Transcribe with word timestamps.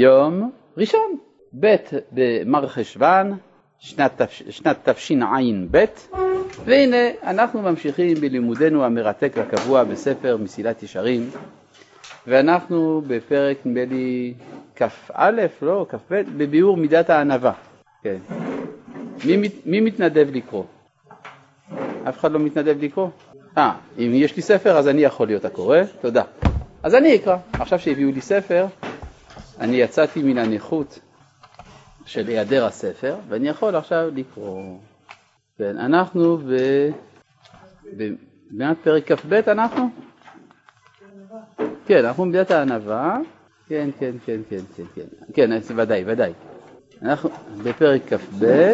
יום 0.00 0.50
ראשון, 0.76 1.16
ב' 1.60 1.76
במר 2.12 2.66
חשוון, 2.68 3.36
שנת, 3.78 4.88
תשע"ב, 4.88 5.84
והנה 6.64 6.96
אנחנו 7.22 7.62
ממשיכים 7.62 8.14
בלימודנו 8.14 8.84
המרתק 8.84 9.32
והקבוע 9.36 9.84
בספר 9.84 10.36
מסילת 10.36 10.82
ישרים, 10.82 11.30
ואנחנו 12.26 13.02
בפרק 13.06 13.58
נדמה 13.64 13.84
לי 13.84 14.34
כ"א, 14.76 15.30
לא, 15.62 15.86
כ"ב, 15.88 16.22
בביאור 16.36 16.76
מידת 16.76 17.10
הענווה. 17.10 17.52
כן. 18.02 18.16
מי, 19.24 19.48
מי 19.66 19.80
מתנדב 19.80 20.28
לקרוא? 20.32 20.64
אף 22.08 22.18
אחד 22.18 22.32
לא 22.32 22.38
מתנדב 22.38 22.76
לקרוא? 22.84 23.08
אה, 23.58 23.72
אם 23.98 24.10
יש 24.14 24.36
לי 24.36 24.42
ספר 24.42 24.76
אז 24.76 24.88
אני 24.88 25.02
יכול 25.02 25.26
להיות 25.26 25.44
הקורא, 25.44 25.78
תודה. 26.00 26.22
אז 26.82 26.94
אני 26.94 27.16
אקרא. 27.16 27.36
עכשיו 27.52 27.78
שהביאו 27.78 28.10
לי 28.10 28.20
ספר, 28.20 28.66
אני 29.60 29.76
יצאתי 29.76 30.22
מן 30.22 30.38
הנכות 30.38 30.98
של 32.06 32.26
היעדר 32.28 32.64
הספר, 32.66 33.16
ואני 33.28 33.48
יכול 33.48 33.76
עכשיו 33.76 34.10
לקרוא. 34.14 34.78
כן, 35.58 35.78
אנחנו 35.78 36.38
ב... 36.38 36.52
במעט 37.96 38.76
פרק 38.84 39.12
כ"ב 39.12 39.32
אנחנו? 39.34 39.90
כן, 41.86 42.04
אנחנו 42.04 42.24
במידת 42.24 42.50
הענווה. 42.50 43.18
כן, 43.68 43.90
כן, 43.98 44.12
כן, 44.24 44.40
כן, 44.48 44.60
כן, 44.76 44.82
כן, 44.94 45.02
כן, 45.34 45.50
ודאי, 45.76 46.02
ודאי. 46.06 46.32
אנחנו 47.02 47.30
בפרק 47.64 48.02
כ"ב, 48.08 48.72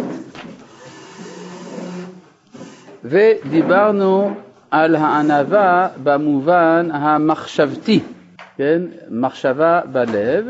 ודיברנו 3.04 4.34
על 4.70 4.96
הענווה 4.96 5.88
במובן 6.02 6.88
המחשבתי, 6.92 8.00
כן? 8.56 8.82
מחשבה 9.10 9.80
בלב, 9.92 10.46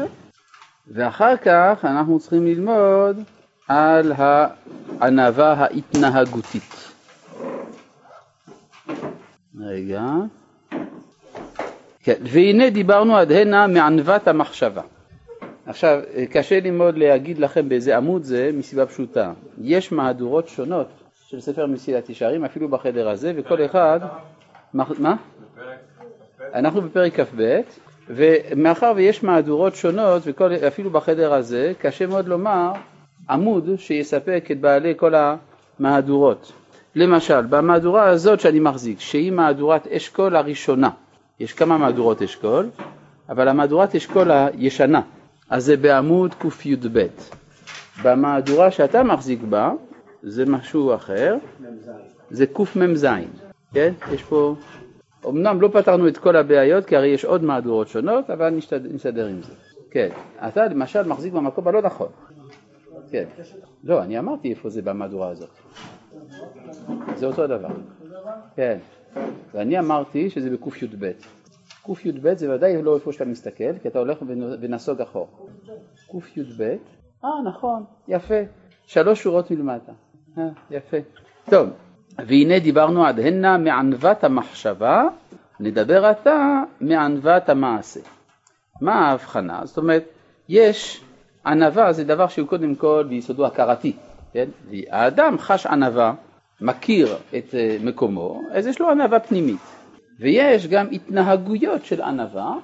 ואחר 0.88 1.37
כך 1.37 1.84
אנחנו 1.84 2.20
צריכים 2.20 2.47
ללמוד 2.47 3.23
על 3.69 4.12
הענווה 5.00 5.53
ההתנהגותית. 5.53 6.92
רגע. 9.61 10.03
כן, 12.03 12.14
והנה 12.23 12.70
דיברנו 12.70 13.17
עד 13.17 13.33
הנה 13.33 13.67
מענוות 13.67 14.28
המחשבה. 14.28 14.83
עכשיו, 15.67 16.00
קשה 16.31 16.61
לי 16.61 16.70
מאוד 16.70 16.98
להגיד 16.98 17.39
לכם 17.39 17.69
באיזה 17.69 17.97
עמוד 17.97 18.23
זה, 18.23 18.51
מסיבה 18.55 18.86
פשוטה. 18.86 19.33
יש 19.62 19.92
מהדורות 19.92 20.48
שונות 20.48 20.89
של 21.28 21.41
ספר 21.41 21.67
מסילת 21.67 22.11
ישרים, 22.11 22.45
אפילו 22.45 22.69
בחדר 22.69 23.08
הזה, 23.08 23.33
וכל 23.36 23.64
אחד... 23.64 24.01
מה? 24.75 25.17
אנחנו 26.55 26.83
בפרק 26.83 27.20
כ"ב, 27.20 27.61
ומאחר 28.08 28.92
ויש 28.97 29.24
מהדורות 29.24 29.74
שונות, 29.74 30.22
ואפילו 30.41 30.91
בחדר 30.91 31.34
הזה, 31.34 31.72
קשה 31.80 32.06
מאוד 32.06 32.28
לומר 32.28 32.72
עמוד 33.30 33.70
שיספק 33.77 34.48
את 34.50 34.61
בעלי 34.61 34.94
כל 34.96 35.14
המהדורות. 35.80 36.52
למשל, 36.94 37.41
במהדורה 37.41 38.08
הזאת 38.08 38.41
שאני 38.41 38.61
מחזיק, 38.61 39.00
שהיא 39.00 39.33
מהדורת 39.33 39.86
אשכול 39.86 40.36
הראשונה, 40.36 40.91
יש 41.41 41.52
כמה 41.52 41.78
מהדורות 41.78 42.22
אשכול, 42.22 42.70
אבל 43.28 43.48
המהדורת 43.48 43.94
אשכול 43.94 44.30
הישנה, 44.30 45.00
אז 45.50 45.64
זה 45.64 45.77
בעמוד 45.77 46.34
קי"ב. 46.34 47.06
במהדורה 48.02 48.70
שאתה 48.70 49.02
מחזיק 49.02 49.41
בה, 49.42 49.72
זה 50.22 50.46
משהו 50.46 50.94
אחר, 50.94 51.36
זה 52.30 52.46
קמ"ז, 52.46 53.06
כן? 53.74 53.92
יש 54.12 54.22
פה, 54.22 54.55
אמנם 55.28 55.61
לא 55.61 55.69
פתרנו 55.69 56.08
את 56.08 56.19
כל 56.19 56.36
הבעיות, 56.36 56.84
כי 56.84 56.97
הרי 56.97 57.08
יש 57.08 57.25
עוד 57.25 57.44
מהדורות 57.44 57.89
שונות, 57.89 58.30
אבל 58.30 58.55
נסתדר 58.92 59.27
עם 59.27 59.42
זה. 59.42 59.53
כן, 59.91 60.08
אתה 60.48 60.67
למשל 60.67 61.08
מחזיק 61.08 61.33
במקום 61.33 61.69
הלא 61.69 61.83
נכון. 61.83 62.08
כן. 63.11 63.25
לא, 63.84 64.02
אני 64.02 64.19
אמרתי 64.19 64.50
איפה 64.50 64.69
זה 64.69 64.83
במהדורה 64.83 65.28
הזאת. 65.28 65.50
זה 67.14 67.27
אותו 67.27 67.47
דבר. 67.47 67.69
כן. 68.57 68.79
ואני 69.55 69.79
אמרתי 69.79 70.30
שזה 70.30 70.51
בקי"ב. 70.51 71.11
קי"ב 71.85 72.35
זה 72.35 72.55
ודאי 72.55 72.83
לא 72.83 72.95
איפה 72.95 73.12
שאתה 73.12 73.24
מסתכל, 73.24 73.79
כי 73.83 73.89
אתה 73.89 73.98
הולך 73.98 74.18
ונסוג 74.61 75.01
אחור. 75.01 75.48
קי"ב, 76.11 76.77
אה 77.24 77.42
נכון, 77.45 77.85
יפה, 78.08 78.41
שלוש 78.83 79.23
שורות 79.23 79.51
מלמטה. 79.51 79.92
אה, 80.39 80.48
יפה. 80.70 80.96
טוב, 81.51 81.68
והנה 82.19 82.58
דיברנו 82.58 83.07
עד 83.07 83.20
הנה 83.20 83.58
מענוות 83.58 84.25
המחשבה, 84.25 85.05
נדבר 85.61 86.07
עתה 86.07 86.63
מענוות 86.80 87.48
המעשה. 87.48 88.01
מה 88.80 88.95
ההבחנה? 88.95 89.61
זאת 89.64 89.77
אומרת, 89.77 90.05
יש 90.48 91.01
ענווה 91.47 91.92
זה 91.92 92.05
דבר 92.05 92.29
שהוא 92.29 92.48
קודם 92.48 92.74
כל 92.74 93.05
ביסודו 93.08 93.47
הכרתי, 93.47 93.92
כן? 94.33 94.48
והאדם 94.70 95.39
חש 95.39 95.67
ענווה, 95.67 96.14
מכיר 96.61 97.17
את 97.39 97.55
אה, 97.55 97.77
מקומו, 97.80 98.42
אז 98.53 98.67
יש 98.67 98.80
לו 98.80 98.91
ענווה 98.91 99.20
פנימית. 99.20 99.61
ויש 100.20 100.67
גם 100.67 100.86
התנהגויות 100.92 101.85
של 101.85 102.03
ענווה 102.03 102.55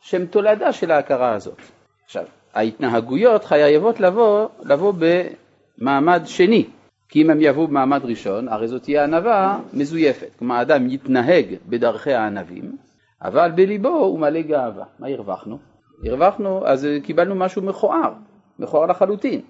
שהן 0.00 0.26
תולדה 0.26 0.72
של 0.72 0.90
ההכרה 0.90 1.32
הזאת. 1.32 1.58
עכשיו, 2.04 2.24
ההתנהגויות 2.54 3.44
חייבות 3.44 4.00
לבוא, 4.00 4.48
לבוא 4.64 4.92
במעמד 5.78 6.22
שני, 6.24 6.66
כי 7.08 7.22
אם 7.22 7.30
הם 7.30 7.38
יבואו 7.40 7.66
במעמד 7.66 8.04
ראשון, 8.04 8.48
הרי 8.48 8.68
זאת 8.68 8.82
תהיה 8.82 9.04
ענווה 9.04 9.60
מזויפת. 9.72 10.30
כלומר, 10.38 10.54
האדם 10.54 10.90
יתנהג 10.90 11.54
בדרכי 11.68 12.12
הענבים, 12.12 12.76
אבל 13.22 13.50
בליבו 13.50 13.88
הוא 13.88 14.18
מלא 14.18 14.40
גאווה. 14.40 14.84
מה 14.98 15.08
הרווחנו? 15.08 15.58
הרווחנו, 16.04 16.66
אז 16.66 16.88
קיבלנו 17.02 17.34
משהו 17.34 17.62
מכוער, 17.62 18.12
מכוער 18.58 18.86
לחלוטין. 18.86 19.40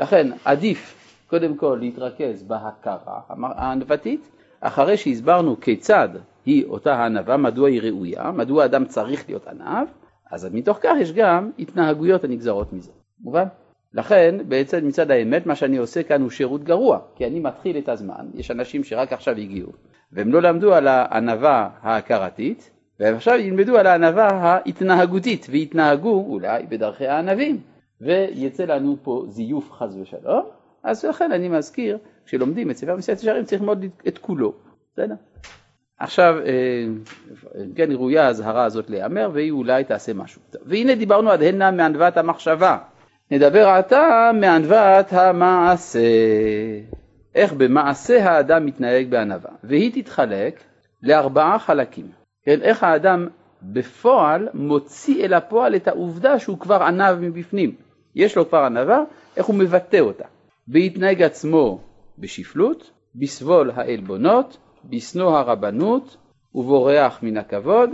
לכן 0.00 0.30
עדיף 0.44 1.02
קודם 1.30 1.56
כל 1.56 1.78
להתרכז 1.80 2.42
בהכרה 2.42 3.20
הענוותית, 3.28 4.30
אחרי 4.60 4.96
שהסברנו 4.96 5.60
כיצד 5.60 6.08
היא 6.46 6.66
אותה 6.66 6.94
הענווה, 6.94 7.36
מדוע 7.36 7.68
היא 7.68 7.82
ראויה, 7.82 8.30
מדוע 8.30 8.64
אדם 8.64 8.84
צריך 8.84 9.28
להיות 9.28 9.46
ענב, 9.46 9.88
אז 10.30 10.48
מתוך 10.52 10.78
כך 10.80 10.94
יש 11.00 11.12
גם 11.12 11.50
התנהגויות 11.58 12.24
הנגזרות 12.24 12.72
מזה. 12.72 12.92
מובן? 13.20 13.44
לכן 13.94 14.34
בעצם 14.48 14.88
מצד 14.88 15.10
האמת 15.10 15.46
מה 15.46 15.54
שאני 15.54 15.76
עושה 15.76 16.02
כאן 16.02 16.22
הוא 16.22 16.30
שירות 16.30 16.64
גרוע, 16.64 16.98
כי 17.14 17.26
אני 17.26 17.40
מתחיל 17.40 17.78
את 17.78 17.88
הזמן, 17.88 18.26
יש 18.34 18.50
אנשים 18.50 18.84
שרק 18.84 19.12
עכשיו 19.12 19.36
הגיעו, 19.36 19.72
והם 20.12 20.32
לא 20.32 20.42
למדו 20.42 20.74
על 20.74 20.88
הענווה 20.88 21.68
ההכרתית, 21.80 22.70
והם 23.00 23.14
עכשיו 23.14 23.38
ילמדו 23.38 23.76
על 23.76 23.86
הענווה 23.86 24.28
ההתנהגותית, 24.28 25.46
ויתנהגו 25.50 26.24
אולי 26.28 26.66
בדרכי 26.68 27.06
הענבים, 27.06 27.60
ויצא 28.00 28.64
לנו 28.64 28.96
פה 29.02 29.24
זיוף 29.28 29.72
חס 29.72 29.94
ושלום, 30.02 30.44
אז 30.84 31.04
לכן 31.04 31.32
אני 31.32 31.48
מזכיר, 31.48 31.98
כשלומדים 32.26 32.70
את 32.70 32.76
ספר 32.76 32.96
מסיעת 32.96 33.18
ישרים 33.18 33.44
צריך 33.44 33.60
ללמוד 33.60 33.84
את 34.08 34.18
כולו, 34.18 34.52
בסדר? 34.92 35.14
עכשיו, 35.98 36.34
אה, 36.46 36.84
כן, 37.76 37.92
ראויה 37.92 38.26
האזהרה 38.26 38.64
הזאת 38.64 38.90
להיאמר, 38.90 39.30
והיא 39.32 39.50
אולי 39.50 39.84
תעשה 39.84 40.12
משהו. 40.12 40.40
והנה 40.64 40.94
דיברנו 40.94 41.30
עד 41.30 41.42
הנה 41.42 41.70
מענוות 41.70 42.16
המחשבה. 42.16 42.78
נדבר 43.32 43.68
עתה 43.68 44.30
מענוות 44.40 45.12
המעשה. 45.12 46.00
איך 47.34 47.52
במעשה 47.52 48.30
האדם 48.30 48.66
מתנהג 48.66 49.10
בענווה. 49.10 49.50
והיא 49.64 50.02
תתחלק 50.02 50.64
לארבעה 51.02 51.58
חלקים. 51.58 52.06
כן, 52.44 52.62
איך 52.62 52.82
האדם 52.82 53.28
בפועל 53.62 54.48
מוציא 54.54 55.24
אל 55.24 55.34
הפועל 55.34 55.76
את 55.76 55.88
העובדה 55.88 56.38
שהוא 56.38 56.58
כבר 56.58 56.82
ענב 56.82 57.18
מבפנים. 57.20 57.74
יש 58.14 58.36
לו 58.36 58.48
כבר 58.48 58.58
ענווה, 58.58 59.02
איך 59.36 59.46
הוא 59.46 59.56
מבטא 59.56 60.00
אותה. 60.00 60.24
בהתנהג 60.68 61.22
עצמו 61.22 61.80
בשפלות, 62.18 62.90
בסבול 63.14 63.70
העלבונות, 63.74 64.56
בשנוא 64.84 65.38
הרבנות 65.38 66.16
ובורח 66.54 67.18
מן 67.22 67.36
הכבוד, 67.36 67.90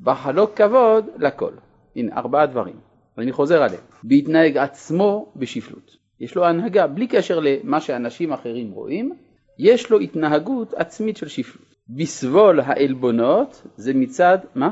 בחלוק 0.00 0.54
כבוד 0.54 1.06
לכל. 1.18 1.52
הנה, 1.96 2.16
ארבעה 2.16 2.46
דברים, 2.46 2.91
ואני 3.18 3.32
חוזר 3.32 3.62
עליהם. 3.62 3.82
בהתנהג 4.04 4.56
עצמו 4.56 5.32
בשפלות. 5.36 5.96
יש 6.20 6.34
לו 6.34 6.44
הנהגה, 6.44 6.86
בלי 6.86 7.06
קשר 7.06 7.40
למה 7.40 7.80
שאנשים 7.80 8.32
אחרים 8.32 8.70
רואים, 8.70 9.12
יש 9.58 9.90
לו 9.90 10.00
התנהגות 10.00 10.74
עצמית 10.74 11.16
של 11.16 11.28
שפלות. 11.28 11.72
בסבול 11.88 12.60
העלבונות 12.60 13.66
זה 13.76 13.94
מצד, 13.94 14.38
מה? 14.54 14.70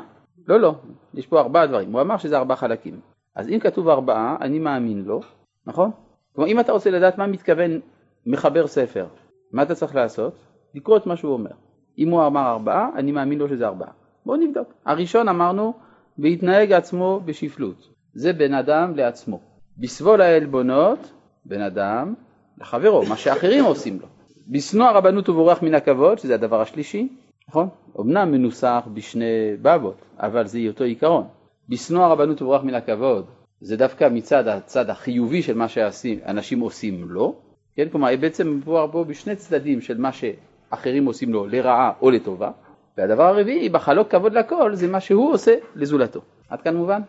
לא, 0.49 0.61
לא, 0.61 0.75
יש 1.15 1.27
פה 1.27 1.41
ארבעה 1.41 1.67
דברים. 1.67 1.93
הוא 1.93 2.01
אמר 2.01 2.17
שזה 2.17 2.39
ארבעה 2.39 2.57
חלקים. 2.57 3.01
אז 3.37 3.49
אם 3.49 3.59
כתוב 3.59 3.89
ארבעה, 3.89 4.37
אני 4.41 4.59
מאמין 4.59 5.03
לו, 5.05 5.21
נכון? 5.67 5.91
כלומר, 6.35 6.51
אם 6.51 6.61
אתה 6.61 6.73
רוצה 6.73 6.91
לדעת 6.91 7.19
מה 7.19 7.27
מתכוון 7.27 7.81
מחבר 8.27 8.67
ספר, 8.67 9.07
מה 9.53 9.63
אתה 9.63 9.75
צריך 9.75 9.95
לעשות? 9.95 10.35
לקרוא 10.75 10.97
את 10.97 11.07
מה 11.07 11.17
שהוא 11.17 11.33
אומר. 11.33 11.51
אם 11.99 12.09
הוא 12.09 12.27
אמר 12.27 12.51
ארבעה, 12.51 12.89
אני 12.97 13.13
מאמין 13.13 13.39
לו 13.39 13.49
שזה 13.49 13.67
ארבעה. 13.67 13.91
בואו 14.27 14.37
נבדוק. 14.37 14.69
הראשון 14.87 15.29
אמרנו, 15.29 15.73
בהתנהג 16.19 16.73
עצמו 16.73 17.21
בשפלות. 17.25 17.89
זה 18.15 18.33
בן 18.33 18.55
אדם 18.55 18.97
לעצמו. 18.97 19.41
בסבול 19.79 20.21
העלבונות, 20.21 21.13
בן 21.45 21.61
אדם 21.61 22.15
לחברו, 22.59 23.03
מה 23.09 23.17
שאחרים 23.17 23.65
עושים 23.65 23.99
לו. 24.01 24.07
בשנוא 24.49 24.87
הרבנות 24.87 25.29
ובורח 25.29 25.63
מן 25.63 25.75
הכבוד, 25.75 26.19
שזה 26.19 26.35
הדבר 26.35 26.61
השלישי, 26.61 27.09
נכון? 27.49 27.69
אמנם 28.01 28.33
מנוסח 28.33 28.89
בשני 28.95 29.57
בבות, 29.63 30.03
אבל 30.19 30.47
זה 30.47 30.59
אותו 30.69 30.85
עיקרון. 30.85 31.27
בשנוא 31.69 32.05
הרבנות 32.05 32.43
ובורח 32.43 32.63
מן 32.63 32.75
הכבוד, 32.75 33.27
זה 33.61 33.77
דווקא 33.77 34.09
מצד 34.09 34.49
הצד 34.49 34.91
החיובי 34.91 35.43
של 35.43 35.57
מה 35.57 35.69
שאנשים 35.69 36.61
עושים 36.61 37.05
לו, 37.09 37.35
כן? 37.77 37.89
כלומר 37.89 38.09
בעצם 38.21 38.57
מדובר 38.57 38.89
פה 38.93 39.05
בשני 39.05 39.37
צדדים 39.37 39.81
של 39.81 39.99
מה 39.99 40.11
שאחרים 40.13 41.07
עושים 41.07 41.33
לו 41.33 41.47
לרעה 41.47 41.93
או 42.03 42.11
לטובה, 42.11 42.51
והדבר 42.99 43.23
הרביעי, 43.23 43.69
בחלוק 43.69 44.11
כבוד 44.11 44.33
לכל, 44.33 44.75
זה 44.75 44.89
מה 44.89 45.01
שהוא 45.01 45.33
עושה 45.33 45.55
לזולתו. 45.77 46.21
עד 46.49 46.61
כאן 46.61 46.77
מובן? 46.77 47.01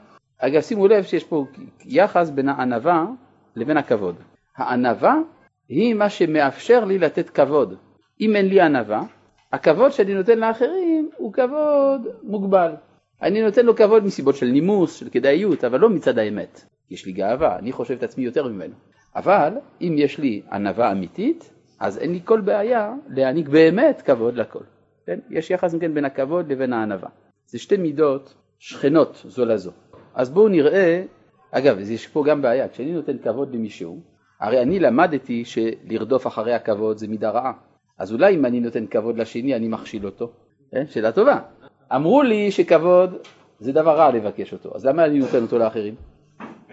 אגב 0.43 0.61
שימו 0.61 0.87
לב 0.87 1.03
שיש 1.03 1.23
פה 1.23 1.45
יחס 1.85 2.29
בין 2.29 2.49
הענווה 2.49 3.05
לבין 3.55 3.77
הכבוד. 3.77 4.15
הענווה 4.57 5.15
היא 5.69 5.93
מה 5.93 6.09
שמאפשר 6.09 6.85
לי 6.85 6.99
לתת 6.99 7.29
כבוד. 7.29 7.75
אם 8.21 8.35
אין 8.35 8.47
לי 8.47 8.61
ענווה, 8.61 9.03
הכבוד 9.53 9.91
שאני 9.91 10.13
נותן 10.13 10.39
לאחרים 10.39 11.09
הוא 11.17 11.33
כבוד 11.33 12.07
מוגבל. 12.23 12.71
אני 13.21 13.41
נותן 13.41 13.65
לו 13.65 13.75
כבוד 13.75 14.05
מסיבות 14.05 14.35
של 14.35 14.45
נימוס, 14.45 14.93
של 14.95 15.09
כדאיות, 15.09 15.63
אבל 15.63 15.79
לא 15.79 15.89
מצד 15.89 16.17
האמת. 16.17 16.65
יש 16.89 17.05
לי 17.05 17.11
גאווה, 17.11 17.59
אני 17.59 17.71
חושב 17.71 17.93
את 17.93 18.03
עצמי 18.03 18.23
יותר 18.23 18.47
ממנו. 18.47 18.73
אבל 19.15 19.53
אם 19.81 19.95
יש 19.97 20.17
לי 20.17 20.41
ענווה 20.51 20.91
אמיתית, 20.91 21.53
אז 21.79 21.97
אין 21.97 22.11
לי 22.11 22.19
כל 22.25 22.41
בעיה 22.41 22.93
להעניק 23.07 23.49
באמת 23.49 24.01
כבוד 24.01 24.35
לכל. 24.35 24.63
כן? 25.05 25.19
יש 25.29 25.51
יחס 25.51 25.75
כן 25.75 25.93
בין 25.93 26.05
הכבוד 26.05 26.51
לבין 26.51 26.73
הענווה. 26.73 27.09
זה 27.45 27.59
שתי 27.59 27.77
מידות 27.77 28.33
שכנות 28.59 29.23
זו 29.25 29.45
לזו. 29.45 29.71
אז 30.15 30.29
בואו 30.29 30.47
נראה, 30.47 31.03
אגב, 31.51 31.79
יש 31.79 32.07
פה 32.07 32.23
גם 32.27 32.41
בעיה, 32.41 32.69
כשאני 32.69 32.91
נותן 32.91 33.17
כבוד 33.17 33.55
למישהו, 33.55 33.99
הרי 34.39 34.61
אני 34.61 34.79
למדתי 34.79 35.45
שלרדוף 35.45 36.27
אחרי 36.27 36.53
הכבוד 36.53 36.97
זה 36.97 37.07
מידה 37.07 37.29
רעה. 37.29 37.53
אז 37.97 38.13
אולי 38.13 38.35
אם 38.35 38.45
אני 38.45 38.59
נותן 38.59 38.87
כבוד 38.87 39.17
לשני 39.17 39.55
אני 39.55 39.67
מכשיל 39.67 40.05
אותו? 40.05 40.31
כן? 40.71 40.87
שאלה 40.87 41.11
טובה. 41.11 41.39
אמרו 41.95 42.23
לי 42.23 42.51
שכבוד 42.51 43.17
זה 43.59 43.71
דבר 43.71 43.97
רע 43.97 44.11
לבקש 44.11 44.53
אותו, 44.53 44.75
אז 44.75 44.85
למה 44.85 45.05
אני 45.05 45.19
נותן 45.19 45.41
אותו 45.41 45.57
לאחרים? 45.57 45.95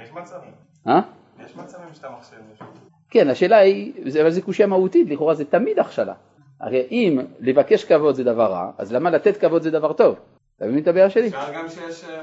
יש 0.03 0.13
מצבים. 0.13 0.51
אה? 0.87 1.01
יש 1.45 1.57
מצבים 1.57 1.95
שאתה 1.95 2.09
מכשיל 2.19 2.39
מישהו. 2.51 2.67
כן, 3.11 3.29
השאלה 3.29 3.57
היא, 3.57 3.93
אבל 4.21 4.31
זה 4.31 4.43
קושייה 4.43 4.69
מהותית, 4.69 5.11
לכאורה 5.11 5.35
זה 5.35 5.45
תמיד 5.45 5.79
הכשלה. 5.79 6.15
הרי 6.61 6.87
אם 6.91 7.19
לבקש 7.41 7.85
כבוד 7.85 8.15
זה 8.15 8.25
דבר 8.25 8.53
רע, 8.53 8.71
אז 8.79 8.93
למה 8.93 9.11
לתת 9.11 9.37
כבוד 9.37 9.63
זה 9.63 9.71
דבר 9.71 9.93
טוב? 9.93 10.17
אתה 10.59 10.67
מבין 10.67 10.83
את 10.83 10.89
הבעיה 10.89 11.11
שלי? 11.11 11.31
אה, 11.35 11.63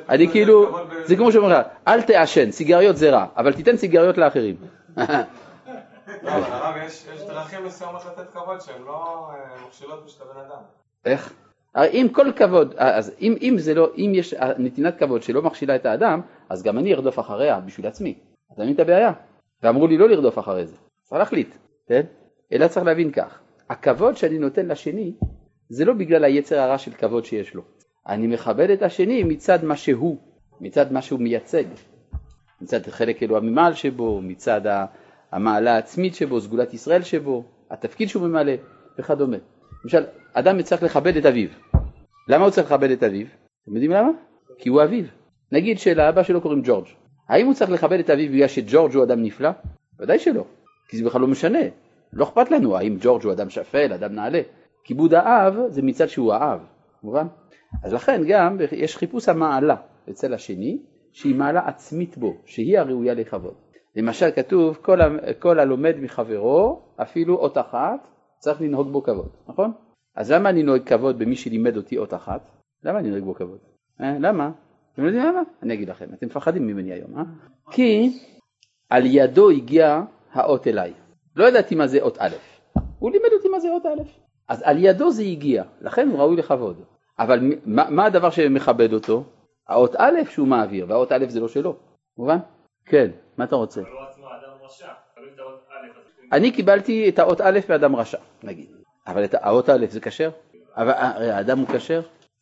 אני 0.10 0.28
כאילו, 0.28 0.78
זה 1.06 1.16
כמו 1.16 1.32
שאומרים 1.32 1.54
לך, 1.54 1.66
אל 1.88 2.02
תעשן, 2.02 2.52
סיגריות 2.52 2.98
זה 2.98 3.10
רע, 3.10 3.26
אבל 3.38 3.54
תיתן 3.54 3.78
סיגריות 3.78 4.18
לאחרים. 4.18 4.56
לא, 4.98 6.32
יש 6.82 7.06
דרכים 7.28 7.66
מסוימות 7.66 8.02
לתת 8.06 8.30
כבוד 8.34 8.62
שהן 8.62 8.82
לא 8.86 9.30
אה, 9.30 9.68
מכשילות 9.68 10.06
בשביל 10.06 10.28
הבן 10.32 10.40
אדם. 10.40 10.62
איך? 11.06 11.34
הרי 11.76 11.88
אם 11.88 12.08
כל 12.12 12.32
כבוד, 12.36 12.74
אז 12.78 13.12
אם, 13.22 13.36
אם 13.42 13.56
זה 13.58 13.74
לא, 13.74 13.90
אם 13.98 14.12
יש 14.16 14.34
נתינת 14.58 15.00
כבוד 15.00 15.24
שלא 15.24 15.42
מכשילה 15.42 15.76
את 15.76 15.86
האדם, 15.86 16.22
אז 16.50 16.64
גם 16.64 16.78
אני 16.78 16.94
ארדוף 16.94 17.20
אחריה 17.20 17.60
בשביל 17.60 17.88
עצמי. 17.88 18.18
אתה 18.54 18.62
מבין 18.62 18.76
את 18.76 18.80
הבעיה? 18.80 19.12
ואמרו 19.64 19.88
לי 19.88 19.98
לא 19.98 20.10
לרדוף 20.10 20.40
אחרי 20.40 20.66
זה. 20.66 20.76
צריך 21.04 21.20
להחליט, 21.20 21.56
כן? 21.88 22.02
אלא 22.54 22.68
צריך 22.68 22.86
להבין 22.86 23.12
כך, 23.12 23.40
הכבוד 23.70 24.18
שאני 24.18 24.40
נותן 24.40 24.66
לשני, 24.66 25.14
זה 25.70 25.86
לא 25.86 25.94
בגלל 25.94 26.24
היצר 26.24 26.60
הרע 26.60 26.78
של 26.78 26.92
כבוד 26.92 27.26
שיש 27.26 27.54
לו. 27.54 27.62
אני 28.08 28.28
מכבד 28.28 28.70
את 28.70 28.84
השני 28.84 29.24
מצד 29.24 29.64
מה 29.64 29.76
שהוא, 29.76 30.18
מצד 30.62 30.92
מה 30.92 31.02
שהוא 31.02 31.20
מייצג, 31.20 31.64
מצד 32.62 32.88
חלק 32.88 33.24
אלוה 33.24 33.40
ממעל 33.40 33.74
שבו, 33.74 34.22
מצד 34.22 34.62
המעלה 35.32 35.76
העצמית 35.76 36.16
שבו, 36.16 36.42
סגולת 36.42 36.74
ישראל 36.74 37.02
שבו, 37.04 37.44
התפקיד 37.72 38.10
שהוא 38.10 38.28
ממלא 38.28 38.54
וכדומה. 39.00 39.38
למשל, 39.84 40.04
אדם 40.34 40.62
צריך 40.62 40.84
לכבד 40.84 41.18
את 41.18 41.26
אביו. 41.26 41.50
למה 42.28 42.44
הוא 42.44 42.52
צריך 42.52 42.68
לכבד 42.72 42.92
את 42.92 43.04
אביו? 43.04 43.28
אתם 43.64 43.74
יודעים 43.74 43.92
למה? 43.92 44.10
כי 44.58 44.70
הוא 44.70 44.84
אביו. 44.84 45.06
נגיד 45.52 45.80
שלאבא 45.80 46.24
שלו 46.24 46.42
קוראים 46.42 46.62
ג'ורג'. 46.66 46.86
האם 47.30 47.46
הוא 47.46 47.54
צריך 47.54 47.72
לכבד 47.72 48.00
את 48.00 48.10
אביו 48.10 48.32
בגלל 48.32 48.48
שג'ורג' 48.48 48.96
הוא 48.96 49.04
אדם 49.04 49.24
נפלא? 49.24 49.50
ודאי 50.00 50.20
שלא, 50.20 50.46
כי 50.88 50.98
זה 50.98 51.06
בכלל 51.06 51.22
לא 51.22 51.28
משנה. 51.28 51.60
לא 52.14 52.24
אכפת 52.24 52.52
לנו 52.52 52.78
האם 52.78 52.98
ג'ורג' 53.02 53.24
הוא 53.24 53.34
אדם 53.34 53.50
שפל, 53.50 53.94
אדם 53.94 54.16
נעלה. 54.16 54.42
כיבוד 54.84 55.14
האב 55.14 55.56
זה 55.68 55.82
מצד 55.82 56.10
שהוא 56.10 56.34
האב, 56.34 56.60
מובן? 57.04 57.28
אז 57.84 57.94
לכן 57.94 58.22
גם 58.28 58.58
יש 58.72 58.98
חיפוש 58.98 59.30
המעלה 59.30 59.76
אצל 60.10 60.34
השני, 60.34 60.80
שהיא 61.12 61.36
מעלה 61.36 61.68
עצמית 61.68 62.18
בו, 62.18 62.38
שהיא 62.46 62.80
הראויה 62.80 63.14
לכבוד. 63.14 63.54
למשל 63.96 64.32
כתוב 64.36 64.78
כל, 64.82 65.02
ה, 65.02 65.10
כל 65.40 65.60
הלומד 65.60 65.96
מחברו, 66.00 66.82
אפילו 67.02 67.36
אות 67.36 67.58
אחת, 67.58 68.08
צריך 68.40 68.62
לנהוג 68.62 68.92
בו 68.92 69.04
כבוד, 69.04 69.30
נכון? 69.48 69.72
אז 70.16 70.32
למה 70.32 70.50
אני 70.50 70.64
נוהג 70.64 70.84
כבוד 70.84 71.20
במי 71.20 71.36
שלימד 71.36 71.78
אותי 71.78 71.98
אות 71.98 72.14
אחת? 72.14 72.50
למה 72.84 73.00
אני 73.00 73.10
נוהג 73.10 73.24
בו 73.24 73.36
כבוד? 73.36 73.60
אה, 74.02 74.18
למה? 74.20 74.52
אתם 74.94 75.06
יודעים 75.06 75.26
למה? 75.26 75.42
אני 75.64 75.74
אגיד 75.74 75.90
לכם, 75.90 76.06
אתם 76.14 76.26
מפחדים 76.26 76.68
ממני 76.68 76.94
היום, 76.94 77.18
אה? 77.18 77.24
כי 77.72 78.20
על 78.90 79.06
ידו 79.06 79.50
הגיע 79.50 80.02
האות 80.32 80.68
אליי. 80.68 80.94
לא 81.36 81.48
ידעתי 81.48 81.76
מה 81.76 81.88
זה 81.88 82.02
אות 82.02 82.18
א', 82.20 82.36
הוא 83.00 83.12
לימד 83.12 83.34
אותי 83.34 83.48
מה 83.48 83.60
זה 83.60 83.70
אות 83.70 83.86
א', 83.86 84.04
אז 84.48 84.62
על 84.66 84.78
ידו 84.80 85.12
זה 85.12 85.24
הגיע, 85.24 85.64
לכן 85.82 86.10
הוא 86.10 86.20
ראוי 86.20 86.36
לכבוד. 86.36 86.82
אבל 87.20 87.40
מה, 87.66 87.90
מה 87.90 88.06
הדבר 88.06 88.30
שמכבד 88.30 88.94
אותו? 88.94 89.24
האות 89.68 89.96
א' 89.98 90.20
שהוא 90.30 90.48
מעביר, 90.48 90.86
והאות 90.90 91.12
א' 91.12 91.26
זה 91.28 91.40
לא 91.40 91.48
שלו, 91.48 91.76
מובן? 92.18 92.38
כן, 92.86 93.12
מה 93.38 93.46
אתה 93.46 93.56
רוצה? 93.56 93.82
אבל 93.82 93.90
הוא 93.90 94.00
עצמו 94.10 94.26
אדם 94.26 94.66
רשע, 94.66 94.88
את 95.34 95.40
האות 95.40 95.68
א', 95.70 96.36
אני 96.36 96.52
קיבלתי 96.52 97.10
את 97.10 97.20
האות 97.20 97.42
א' 97.42 97.60
מאדם 97.70 97.96
רשע, 97.96 98.18
נגיד. 98.44 98.70
אבל 99.08 99.24
את 99.24 99.36
האות 99.42 99.70
א' 99.70 99.86
זה 99.90 100.00
כשר? 100.02 100.30
אבל 100.76 100.92
הרי 100.96 101.32
האדם 101.32 101.60
הוא 101.60 101.68
כשר? 101.68 102.02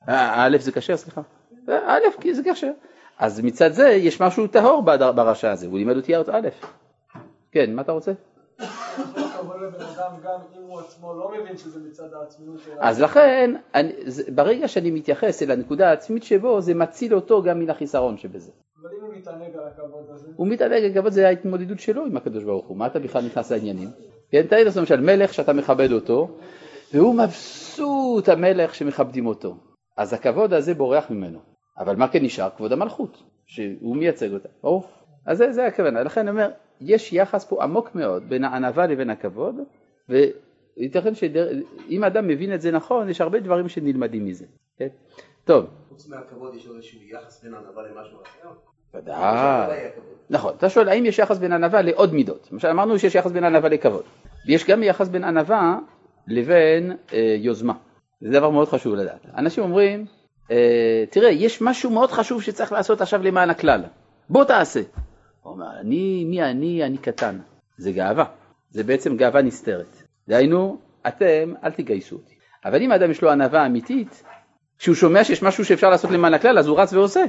אה, 0.09 0.31
האלף 0.31 0.61
זה 0.61 0.71
כשר, 0.71 0.97
סליחה. 0.97 1.21
אה, 1.69 1.95
א' 1.95 2.21
כי 2.21 2.33
זה 2.33 2.41
כשר. 2.53 2.71
אז 3.19 3.39
מצד 3.41 3.71
זה 3.71 3.89
יש 3.89 4.21
משהו 4.21 4.47
טהור 4.47 4.81
ברשע 4.81 5.51
הזה, 5.51 5.67
הוא 5.67 5.77
לימד 5.77 5.95
אותי 5.95 6.15
האות 6.15 6.29
א'. 6.29 6.49
כן, 7.51 7.75
מה 7.75 7.81
אתה 7.81 7.91
רוצה? 7.91 8.11
יכול 9.43 9.67
לבוא 9.67 9.67
לבן 9.67 9.85
אדם 9.85 10.11
גם 10.23 10.39
אם 10.57 10.61
הוא 10.67 10.79
עצמו 10.79 11.13
לא 11.13 11.31
מבין 11.31 11.57
שזה 11.57 11.79
מצד 11.87 12.13
העצמיות 12.13 12.59
שלו. 12.59 12.73
אז 12.79 13.01
לכן, 13.01 13.55
אני, 13.75 13.93
זה, 14.05 14.23
ברגע 14.31 14.67
שאני 14.67 14.91
מתייחס 14.91 15.43
אל 15.43 15.51
הנקודה 15.51 15.89
העצמית 15.89 16.23
שבו, 16.23 16.61
זה 16.61 16.73
מציל 16.73 17.15
אותו 17.15 17.43
גם 17.43 17.59
מן 17.59 17.69
החיסרון 17.69 18.17
שבזה. 18.17 18.51
אבל 18.81 18.89
אם 18.99 19.05
הוא 19.05 19.13
מתענג 19.15 19.55
על 19.55 19.67
הכבוד 19.67 20.05
הזה, 20.09 20.27
הוא 20.35 20.47
מתענג, 20.47 20.83
הכבוד 20.83 21.11
זה 21.11 21.27
ההתמודדות 21.27 21.79
שלו 21.79 22.05
עם 22.05 22.17
הקדוש 22.17 22.43
ברוך 22.43 22.67
הוא, 22.67 22.77
מה 22.77 22.87
אתה 22.87 22.99
בכלל 22.99 23.25
נכנס 23.25 23.51
לעניינים? 23.51 23.89
כן, 24.31 24.47
תאר 24.47 24.63
לעצמך 24.63 24.77
למשל 24.77 25.01
מלך 25.01 25.33
שאתה 25.33 25.53
מכבד 25.53 25.91
אותו, 25.91 26.37
והוא 26.93 27.15
מבסוט 27.15 28.29
המלך 28.29 28.75
שמכבדים 28.75 29.25
אותו. 29.25 29.55
אז 29.97 30.13
הכבוד 30.13 30.53
הזה 30.53 30.73
בורח 30.73 31.09
ממנו. 31.09 31.39
אבל 31.77 31.95
מה 31.95 32.07
כן 32.07 32.23
נשאר? 32.23 32.49
כבוד 32.57 32.71
המלכות, 32.71 33.23
שהוא 33.45 33.95
מייצג 33.97 34.33
אותה, 34.33 34.49
ברור? 34.63 34.83
אז 35.25 35.37
זה, 35.37 35.51
זה 35.51 35.65
הכוונה, 35.65 36.03
לכן 36.03 36.21
אני 36.21 36.29
אומר, 36.29 36.49
יש 36.81 37.13
יחס 37.13 37.45
פה 37.45 37.63
עמוק 37.63 37.95
מאוד 37.95 38.29
בין 38.29 38.43
הענווה 38.43 38.87
לבין 38.87 39.09
הכבוד, 39.09 39.55
וייתכן 40.09 41.15
שאם 41.15 42.03
אדם 42.03 42.27
מבין 42.27 42.53
את 42.53 42.61
זה 42.61 42.71
נכון, 42.71 43.09
יש 43.09 43.21
הרבה 43.21 43.39
דברים 43.39 43.69
שנלמדים 43.69 44.25
מזה, 44.25 44.45
כן? 44.77 44.87
טוב, 45.45 45.65
חוץ 45.89 46.07
מהכבוד 46.09 46.55
יש 46.55 46.67
איזשהו 46.67 46.99
יחס 47.01 47.43
בין 47.43 47.53
ענווה 47.53 47.83
למשהו 47.83 48.17
אחר? 48.21 48.49
ודאי. 48.93 49.89
נכון, 50.29 50.53
אתה 50.57 50.69
שואל 50.69 50.89
האם 50.89 51.05
יש 51.05 51.19
יחס 51.19 51.37
בין 51.37 51.51
ענווה 51.51 51.81
לעוד 51.81 52.13
מידות, 52.13 52.49
למשל 52.51 52.67
אמרנו 52.67 52.99
שיש 52.99 53.15
יחס 53.15 53.31
בין 53.31 53.43
ענווה 53.43 53.69
לכבוד, 53.69 54.03
ויש 54.47 54.67
גם 54.69 54.83
יחס 54.83 55.07
בין 55.07 55.23
ענווה 55.23 55.79
לבין 56.27 56.91
אה, 57.13 57.35
יוזמה, 57.39 57.73
זה 58.21 58.29
דבר 58.29 58.49
מאוד 58.49 58.67
חשוב 58.67 58.95
לדעת. 58.95 59.25
אנשים 59.37 59.63
אומרים, 59.63 60.05
אה, 60.51 61.03
תראה, 61.09 61.29
יש 61.29 61.61
משהו 61.61 61.91
מאוד 61.91 62.11
חשוב 62.11 62.41
שצריך 62.41 62.71
לעשות 62.71 63.01
עכשיו 63.01 63.23
למען 63.23 63.49
הכלל, 63.49 63.83
בוא 64.29 64.43
תעשה. 64.43 64.81
הוא 65.43 65.53
אומר, 65.53 65.79
אני, 65.79 66.25
מי 66.25 66.43
אני, 66.43 66.83
אני 66.83 66.97
קטן. 66.97 67.39
זה 67.77 67.91
גאווה, 67.91 68.25
זה 68.69 68.83
בעצם 68.83 69.17
גאווה 69.17 69.41
נסתרת. 69.41 70.03
דהיינו, 70.27 70.77
אתם, 71.07 71.53
אל 71.63 71.71
תגייסו 71.71 72.15
אותי. 72.15 72.35
אבל 72.65 72.81
אם 72.81 72.91
האדם 72.91 73.11
יש 73.11 73.21
לו 73.21 73.31
ענווה 73.31 73.65
אמיתית, 73.65 74.23
כשהוא 74.79 74.95
שומע 74.95 75.23
שיש 75.23 75.43
משהו 75.43 75.65
שאפשר 75.65 75.89
לעשות 75.89 76.11
למען 76.11 76.33
הכלל, 76.33 76.59
אז 76.59 76.67
הוא 76.67 76.79
רץ 76.79 76.93
ועושה, 76.93 77.23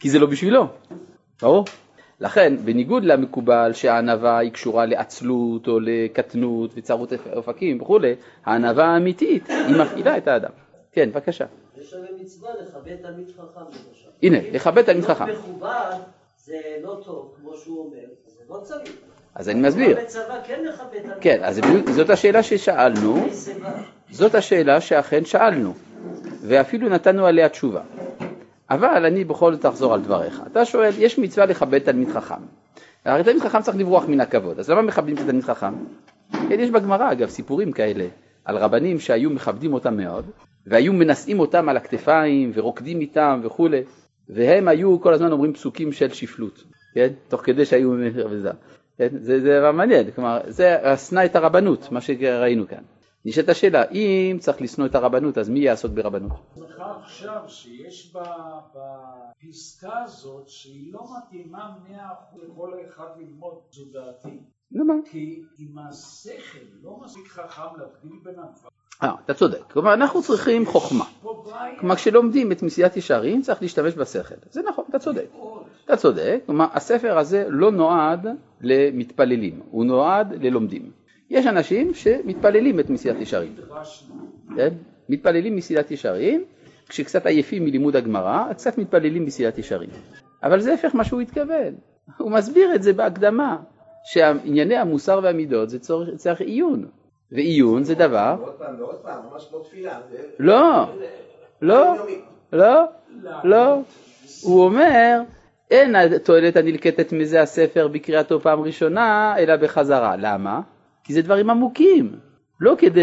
כי 0.00 0.10
זה 0.10 0.18
לא 0.18 0.26
בשבילו. 0.26 0.66
ברור? 1.42 1.64
לכן, 2.20 2.56
בניגוד 2.64 3.04
למקובל 3.04 3.72
שהענווה 3.72 4.38
היא 4.38 4.52
קשורה 4.52 4.86
לעצלות 4.86 5.68
או 5.68 5.80
לקטנות 5.80 6.70
וצרות 6.74 7.12
אופקים 7.36 7.82
וכולי, 7.82 8.14
הענווה 8.44 8.84
האמיתית 8.84 9.48
היא 9.48 9.76
מפעילה 9.76 10.16
את 10.16 10.28
האדם. 10.28 10.50
כן, 10.92 11.10
בבקשה. 11.10 11.44
יש 11.76 11.94
הרי 11.94 12.08
מצווה 12.20 12.50
לכבד 12.62 12.96
תלמיד 13.02 13.28
חכם 13.30 13.60
למשל. 13.60 14.08
הנה, 14.22 14.38
לכבד 14.52 14.82
תלמיד 14.82 15.04
חכם. 15.04 15.24
מכובד 15.30 15.96
זה 16.48 16.60
לא 16.82 17.00
טוב, 17.04 17.34
כמו 17.40 17.56
שהוא 17.56 17.84
אומר, 17.84 18.06
זה 18.26 18.42
לא 18.48 18.60
צריך. 18.62 18.92
אז 19.34 19.48
אני 19.48 19.60
מסביר. 19.68 20.00
בצבא 20.00 20.40
כן 20.46 20.64
תלמיד 20.64 21.12
כן, 21.20 21.40
אז 21.42 21.60
זאת 21.94 22.10
השאלה 22.10 22.42
ששאלנו? 22.42 23.26
זאת 24.10 24.34
השאלה 24.34 24.80
שאכן 24.80 25.24
שאלנו, 25.24 25.74
ואפילו 26.42 26.88
נתנו 26.88 27.26
עליה 27.26 27.48
תשובה. 27.48 27.82
אבל 28.70 29.04
אני 29.04 29.24
בכל 29.24 29.54
זאת 29.54 29.66
אחזור 29.66 29.94
על 29.94 30.00
דבריך. 30.00 30.42
אתה 30.52 30.64
שואל, 30.64 30.90
יש 30.98 31.18
מצווה 31.18 31.46
לכבד 31.46 31.78
תלמיד 31.78 32.08
חכם. 32.08 32.42
הרי 33.04 33.24
תלמיד 33.24 33.42
חכם 33.42 33.62
צריך 33.62 33.76
לברוח 33.76 34.04
מן 34.04 34.20
הכבוד, 34.20 34.58
אז 34.58 34.70
למה 34.70 34.82
מכבדים 34.82 35.14
את 35.14 35.20
התלמיד 35.20 35.44
חכם? 35.44 35.74
כן, 36.32 36.60
יש 36.60 36.70
בגמרא 36.70 37.12
אגב 37.12 37.28
סיפורים 37.28 37.72
כאלה 37.72 38.06
על 38.44 38.56
רבנים 38.56 39.00
שהיו 39.00 39.30
מכבדים 39.30 39.74
אותם 39.74 39.96
מאוד, 39.96 40.24
והיו 40.66 40.92
מנשאים 40.92 41.40
אותם 41.40 41.68
על 41.68 41.76
הכתפיים 41.76 42.50
ורוקדים 42.54 43.00
איתם 43.00 43.40
וכולי, 43.44 43.82
והם 44.28 44.68
היו 44.68 45.00
כל 45.00 45.14
הזמן 45.14 45.32
אומרים 45.32 45.52
פסוקים 45.52 45.92
של 45.92 46.12
שפלות. 46.12 46.64
כן? 46.94 47.08
תוך 47.28 47.40
כדי 47.44 47.64
שהיו 47.64 47.92
בזה. 48.30 48.50
כן? 48.96 49.08
זה, 49.20 49.40
זה 49.40 49.58
דבר 49.58 49.72
מעניין, 49.72 50.10
כלומר, 50.10 50.40
זה 50.46 50.90
השנא 50.92 51.24
את 51.24 51.36
הרבנות, 51.36 51.92
מה 51.92 52.00
שראינו 52.00 52.68
כאן. 52.68 52.82
נשאלת 53.24 53.48
השאלה, 53.48 53.84
אם 53.90 54.36
צריך 54.40 54.62
לשנוא 54.62 54.86
את 54.86 54.94
הרבנות, 54.94 55.38
אז 55.38 55.48
מי 55.48 55.60
יעסוק 55.60 55.92
ברבנות? 55.92 56.32
לך 56.56 56.82
עכשיו 57.02 57.42
שיש 57.48 58.14
בפסקה 59.42 60.02
הזאת 60.02 60.48
שהיא 60.48 60.92
לא 60.92 61.00
מתאימה 61.18 61.76
מאה 61.88 62.12
אחוז 62.12 62.42
לכל 62.42 62.72
אחד 62.88 63.06
ללמוד, 63.18 63.54
זו 63.70 63.84
דעתי. 63.92 64.40
למה? 64.72 64.94
כי 65.10 65.42
עם 65.58 65.78
השכל 65.78 66.58
לא 66.82 67.00
מספיק 67.04 67.28
חכם 67.28 67.78
להבדיל 67.78 68.18
בין 68.24 68.38
הדברים. 68.38 68.77
אה, 69.02 69.14
אתה 69.24 69.34
צודק. 69.34 69.62
כלומר, 69.72 69.94
אנחנו 69.94 70.22
צריכים 70.22 70.66
חוכמה. 70.66 71.04
כלומר, 71.80 71.94
כשלומדים 71.94 72.52
את 72.52 72.62
מסילת 72.62 72.96
ישרים 72.96 73.42
צריך 73.42 73.62
להשתמש 73.62 73.94
בשכל. 73.94 74.34
זה 74.50 74.60
נכון, 74.68 74.84
אתה 74.90 74.98
צודק. 74.98 75.26
אתה 75.84 75.96
צודק. 75.96 76.40
כלומר, 76.46 76.66
הספר 76.72 77.18
הזה 77.18 77.44
לא 77.48 77.70
נועד 77.72 78.26
למתפללים, 78.60 79.60
הוא 79.70 79.84
נועד 79.84 80.44
ללומדים. 80.44 80.90
יש 81.30 81.46
אנשים 81.46 81.94
שמתפללים 81.94 82.80
את 82.80 82.90
מסילת 82.90 83.20
ישרים. 83.20 83.54
כן? 84.56 84.74
מתפללים 85.08 85.56
מסילת 85.56 85.90
ישרים, 85.90 86.44
כשקצת 86.88 87.26
עייפים 87.26 87.64
מלימוד 87.64 87.96
הגמרא, 87.96 88.52
קצת 88.52 88.78
מתפללים 88.78 89.24
מסילת 89.24 89.58
ישרים. 89.58 89.90
אבל 90.42 90.60
זה 90.60 90.74
הפך 90.74 90.94
מה 90.94 91.04
שהוא 91.04 91.20
התכוון. 91.20 91.74
הוא 92.18 92.30
מסביר 92.30 92.74
את 92.74 92.82
זה 92.82 92.92
בהקדמה, 92.92 93.56
שענייני 94.04 94.76
המוסר 94.76 95.20
והמידות 95.22 95.70
זה 95.70 95.78
צורך, 95.78 96.08
צריך 96.16 96.40
עיון, 96.40 96.86
ועיון 97.32 97.84
זה 97.84 97.94
דבר, 97.94 98.36
ועוד 98.40 98.54
פעם 98.54 98.74
ועוד 98.80 98.96
פעם, 98.96 99.18
ממש 99.32 99.46
כמו 99.50 99.58
תפילה. 99.58 99.98
זה- 100.10 100.22
לא, 100.38 100.84
לא, 101.62 101.74
יומיומי. 101.74 102.20
לא, 102.52 102.84
לא, 103.44 103.78
הוא 104.42 104.64
אומר, 104.64 105.20
אין 105.70 105.94
התועלת 105.94 106.56
הנלקטת 106.56 107.12
מזה 107.12 107.40
הספר 107.42 107.88
בקריאתו 107.88 108.40
פעם 108.40 108.60
ראשונה, 108.60 109.34
אלא 109.38 109.56
בחזרה. 109.56 110.16
למה? 110.18 110.60
כי 111.04 111.12
זה 111.14 111.22
דברים 111.22 111.50
עמוקים. 111.50 112.16
לא 112.60 112.74
כדי, 112.78 113.00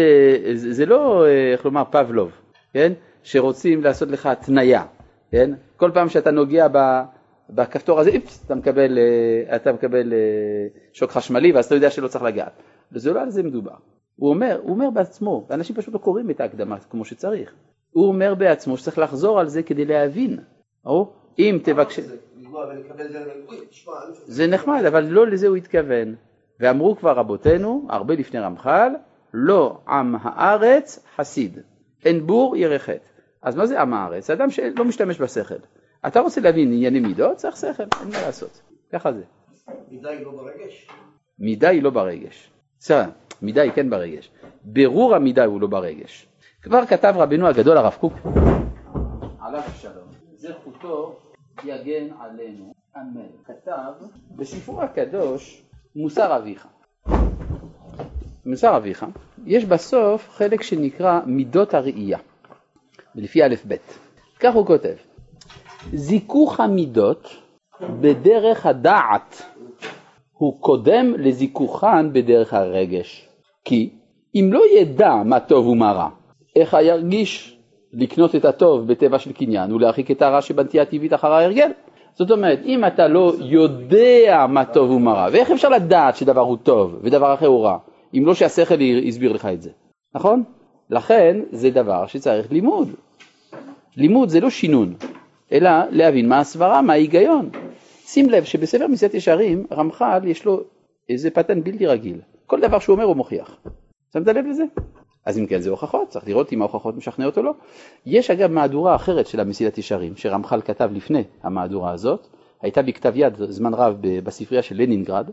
זה, 0.54 0.72
זה 0.72 0.86
לא, 0.86 1.26
אה, 1.26 1.52
איך 1.52 1.64
לומר, 1.64 1.82
פבלוב, 1.90 2.30
כן? 2.72 2.92
שרוצים 3.22 3.82
לעשות 3.84 4.08
לך 4.10 4.26
התניה, 4.26 4.84
כן? 5.30 5.50
כל 5.76 5.90
פעם 5.94 6.08
שאתה 6.08 6.30
נוגע 6.30 6.66
ב, 6.72 6.78
בכפתור 7.50 8.00
הזה, 8.00 8.10
איפס, 8.10 8.44
אתה 8.46 8.54
מקבל, 8.54 8.98
אה, 8.98 9.56
אתה 9.56 9.72
מקבל 9.72 10.12
אה, 10.12 10.18
שוק 10.92 11.10
חשמלי, 11.10 11.52
ואז 11.52 11.64
אתה 11.64 11.74
יודע 11.74 11.90
שלא 11.90 12.08
צריך 12.08 12.24
לגעת. 12.24 12.52
וזה 12.92 13.12
לא 13.12 13.20
על 13.20 13.30
זה 13.30 13.42
מדובר. 13.42 13.74
הוא 14.16 14.30
אומר, 14.30 14.60
הוא 14.62 14.70
אומר 14.70 14.90
בעצמו, 14.90 15.46
ואנשים 15.50 15.76
פשוט 15.76 15.94
לא 15.94 15.98
קוראים 15.98 16.30
את 16.30 16.40
ההקדמה 16.40 16.78
כמו 16.78 17.04
שצריך. 17.04 17.54
הוא 17.90 18.08
אומר 18.08 18.34
בעצמו 18.34 18.76
שצריך 18.76 18.98
לחזור 18.98 19.40
על 19.40 19.48
זה 19.48 19.62
כדי 19.62 19.84
להבין. 19.84 20.38
או 20.86 21.12
אם 21.38 21.58
תבקש... 21.64 22.00
זה, 24.26 24.46
נחמד, 24.46 24.84
אבל 24.84 25.04
לא 25.04 25.26
לזה 25.26 25.48
הוא 25.48 25.56
התכוון. 25.56 26.14
ואמרו 26.60 26.96
כבר 26.96 27.12
רבותינו, 27.12 27.86
הרבה 27.88 28.14
לפני 28.14 28.40
רמח"ל, 28.40 28.92
לא 29.34 29.78
עם 29.88 30.16
הארץ 30.22 31.06
חסיד, 31.16 31.58
אין 32.04 32.26
בור 32.26 32.56
ירא 32.56 32.78
חטא. 32.78 32.98
אז 33.42 33.56
מה 33.56 33.66
זה 33.66 33.80
עם 33.80 33.94
הארץ? 33.94 34.26
זה 34.26 34.32
אדם 34.32 34.50
שלא 34.50 34.84
משתמש 34.84 35.20
בשכל. 35.20 35.54
אתה 36.06 36.20
רוצה 36.20 36.40
להבין 36.40 36.72
ענייני 36.72 37.00
מידות, 37.00 37.36
צריך 37.36 37.56
שכל, 37.56 37.82
אין 38.00 38.08
מה 38.08 38.20
לעשות. 38.26 38.60
ככה 38.92 39.12
זה. 39.12 39.22
מדי 39.88 40.24
לא 40.24 40.30
ברגש. 40.30 40.88
מידה 41.38 41.68
היא 41.68 41.82
לא 41.82 41.90
ברגש. 41.90 42.50
בסדר, 42.80 43.04
מידה 43.42 43.62
היא 43.62 43.72
כן 43.72 43.90
ברגש. 43.90 44.30
ברור 44.64 45.14
המידה 45.14 45.44
הוא 45.44 45.60
לא 45.60 45.66
ברגש. 45.66 46.26
כבר 46.62 46.86
כתב 46.86 47.14
רבנו 47.16 47.46
הגדול 47.46 47.76
הרב 47.76 47.96
קוק, 48.00 48.12
עליו 49.40 49.60
השלום, 49.66 50.08
זכותו 50.36 51.18
יגן 51.64 52.06
עלינו, 52.20 52.74
אמן. 52.96 53.26
כתב 53.44 54.06
בספרו 54.36 54.82
הקדוש 54.82 55.62
מוסר 55.96 56.36
אביך. 56.36 56.66
מוסר 58.46 58.76
אביך, 58.76 59.06
יש 59.46 59.64
בסוף 59.64 60.30
חלק 60.30 60.62
שנקרא 60.62 61.20
מידות 61.26 61.74
הראייה, 61.74 62.18
לפי 63.14 63.44
א' 63.44 63.54
ב'. 63.68 63.74
כך 64.40 64.54
הוא 64.54 64.66
כותב, 64.66 64.94
זיכוך 65.94 66.60
המידות 66.60 67.28
בדרך 67.80 68.66
הדעת 68.66 69.42
הוא 70.38 70.60
קודם 70.60 71.14
לזיכוכן 71.18 72.12
בדרך 72.12 72.54
הרגש. 72.54 73.28
כי 73.64 73.90
אם 74.34 74.50
לא 74.52 74.62
ידע 74.78 75.14
מה 75.24 75.40
טוב 75.40 75.66
ומה 75.66 75.92
רע, 75.92 76.08
איך 76.56 76.76
ירגיש 76.82 77.58
לקנות 77.92 78.34
את 78.34 78.44
הטוב 78.44 78.86
בטבע 78.86 79.18
של 79.18 79.32
קניין 79.32 79.72
ולהרחיק 79.72 80.10
את 80.10 80.22
הרע 80.22 80.42
שבנטייה 80.42 80.84
טבעית 80.84 81.14
אחר 81.14 81.32
ההרגל? 81.32 81.70
זאת 82.14 82.30
אומרת, 82.30 82.60
אם 82.64 82.84
אתה 82.84 83.08
לא 83.08 83.32
יודע 83.40 84.46
מה 84.48 84.64
טוב 84.64 84.90
ומה 84.90 85.12
רע, 85.12 85.28
ואיך 85.32 85.50
אפשר 85.50 85.68
לדעת 85.68 86.16
שדבר 86.16 86.40
הוא 86.40 86.56
טוב 86.62 86.96
ודבר 87.02 87.34
אחר 87.34 87.46
הוא 87.46 87.64
רע, 87.64 87.78
אם 88.14 88.26
לא 88.26 88.34
שהשכל 88.34 88.74
הסביר 89.08 89.32
לך 89.32 89.46
את 89.46 89.62
זה, 89.62 89.70
נכון? 90.14 90.42
לכן 90.90 91.40
זה 91.50 91.70
דבר 91.70 92.06
שצריך 92.06 92.52
לימוד. 92.52 92.88
לימוד 93.96 94.28
זה 94.28 94.40
לא 94.40 94.50
שינון, 94.50 94.94
אלא 95.52 95.70
להבין 95.90 96.28
מה 96.28 96.38
הסברה, 96.38 96.82
מה 96.82 96.92
ההיגיון. 96.92 97.50
שים 98.06 98.30
לב 98.30 98.44
שבספר 98.44 98.86
מסילת 98.86 99.14
ישרים, 99.14 99.66
רמח"ל 99.72 100.20
יש 100.26 100.44
לו 100.44 100.60
איזה 101.08 101.30
פטנט 101.30 101.64
בלתי 101.64 101.86
רגיל. 101.86 102.20
כל 102.46 102.60
דבר 102.60 102.78
שהוא 102.78 102.94
אומר 102.94 103.04
הוא 103.04 103.16
מוכיח. 103.16 103.56
שמת 104.12 104.26
לב 104.26 104.46
לזה? 104.46 104.64
אז 105.26 105.38
אם 105.38 105.46
כן 105.46 105.60
זה 105.60 105.70
הוכחות, 105.70 106.08
צריך 106.08 106.28
לראות 106.28 106.52
אם 106.52 106.62
ההוכחות 106.62 106.96
משכנעות 106.96 107.38
או 107.38 107.42
לא. 107.42 107.52
יש 108.06 108.30
אגב 108.30 108.50
מהדורה 108.50 108.94
אחרת 108.94 109.26
של 109.26 109.40
המסילת 109.40 109.78
ישרים, 109.78 110.16
שרמח"ל 110.16 110.60
כתב 110.60 110.90
לפני 110.92 111.24
המהדורה 111.42 111.92
הזאת, 111.92 112.26
הייתה 112.62 112.82
בכתב 112.82 113.12
יד 113.16 113.34
זמן 113.48 113.74
רב 113.74 113.96
בספרייה 114.00 114.62
של 114.62 114.76
לנינגרד, 114.82 115.30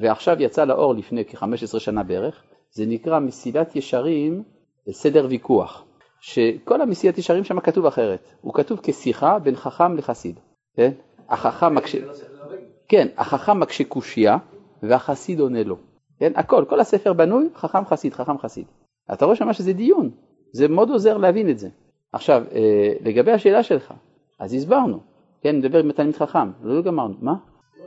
ועכשיו 0.00 0.36
יצא 0.42 0.64
לאור 0.64 0.94
לפני 0.94 1.24
כ-15 1.24 1.78
שנה 1.78 2.02
בערך, 2.02 2.42
זה 2.70 2.86
נקרא 2.86 3.20
מסילת 3.20 3.76
ישרים 3.76 4.42
סדר 4.90 5.26
ויכוח, 5.30 5.84
שכל 6.20 6.80
המסילת 6.80 7.18
ישרים 7.18 7.44
שם 7.44 7.60
כתוב 7.60 7.86
אחרת, 7.86 8.32
הוא 8.40 8.54
כתוב 8.54 8.80
כשיחה 8.82 9.38
בין 9.38 9.56
חכם 9.56 9.96
לחסיד, 9.96 10.40
כן? 10.76 10.90
החכם 11.34 11.74
מקשה, 11.74 11.98
כן, 12.88 13.08
החכם 13.16 13.60
מקשה 13.60 13.84
קושייה 13.84 14.36
והחסיד 14.82 15.40
עונה 15.40 15.62
לו, 15.62 15.76
כן? 16.18 16.32
הכל, 16.36 16.64
כל 16.68 16.80
הספר 16.80 17.12
בנוי 17.12 17.48
חכם 17.54 17.84
חסיד, 17.84 18.12
חכם 18.12 18.38
חסיד. 18.38 18.66
אתה 19.12 19.24
רואה 19.24 19.36
שמה 19.36 19.54
שזה 19.54 19.72
דיון, 19.72 20.10
זה 20.52 20.68
מאוד 20.68 20.90
עוזר 20.90 21.16
להבין 21.16 21.50
את 21.50 21.58
זה. 21.58 21.68
עכשיו, 22.12 22.42
אה, 22.52 22.92
לגבי 23.00 23.32
השאלה 23.32 23.62
שלך, 23.62 23.94
אז 24.40 24.54
הסברנו, 24.54 25.00
כן, 25.40 25.56
נדבר 25.56 25.78
עם 25.78 25.92
תלמיד 25.92 26.16
חכם, 26.16 26.50
לא 26.62 26.82
גמרנו, 26.82 27.14
מה? 27.20 27.34
לא, 27.78 27.86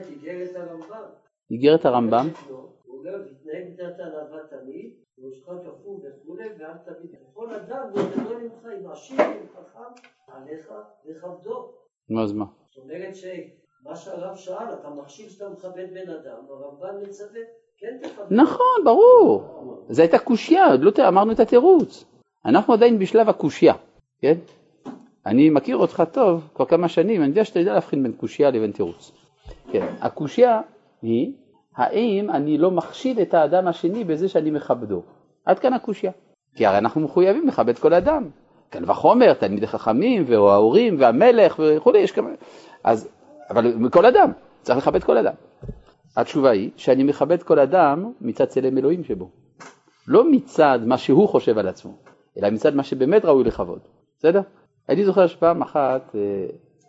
איגרת 0.00 0.56
הרמב"ם. 0.56 1.08
איגרת 1.50 1.84
הרמב"ם, 1.84 2.28
הוא 2.48 2.98
אומר, 2.98 3.18
תתנהג 3.22 3.74
בדעת 3.74 4.00
הענווה 4.00 4.38
תמיד, 4.50 4.90
וראשך 5.18 5.46
כפול 5.46 5.96
וכולי, 5.96 6.48
ואל 6.58 6.76
תמיד. 6.84 7.10
כל 7.34 7.54
אדם 7.54 7.84
גדול 7.92 8.42
ממך, 8.42 8.66
אם 8.80 8.90
עשיר, 8.90 9.16
חכם, 9.54 10.08
עליך 10.28 10.72
לכבדו. 11.04 11.87
נו 12.10 12.22
אז 12.22 12.32
מה? 12.32 12.44
זאת 12.70 12.84
אומרת 12.84 13.16
שמה 13.16 13.96
שהרב 13.96 14.36
שאל, 14.36 14.74
אתה 14.80 14.88
מכשיר 15.02 15.28
שאתה 15.28 15.48
מכבד 15.48 15.86
בן 15.94 16.10
אדם, 16.10 16.36
הרמב"ן 16.48 17.08
מצווה, 17.08 17.40
כן 17.78 17.96
תכבד. 18.02 18.24
נכון, 18.30 18.84
ברור. 18.84 19.44
זו 19.88 20.02
הייתה 20.02 20.18
קושייה, 20.18 20.70
עוד 20.70 20.80
לא 20.82 21.08
אמרנו 21.08 21.32
את 21.32 21.40
התירוץ. 21.40 22.04
אנחנו 22.44 22.74
עדיין 22.74 22.98
בשלב 22.98 23.28
הקושייה, 23.28 23.74
כן? 24.20 24.34
אני 25.26 25.50
מכיר 25.50 25.76
אותך 25.76 26.02
טוב 26.12 26.48
כבר 26.54 26.64
כמה 26.64 26.88
שנים, 26.88 27.20
אני 27.20 27.28
יודע 27.28 27.44
שאתה 27.44 27.58
יודע 27.58 27.72
להבחין 27.72 28.02
בין 28.02 28.12
קושייה 28.12 28.50
לבין 28.50 28.72
תירוץ. 28.72 29.12
כן, 29.72 29.86
הקושייה 30.00 30.60
היא, 31.02 31.32
האם 31.76 32.30
אני 32.30 32.58
לא 32.58 32.70
מכשיל 32.70 33.22
את 33.22 33.34
האדם 33.34 33.66
השני 33.66 34.04
בזה 34.04 34.28
שאני 34.28 34.50
מכבדו? 34.50 35.02
עד 35.44 35.58
כאן 35.58 35.72
הקושייה. 35.72 36.12
כי 36.54 36.66
הרי 36.66 36.78
אנחנו 36.78 37.00
מחויבים 37.00 37.48
לכבד 37.48 37.78
כל 37.78 37.94
אדם. 37.94 38.30
קל 38.70 38.90
וחומר, 38.90 39.34
תלמידי 39.34 39.66
חכמים, 39.66 40.24
וההורים, 40.26 40.96
והמלך 41.00 41.60
וכולי, 41.64 41.98
יש 41.98 42.12
כמה... 42.12 42.30
אז, 42.84 43.08
אבל 43.50 43.88
כל 43.90 44.06
אדם, 44.06 44.32
צריך 44.62 44.78
לכבד 44.78 45.04
כל 45.04 45.18
אדם. 45.18 45.34
התשובה 46.16 46.50
היא 46.50 46.70
שאני 46.76 47.04
מכבד 47.04 47.42
כל 47.42 47.58
אדם 47.58 48.12
מצד 48.20 48.44
צלם 48.44 48.78
אלוהים 48.78 49.04
שבו. 49.04 49.30
לא 50.06 50.30
מצד 50.30 50.78
מה 50.86 50.98
שהוא 50.98 51.28
חושב 51.28 51.58
על 51.58 51.68
עצמו, 51.68 51.92
אלא 52.38 52.50
מצד 52.50 52.74
מה 52.74 52.82
שבאמת 52.84 53.24
ראוי 53.24 53.44
לכבוד. 53.44 53.80
בסדר? 54.18 54.40
אני 54.88 55.04
זוכר 55.04 55.26
שפעם 55.26 55.62
אחת 55.62 56.14
אה, 56.14 56.20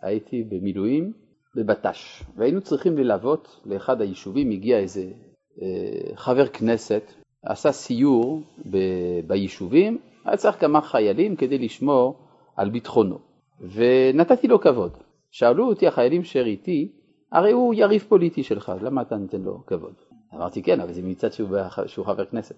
הייתי 0.02 0.42
במילואים 0.42 1.12
בבט"ש, 1.56 2.22
והיינו 2.36 2.60
צריכים 2.60 2.98
ללוות 2.98 3.60
לאחד 3.66 4.00
היישובים, 4.00 4.50
הגיע 4.50 4.78
איזה 4.78 5.04
אה, 5.62 6.16
חבר 6.16 6.46
כנסת, 6.46 7.02
עשה 7.44 7.72
סיור 7.72 8.42
ב- 8.70 9.20
ביישובים, 9.26 9.98
היה 10.24 10.36
צריך 10.36 10.60
כמה 10.60 10.80
חיילים 10.80 11.36
כדי 11.36 11.58
לשמור 11.58 12.18
על 12.56 12.70
ביטחונו, 12.70 13.18
ונתתי 13.60 14.48
לו 14.48 14.60
כבוד. 14.60 14.96
שאלו 15.30 15.68
אותי 15.68 15.86
החיילים 15.86 16.24
שאיתי, 16.24 16.92
הרי 17.32 17.52
הוא 17.52 17.74
יריב 17.74 18.04
פוליטי 18.08 18.42
שלך, 18.42 18.72
למה 18.82 19.02
אתה 19.02 19.16
נותן 19.16 19.40
לו 19.40 19.66
כבוד? 19.66 19.94
אמרתי 20.34 20.62
כן, 20.62 20.80
אבל 20.80 20.92
זה 20.92 21.02
מצד 21.02 21.32
שהוא, 21.32 21.48
שהוא 21.86 22.06
חבר 22.06 22.24
כנסת. 22.24 22.54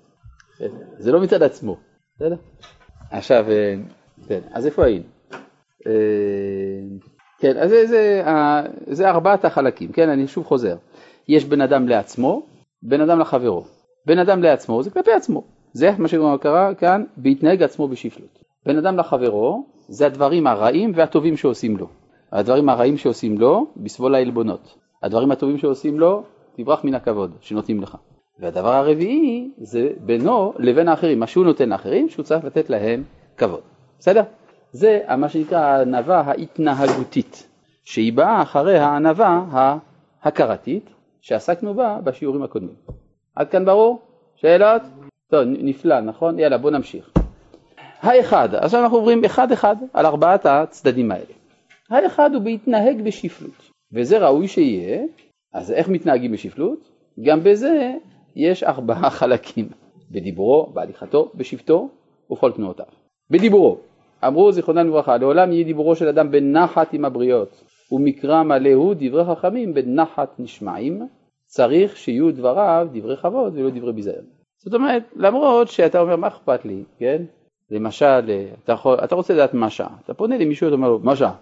זה 0.99 1.13
לא 1.13 1.21
מצד 1.21 1.43
עצמו, 1.43 1.77
בסדר? 2.17 2.37
עכשיו, 3.11 3.45
אה, 3.51 3.75
כן, 4.29 4.41
אז 4.51 4.67
איפה 4.67 4.85
היינו? 4.85 5.05
אה, 5.87 5.93
כן, 7.39 7.59
אז 7.59 7.71
זה, 7.71 7.87
זה, 7.87 8.23
זה 8.87 9.09
ארבעת 9.09 9.45
החלקים, 9.45 9.93
כן, 9.93 10.09
אני 10.09 10.29
שוב 10.29 10.45
חוזר. 10.45 10.77
יש 11.29 11.45
בן 11.45 11.61
אדם 11.61 11.89
לעצמו, 11.89 12.47
בן 12.83 13.01
אדם 13.01 13.19
לחברו. 13.19 13.65
בן 14.07 14.19
אדם 14.19 14.43
לעצמו 14.43 14.83
זה 14.83 14.91
כלפי 14.91 15.13
עצמו. 15.13 15.45
זה 15.73 15.91
מה 15.99 16.09
שקרה 16.09 16.75
כאן, 16.75 17.05
בהתנהג 17.17 17.63
עצמו 17.63 17.89
בשפלות. 17.89 18.39
בן 18.67 18.79
אדם 18.79 18.97
לחברו, 18.97 19.67
זה 19.89 20.07
הדברים 20.07 20.47
הרעים 20.47 20.93
והטובים 20.95 21.37
שעושים 21.37 21.77
לו. 21.77 21.87
הדברים 22.33 22.69
הרעים 22.69 22.97
שעושים 22.97 23.39
לו, 23.39 23.67
בסבול 23.77 24.15
העלבונות. 24.15 24.79
הדברים 25.03 25.31
הטובים 25.31 25.59
שעושים 25.59 26.01
לו, 26.01 26.23
תברח 26.57 26.85
מן 26.85 26.95
הכבוד 26.95 27.33
שנותנים 27.41 27.83
לך. 27.83 27.97
והדבר 28.41 28.73
הרביעי 28.73 29.51
זה 29.59 29.89
בינו 30.01 30.53
לבין 30.59 30.89
האחרים, 30.89 31.21
מה 31.21 31.27
שהוא 31.27 31.45
נותן 31.45 31.69
לאחרים, 31.69 32.09
שהוא 32.09 32.25
צריך 32.25 32.45
לתת 32.45 32.71
להם 32.71 33.05
כבוד. 33.37 33.61
בסדר? 33.99 34.23
זה 34.73 35.01
מה 35.19 35.29
שנקרא 35.29 35.59
הענווה 35.59 36.21
ההתנהגותית, 36.21 37.49
שהיא 37.85 38.13
באה 38.13 38.43
אחרי 38.43 38.79
הענווה 38.79 39.45
ההכרתית, 40.23 40.91
שעסקנו 41.21 41.75
בה 41.75 41.99
בשיעורים 42.05 42.43
הקודמים. 42.43 42.75
עד 43.37 43.49
כאן 43.49 43.65
ברור? 43.65 44.01
שאלות? 44.37 44.83
טוב, 45.33 45.43
נפלא, 45.45 46.01
נכון? 46.01 46.39
יאללה, 46.39 46.59
בוא 46.59 46.71
נמשיך. 46.71 47.11
האחד, 48.01 48.55
עכשיו 48.55 48.83
אנחנו 48.83 48.97
עוברים 48.97 49.25
אחד 49.25 49.53
אחד 49.53 49.77
על 49.93 50.07
ארבעת 50.07 50.47
הצדדים 50.47 51.13
האלה. 51.13 51.35
האחד 51.91 52.35
הוא 52.35 52.43
בהתנהג 52.43 53.03
בשפלות, 53.03 53.71
וזה 53.93 54.19
ראוי 54.19 54.49
שיהיה, 54.49 55.05
אז 55.53 55.73
איך 55.73 55.89
מתנהגים 55.89 56.33
בשפלות? 56.33 56.91
גם 57.23 57.41
בזה 57.43 57.93
יש 58.37 58.63
ארבעה 58.63 59.11
חלקים, 59.19 59.69
בדיבורו, 60.11 60.67
בהליכתו, 60.67 61.31
בשבטו 61.35 61.89
ובכל 62.31 62.53
תנועותיו. 62.53 62.87
בדיבורו, 63.31 63.77
אמרו 64.27 64.53
זיכרונם 64.53 64.87
לברכה, 64.87 65.17
לעולם 65.17 65.53
יהיה 65.53 65.65
דיבורו 65.65 65.97
של 65.97 66.09
אדם 66.09 66.31
בנחת 66.31 66.93
עם 66.93 67.05
הבריות, 67.05 67.65
ומקרא 67.93 68.43
מלא 68.43 68.73
הוא 68.73 68.95
דברי 68.99 69.25
חכמים 69.25 69.75
בנחת 69.75 70.35
נשמעים, 70.39 71.09
צריך 71.47 71.97
שיהיו 71.97 72.33
דבריו 72.33 72.89
דברי 72.93 73.17
כבוד 73.17 73.53
ולא 73.57 73.71
דברי 73.71 73.93
ביזיון. 73.93 74.42
זאת 74.65 74.75
אומרת, 74.75 75.03
למרות 75.17 75.69
שאתה 75.69 76.01
אומר 76.01 76.17
מה 76.17 76.29
אכפת 76.29 76.65
לי, 76.65 76.85
כן? 76.99 77.23
למשל, 77.71 78.31
אתה, 78.65 78.73
יכול, 78.73 78.99
אתה 79.05 79.15
רוצה 79.15 79.35
לדעת 79.35 79.55
מה 79.55 79.71
שעה, 79.71 79.97
אתה 80.05 80.15
פונה 80.15 80.39
למישהו 80.39 80.67
ואתה 80.67 80.77
אומר 80.77 80.89
לו, 80.89 80.99
מה 80.99 81.17
שעה? 81.17 81.35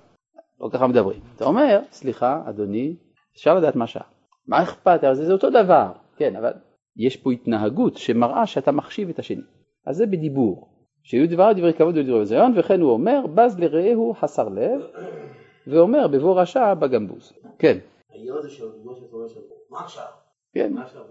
לא 0.60 0.68
ככה 0.72 0.86
מדברים. 0.86 1.20
אתה 1.36 1.44
אומר, 1.44 1.80
סליחה, 1.92 2.42
אדוני, 2.48 2.94
אפשר 3.34 3.54
לדעת 3.54 3.76
מה 3.76 3.86
שעה. 3.86 4.02
מה 4.46 4.62
אכפת? 4.62 5.00
זה, 5.12 5.24
זה 5.24 5.32
אותו 5.32 5.50
דבר, 5.50 5.92
כן, 6.16 6.36
אבל 6.36 6.52
יש 6.96 7.16
פה 7.16 7.32
התנהגות 7.32 7.96
שמראה 7.96 8.46
שאתה 8.46 8.72
מחשיב 8.72 9.08
את 9.08 9.18
השני. 9.18 9.42
אז 9.86 9.96
זה 9.96 10.06
בדיבור. 10.06 10.68
שיהיו 11.02 11.28
דבריו 11.28 11.54
דברי 11.56 11.72
כבוד 11.72 11.96
ודברי 11.96 12.18
ביזיון, 12.18 12.52
וכן 12.56 12.80
הוא 12.80 12.92
אומר, 12.92 13.26
בז 13.34 13.58
לרעהו 13.58 14.14
חסר 14.14 14.48
לב, 14.48 14.80
ואומר 15.66 16.08
בבוא 16.08 16.40
רשע 16.40 16.74
בגמבוז. 16.74 17.32
כן. 17.58 17.78
העניין 18.12 18.34
הזה 18.36 18.50
של 18.50 18.64
הדיבור 18.68 18.96
שאתה 18.96 19.16
אומר 19.16 19.28
שם, 19.28 19.40
מה 19.70 19.80
עכשיו? 19.80 20.04
כן. 20.54 20.72
מה 20.72 20.82
עכשיו? 20.82 21.02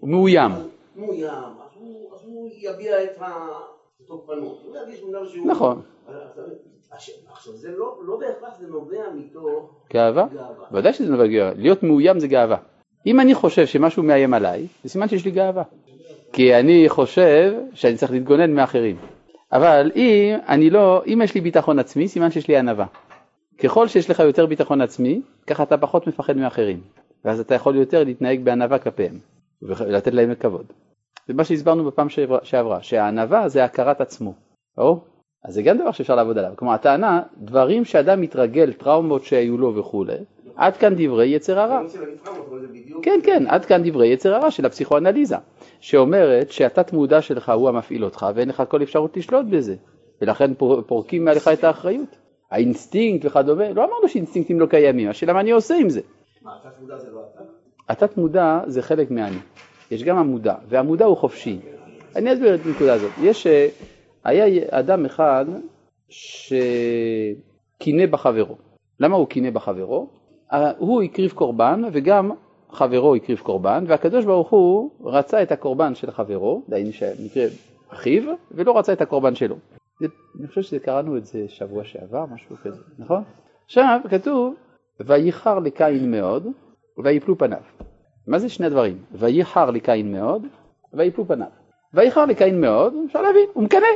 הוא 0.00 0.10
מאוים. 0.10 0.50
מאוים, 0.96 1.24
אז 1.32 1.70
הוא- 1.74 2.14
אז 2.14 2.20
הוא 2.26 2.48
יביע 2.58 3.04
את 3.04 3.18
התוקפנות. 3.20 4.62
הוא 4.66 4.76
ירגיש 4.76 5.00
בן 5.02 5.14
אדם 5.14 5.26
שהוא... 5.26 5.46
נכון. 5.48 5.82
עכשיו 7.32 7.52
זה 7.52 7.70
לא 7.76 7.98
לא 8.06 8.16
בהכרח 8.18 8.58
זה 8.60 8.66
נובע 8.68 8.98
מתוך 9.14 9.84
גאווה? 9.92 10.26
גאווה. 10.32 10.66
ודאי 10.72 10.92
שזה 10.92 11.10
נובע 11.12 11.26
גאווה. 11.26 11.52
להיות 11.56 11.82
מאוים 11.82 12.20
זה 12.20 12.28
גאווה. 12.28 12.56
אם 13.06 13.20
אני 13.20 13.34
חושב 13.34 13.66
שמשהו 13.66 14.02
מאיים 14.02 14.34
עליי, 14.34 14.66
זה 14.84 14.90
סימן 14.90 15.08
שיש 15.08 15.24
לי 15.24 15.30
גאווה. 15.30 15.62
כי 16.32 16.54
אני 16.54 16.88
חושב 16.88 17.52
שאני 17.74 17.96
צריך 17.96 18.12
להתגונן 18.12 18.54
מאחרים. 18.54 18.96
אבל 19.52 19.90
אם 19.96 20.36
אני 20.48 20.70
לא, 20.70 21.02
אם 21.06 21.20
יש 21.24 21.34
לי 21.34 21.40
ביטחון 21.40 21.78
עצמי, 21.78 22.08
סימן 22.08 22.30
שיש 22.30 22.48
לי 22.48 22.56
ענווה. 22.56 22.86
ככל 23.58 23.88
שיש 23.88 24.10
לך 24.10 24.20
יותר 24.20 24.46
ביטחון 24.46 24.80
עצמי, 24.80 25.20
ככה 25.46 25.62
אתה 25.62 25.78
פחות 25.78 26.06
מפחד 26.06 26.36
מאחרים. 26.36 26.80
ואז 27.24 27.40
אתה 27.40 27.54
יכול 27.54 27.76
יותר 27.76 28.04
להתנהג 28.04 28.44
בענווה 28.44 28.78
כלפיהם, 28.78 29.18
ולתת 29.62 30.12
להם 30.14 30.34
כבוד. 30.34 30.66
זה 31.28 31.34
מה 31.34 31.44
שהסברנו 31.44 31.84
בפעם 31.84 32.08
שעברה, 32.42 32.82
שהענווה 32.82 33.48
זה 33.48 33.64
הכרת 33.64 34.00
עצמו. 34.00 34.34
ברור? 34.76 35.04
אז 35.44 35.54
זה 35.54 35.62
גם 35.62 35.78
דבר 35.78 35.90
שאפשר 35.90 36.14
לעבוד 36.14 36.38
עליו. 36.38 36.52
כלומר, 36.56 36.74
הטענה, 36.74 37.22
דברים 37.36 37.84
שאדם 37.84 38.20
מתרגל, 38.20 38.72
טראומות 38.72 39.24
שהיו 39.24 39.58
לו 39.58 39.76
וכולי, 39.76 40.16
עד 40.56 40.76
כאן 40.76 40.94
דברי 40.96 41.26
יצר 41.26 41.58
הרע. 41.60 41.82
בדיוק... 42.72 43.04
כן, 43.04 43.20
כן, 43.24 43.44
עד 43.48 43.64
כאן 43.64 43.82
דברי 43.90 44.08
יצר 44.08 44.34
הרע 44.34 44.50
של 44.50 44.66
הפסיכואנליזה, 44.66 45.36
שאומרת 45.80 46.50
שהתת 46.50 46.92
מודע 46.92 47.22
שלך 47.22 47.48
הוא 47.48 47.68
המפעיל 47.68 48.04
אותך 48.04 48.26
ואין 48.34 48.48
לך 48.48 48.62
כל 48.68 48.82
אפשרות 48.82 49.16
לשלוט 49.16 49.46
בזה, 49.50 49.74
ולכן 50.20 50.54
פור- 50.54 50.82
פורקים 50.82 51.24
מעליך 51.24 51.48
את 51.48 51.64
האחריות. 51.64 52.16
האינסטינקט 52.50 53.24
וכדומה, 53.26 53.72
לא 53.72 53.84
אמרנו 53.84 54.08
שאינסטינקטים 54.08 54.60
לא 54.60 54.66
קיימים, 54.66 55.08
השאלה 55.08 55.32
מה 55.32 55.40
אני 55.40 55.50
עושה 55.50 55.74
עם 55.80 55.88
זה. 55.88 56.00
מה, 56.42 56.50
התת 56.56 56.80
מודע 56.80 56.98
זה 56.98 57.10
לא 57.10 57.20
אתה? 57.34 57.59
התת 57.90 58.16
מודע 58.16 58.60
זה 58.66 58.82
חלק 58.82 59.10
מהאני, 59.10 59.38
יש 59.90 60.02
גם 60.02 60.18
המודע, 60.18 60.54
והמודע 60.68 61.04
הוא 61.04 61.16
חופשי. 61.16 61.58
אני 62.16 62.32
אסביר 62.32 62.54
את 62.54 62.60
הנקודה 62.66 62.94
הזאת. 62.94 63.10
יש, 63.22 63.46
אה, 63.46 63.68
היה 64.24 64.66
אדם 64.70 65.04
אחד 65.04 65.44
שקינא 66.08 68.06
בחברו. 68.10 68.56
למה 69.00 69.16
הוא 69.16 69.26
קינא 69.26 69.50
בחברו? 69.50 70.08
אה, 70.52 70.72
הוא 70.78 71.02
הקריב 71.02 71.32
קורבן 71.32 71.82
וגם 71.92 72.30
חברו 72.72 73.14
הקריב 73.14 73.38
קורבן, 73.38 73.84
והקדוש 73.88 74.24
ברוך 74.24 74.50
הוא 74.50 74.90
רצה 75.04 75.42
את 75.42 75.52
הקורבן 75.52 75.94
של 75.94 76.10
חברו, 76.10 76.62
דהיינו 76.68 76.92
שנקרא 76.92 77.42
אחיו, 77.88 78.22
ולא 78.50 78.78
רצה 78.78 78.92
את 78.92 79.00
הקורבן 79.00 79.34
שלו. 79.34 79.56
זה, 80.00 80.06
אני 80.38 80.48
חושב 80.48 80.62
שקראנו 80.62 81.16
את 81.16 81.26
זה 81.26 81.44
שבוע 81.48 81.84
שעבר, 81.84 82.24
משהו 82.26 82.56
כזה, 82.56 82.82
נכון? 82.98 83.22
עכשיו 83.64 84.00
כתוב, 84.10 84.54
וייחר 85.00 85.58
לקין 85.58 86.10
מאוד, 86.10 86.46
ויפלו 87.04 87.38
פניו. 87.38 87.62
מה 88.26 88.38
זה 88.38 88.48
שני 88.48 88.66
הדברים? 88.66 88.98
וייחר 89.12 89.70
לקין 89.70 90.12
מאוד, 90.12 90.46
ויפלו 90.92 91.26
פניו. 91.26 91.46
וייחר 91.94 92.24
לקין 92.24 92.60
מאוד, 92.60 92.94
אפשר 93.06 93.22
להבין, 93.22 93.48
הוא 93.52 93.64
מקנא. 93.64 93.86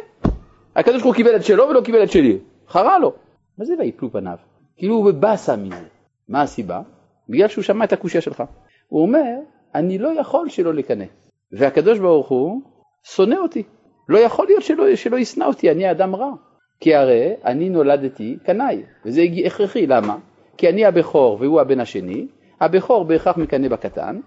הקדוש 0.77 1.03
ברוך 1.03 1.15
הוא 1.15 1.15
קיבל 1.15 1.37
את 1.37 1.45
שלו 1.45 1.69
ולא 1.69 1.81
קיבל 1.81 2.03
את 2.03 2.11
שלי, 2.11 2.39
חרה 2.69 2.99
לו. 2.99 3.13
מה 3.59 3.65
זה 3.65 3.75
ויפלו 3.79 4.11
פניו? 4.11 4.37
כאילו 4.77 4.95
הוא 4.95 5.13
בבאסה 5.13 5.57
מזה. 5.57 5.85
מה 6.29 6.43
הסיבה? 6.43 6.83
בגלל 7.29 7.49
שהוא 7.49 7.65
שמע 7.65 7.85
את 7.85 7.93
הקושייה 7.93 8.21
שלך. 8.21 8.43
הוא 8.89 9.03
אומר, 9.03 9.35
אני 9.75 9.99
לא 9.99 10.21
יכול 10.21 10.49
שלא 10.49 10.75
לקנא. 10.75 11.05
והקדוש 11.53 11.99
ברוך 11.99 12.29
הוא 12.29 12.63
שונא 13.03 13.35
אותי. 13.35 13.63
לא 14.09 14.19
יכול 14.19 14.47
להיות 14.47 14.63
שלא, 14.63 14.97
שלא 14.97 15.17
ישנא 15.17 15.45
אותי, 15.45 15.71
אני 15.71 15.91
אדם 15.91 16.15
רע. 16.15 16.33
כי 16.81 16.95
הרי 16.95 17.35
אני 17.45 17.69
נולדתי 17.69 18.39
קנאי, 18.45 18.83
וזה 19.05 19.23
הכרחי, 19.47 19.87
למה? 19.87 20.17
כי 20.57 20.69
אני 20.69 20.85
הבכור 20.85 21.39
והוא 21.41 21.61
הבן 21.61 21.81
השני, 21.81 22.27
הבכור 22.61 23.05
בהכרח 23.05 23.37
מקנא 23.37 23.69
בקטן, 23.69 24.21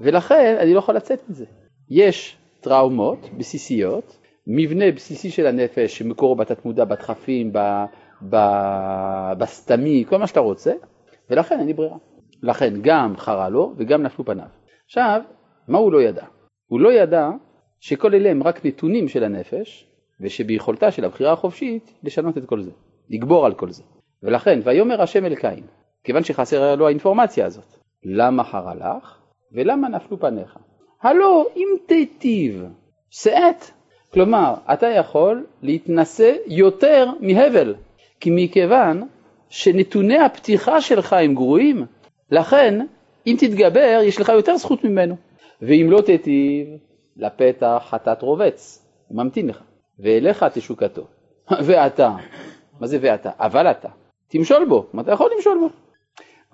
ולכן 0.00 0.56
אני 0.60 0.74
לא 0.74 0.78
יכול 0.78 0.94
לצאת 0.94 1.28
מזה. 1.28 1.44
יש 1.90 2.36
טראומות 2.60 3.18
בסיסיות, 3.38 4.18
מבנה 4.46 4.92
בסיסי 4.92 5.30
של 5.30 5.46
הנפש 5.46 5.98
שמקורו 5.98 6.36
בתת 6.36 6.64
מודע, 6.64 6.84
בדחפים, 6.84 7.50
ב- 7.52 7.84
ב- 8.30 9.32
בסתמי, 9.38 10.04
כל 10.08 10.16
מה 10.16 10.26
שאתה 10.26 10.40
רוצה, 10.40 10.72
ולכן 11.30 11.58
אין 11.58 11.66
לי 11.66 11.72
ברירה. 11.72 11.96
לכן 12.42 12.74
גם 12.82 13.16
חרה 13.16 13.48
לו 13.48 13.74
וגם 13.76 14.02
נפלו 14.02 14.24
פניו. 14.24 14.46
עכשיו, 14.84 15.20
מה 15.68 15.78
הוא 15.78 15.92
לא 15.92 16.02
ידע? 16.02 16.24
הוא 16.66 16.80
לא 16.80 16.92
ידע 16.92 17.30
שכל 17.80 18.14
אלה 18.14 18.30
הם 18.30 18.42
רק 18.42 18.66
נתונים 18.66 19.08
של 19.08 19.24
הנפש, 19.24 19.86
ושביכולתה 20.20 20.90
של 20.90 21.04
הבחירה 21.04 21.32
החופשית 21.32 21.98
לשנות 22.02 22.38
את 22.38 22.44
כל 22.44 22.62
זה, 22.62 22.70
לגבור 23.10 23.46
על 23.46 23.54
כל 23.54 23.70
זה. 23.70 23.82
ולכן, 24.22 24.60
ויאמר 24.64 25.02
השם 25.02 25.24
אל 25.24 25.34
קין, 25.34 25.64
כיוון 26.04 26.24
שחסרה 26.24 26.74
לו 26.74 26.86
האינפורמציה 26.86 27.46
הזאת, 27.46 27.76
למה 28.04 28.44
חרה 28.44 28.74
לך 28.74 29.18
ולמה 29.52 29.88
נפלו 29.88 30.20
פניך? 30.20 30.58
הלא 31.02 31.46
אם 31.56 31.68
תיטיב, 31.86 32.64
שאת. 33.10 33.64
כלומר, 34.12 34.54
אתה 34.72 34.86
יכול 34.86 35.46
להתנשא 35.62 36.34
יותר 36.46 37.06
מהבל, 37.20 37.74
כי 38.20 38.30
מכיוון 38.32 39.02
שנתוני 39.48 40.18
הפתיחה 40.18 40.80
שלך 40.80 41.12
הם 41.12 41.34
גרועים, 41.34 41.86
לכן 42.30 42.86
אם 43.26 43.36
תתגבר 43.38 44.00
יש 44.04 44.20
לך 44.20 44.28
יותר 44.28 44.56
זכות 44.56 44.84
ממנו. 44.84 45.16
ואם 45.62 45.86
לא 45.90 46.00
תיטיב, 46.00 46.68
לפתח 47.16 47.86
חטאת 47.90 48.22
רובץ, 48.22 48.86
הוא 49.08 49.18
ממתין 49.18 49.48
לך, 49.48 49.62
ואליך 49.98 50.44
תשוקתו. 50.44 51.06
ואתה, 51.66 52.10
מה 52.80 52.86
זה 52.86 52.98
ואתה? 53.00 53.30
אבל 53.38 53.66
אתה, 53.70 53.88
תמשול 54.28 54.64
בו, 54.64 54.86
אתה 55.00 55.12
יכול 55.12 55.30
למשול 55.36 55.58
בו? 55.60 55.83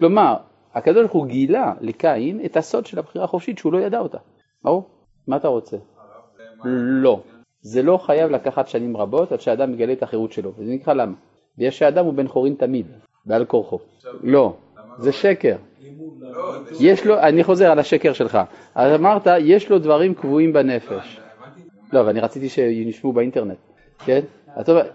כלומר, 0.00 0.34
הקדוש 0.74 1.00
ברוך 1.00 1.12
הוא 1.12 1.26
גילה 1.26 1.72
לקין 1.80 2.40
את 2.44 2.56
הסוד 2.56 2.86
של 2.86 2.98
הבחירה 2.98 3.24
החופשית 3.24 3.58
שהוא 3.58 3.72
לא 3.72 3.78
ידע 3.78 3.98
אותה. 3.98 4.18
ברור? 4.64 4.88
מה 5.26 5.36
אתה 5.36 5.48
רוצה? 5.48 5.76
לא. 6.64 7.20
זה 7.60 7.82
לא 7.82 7.98
חייב 7.98 8.30
לקחת 8.30 8.68
שנים 8.68 8.96
רבות 8.96 9.32
עד 9.32 9.40
שאדם 9.40 9.72
מגלה 9.72 9.92
את 9.92 10.02
החירות 10.02 10.32
שלו, 10.32 10.52
וזה 10.58 10.72
נקרא 10.72 10.94
למה. 10.94 11.14
בגלל 11.58 11.70
שאדם 11.70 12.04
הוא 12.04 12.14
בן 12.14 12.28
חורין 12.28 12.54
תמיד, 12.54 12.86
בעל 13.26 13.44
כורחו. 13.44 13.78
לא, 14.22 14.56
זה 14.98 15.12
שקר. 15.12 15.56
יש 16.80 17.06
לו, 17.06 17.18
אני 17.18 17.44
חוזר 17.44 17.70
על 17.70 17.78
השקר 17.78 18.12
שלך. 18.12 18.38
אמרת, 18.76 19.26
יש 19.40 19.70
לו 19.70 19.78
דברים 19.78 20.14
קבועים 20.14 20.52
בנפש. 20.52 21.20
לא, 21.92 22.00
אבל 22.00 22.08
אני 22.08 22.20
רציתי 22.20 22.48
שישמעו 22.48 23.12
באינטרנט, 23.12 23.58
כן? 23.98 24.20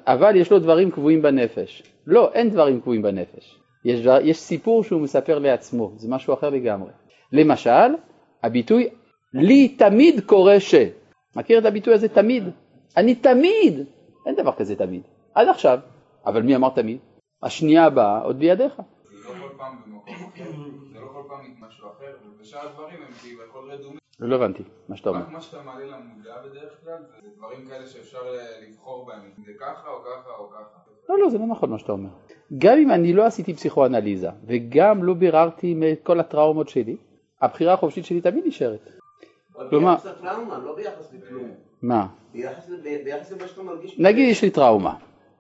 אבל 0.07 0.35
יש 0.35 0.51
לו 0.51 0.59
דברים 0.59 0.91
קבועים 0.91 1.21
בנפש. 1.21 1.83
לא, 2.07 2.31
אין 2.33 2.49
דברים 2.49 2.81
קבועים 2.81 3.01
בנפש. 3.01 3.64
יש, 3.85 4.07
יש 4.23 4.39
סיפור 4.39 4.83
שהוא 4.83 5.01
מספר 5.01 5.39
לעצמו, 5.39 5.91
זה 5.95 6.07
משהו 6.09 6.33
אחר 6.33 6.49
לגמרי. 6.49 6.91
למשל, 7.31 7.95
הביטוי 8.43 8.89
לי 9.33 9.69
תמיד 9.69 10.25
קורה 10.25 10.59
ש. 10.59 10.75
מכיר 11.35 11.59
את 11.59 11.65
הביטוי 11.65 11.93
הזה 11.93 12.09
תמיד? 12.09 12.43
אני 12.97 13.15
תמיד, 13.15 13.79
אין 14.25 14.35
דבר 14.35 14.51
כזה 14.55 14.75
תמיד, 14.75 15.01
עד 15.35 15.47
עכשיו. 15.47 15.79
אבל 16.25 16.41
מי 16.41 16.55
אמר 16.55 16.69
תמיד? 16.69 16.97
השנייה 17.43 17.85
הבאה 17.85 18.21
עוד 18.21 18.39
בידיך. 18.39 18.73
לא 18.79 19.35
לא 19.39 19.47
כאילו. 20.33 20.51
לא 24.19 24.35
הבנתי 24.35 24.63
מה 24.89 24.97
שאתה 24.97 25.09
אומר. 25.09 25.21
רק 25.21 25.29
מה 25.29 25.41
שאתה 25.41 25.63
מעלה 25.63 25.85
למודע 25.85 26.41
בדרך 26.41 26.73
כלל, 26.83 27.03
זה 27.21 27.29
דברים 27.37 27.67
כאלה 27.67 27.87
שאפשר 27.87 28.19
לבחור 28.61 29.05
בהם, 29.05 29.21
אם 29.37 29.43
זה 29.45 29.51
ככה 29.59 29.89
או 29.89 30.03
ככה 30.03 30.29
או 30.37 30.49
ככה. 30.49 30.84
לא, 31.09 31.19
לא, 31.19 31.29
זה 31.29 31.37
לא 31.37 31.45
נכון 31.45 31.69
מה 31.69 31.79
שאתה 31.79 31.91
אומר. 31.91 32.09
גם 32.57 32.77
אם 32.77 32.91
אני 32.91 33.13
לא 33.13 33.25
עשיתי 33.25 33.53
פסיכואנליזה, 33.53 34.29
וגם 34.47 35.03
לא 35.03 35.13
ביררתי 35.13 35.75
את 35.91 35.99
כל 36.03 36.19
הטראומות 36.19 36.69
שלי, 36.69 36.95
הבחירה 37.41 37.73
החופשית 37.73 38.05
שלי 38.05 38.21
תמיד 38.21 38.43
נשארת. 38.47 38.89
כלומר- 39.69 39.95
ביחס 39.95 40.05
לטראומה, 40.05 40.57
לא 40.57 40.75
ביחס 40.75 41.13
לכלום. 41.13 41.49
מה? 41.81 42.07
ביחס 42.33 42.69
ביחס 43.03 43.31
למה 43.31 43.47
שאתה 43.47 43.63
מרגיש. 43.63 43.99
נגיד 43.99 44.29
יש 44.29 44.41
לי 44.43 44.49
טראומה. 44.49 44.93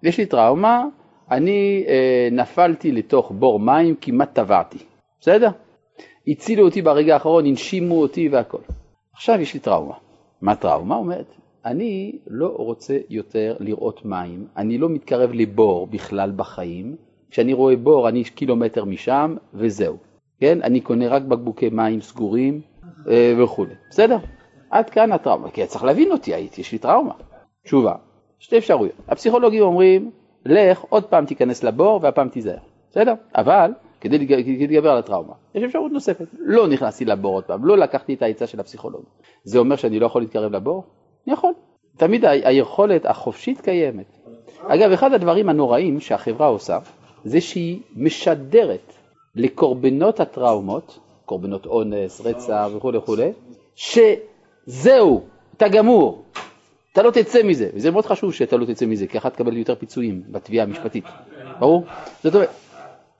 יש 0.03 0.17
לי 0.17 0.25
טראומה, 0.25 0.85
אני 1.31 1.85
אה, 1.87 2.27
נפלתי 2.31 2.91
לתוך 2.91 3.31
בור 3.31 3.59
מים, 3.59 3.95
כמעט 4.01 4.33
טבעתי. 4.33 4.77
בסדר? 5.21 5.49
הצילו 6.27 6.65
אותי 6.65 6.81
ברגע 6.81 7.13
האחרון, 7.13 7.45
הנשימו 7.45 8.01
אותי 8.01 8.29
והכל. 8.29 8.57
עכשיו 9.13 9.41
יש 9.41 9.53
לי 9.53 9.59
טראומה. 9.59 9.95
מה 10.41 10.55
טראומה? 10.55 10.95
אומרת, 10.95 11.35
אני 11.65 12.19
לא 12.27 12.53
רוצה 12.57 12.97
יותר 13.09 13.55
לראות 13.59 14.05
מים, 14.05 14.47
אני 14.57 14.77
לא 14.77 14.89
מתקרב 14.89 15.29
לבור 15.33 15.87
בכלל 15.87 16.31
בחיים, 16.35 16.95
כשאני 17.29 17.53
רואה 17.53 17.75
בור 17.75 18.09
אני 18.09 18.23
קילומטר 18.23 18.85
משם 18.85 19.35
וזהו. 19.53 19.97
כן? 20.39 20.61
אני 20.61 20.81
קונה 20.81 21.07
רק 21.07 21.21
בקבוקי 21.21 21.69
מים 21.69 22.01
סגורים 22.01 22.61
אה, 23.07 23.33
וכולי. 23.43 23.73
בסדר? 23.89 24.17
עד 24.69 24.89
כאן 24.89 25.11
הטראומה, 25.11 25.51
כי 25.51 25.65
צריך 25.65 25.83
להבין 25.83 26.11
אותי, 26.11 26.33
הייתי, 26.33 26.61
יש 26.61 26.71
לי 26.71 26.77
טראומה. 26.77 27.13
תשובה, 27.63 27.95
שתי 28.39 28.57
אפשרויות. 28.57 28.95
הפסיכולוגים 29.07 29.61
אומרים, 29.61 30.11
לך 30.45 30.83
עוד 30.89 31.03
פעם 31.03 31.25
תיכנס 31.25 31.63
לבור 31.63 31.99
והפעם 32.03 32.29
תיזהר. 32.29 32.57
בסדר? 32.91 33.13
אבל 33.35 33.71
כדי 34.01 34.17
להתגבר 34.17 34.91
על 34.91 34.97
הטראומה, 34.97 35.33
יש 35.55 35.63
אפשרות 35.63 35.91
נוספת. 35.91 36.25
לא 36.39 36.67
נכנסתי 36.67 37.05
לבור 37.05 37.33
עוד 37.33 37.43
פעם, 37.43 37.65
לא 37.65 37.77
לקחתי 37.77 38.13
את 38.13 38.21
העצה 38.21 38.47
של 38.47 38.59
הפסיכולוג. 38.59 39.03
זה 39.43 39.59
אומר 39.59 39.75
שאני 39.75 39.99
לא 39.99 40.05
יכול 40.05 40.21
להתקרב 40.21 40.51
לבור? 40.51 40.83
יכול. 41.27 41.53
תמיד 41.97 42.25
ה- 42.25 42.29
היכולת 42.29 43.05
החופשית 43.05 43.61
קיימת. 43.61 44.05
אגב, 44.67 44.91
אחד 44.91 45.13
הדברים 45.13 45.49
הנוראים 45.49 45.99
שהחברה 45.99 46.47
עושה, 46.47 46.79
זה 47.25 47.41
שהיא 47.41 47.79
משדרת 47.95 48.93
לקורבנות 49.35 50.19
הטראומות, 50.19 50.99
קורבנות 51.25 51.65
אונס, 51.65 52.21
רצח 52.21 52.69
וכולי 52.75 52.97
וכולי, 52.97 53.31
שזהו, 53.75 55.23
אתה 55.57 55.67
גמור, 55.67 56.23
אתה 56.93 57.03
לא 57.03 57.11
תצא 57.11 57.43
מזה, 57.43 57.69
וזה 57.73 57.91
מאוד 57.91 58.05
חשוב 58.05 58.33
שאתה 58.33 58.57
לא 58.57 58.65
תצא 58.65 58.85
מזה, 58.85 59.07
כי 59.07 59.17
אחת 59.17 59.33
תקבל 59.33 59.57
יותר 59.57 59.75
פיצויים 59.75 60.23
בתביעה 60.31 60.65
המשפטית, 60.65 61.03
ברור? 61.59 61.83
זאת 62.23 62.35
אומרת, 62.35 62.49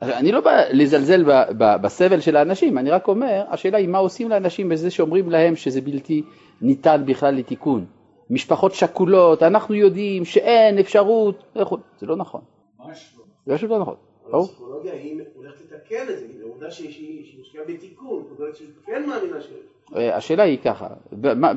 אני 0.10 0.32
לא 0.32 0.42
בא 0.42 0.64
לזלזל 0.72 1.24
ב- 1.24 1.52
ב- 1.58 1.82
בסבל 1.82 2.20
של 2.20 2.36
האנשים, 2.36 2.78
אני 2.78 2.90
רק 2.90 3.08
אומר, 3.08 3.44
השאלה 3.50 3.78
היא 3.78 3.88
מה 3.88 3.98
עושים 3.98 4.30
לאנשים 4.30 4.70
בזה 4.70 4.92
שאומרים 4.92 5.30
להם 5.30 5.56
שזה 5.56 5.82
בלתי 5.82 6.24
ניתן 6.62 7.04
בכלל 7.06 7.36
לתיקון. 7.36 7.86
משפחות 8.30 8.74
שכולות, 8.74 9.44
אנחנו 9.44 9.76
יודעים 9.76 10.26
שאין 10.26 10.80
אפשרות. 10.80 11.44
זה 12.00 12.06
לא 12.06 12.16
נכון, 12.16 12.42
ממש 12.80 13.16
לא. 13.48 13.58
זה 13.58 13.68
לא 13.68 13.80
נכון? 13.80 13.96
הפסיכולוגיה 14.34 14.94
היא 14.94 15.22
הולכת 15.36 15.62
לתקן 15.62 16.04
את 16.10 16.20
זה, 16.20 16.28
זה 16.38 16.44
עובדה 16.44 16.72
שהיא 16.72 17.42
משקיעה 17.42 17.64
בתיקון, 17.68 18.24
זאת 18.30 18.40
אומרת 18.40 18.56
שהיא 18.56 18.68
כן 18.86 19.04
מאמינה 19.10 19.42
ש... 19.42 19.48
אה, 19.96 20.16
השאלה 20.18 20.44
היא 20.44 20.58
ככה, 20.58 20.88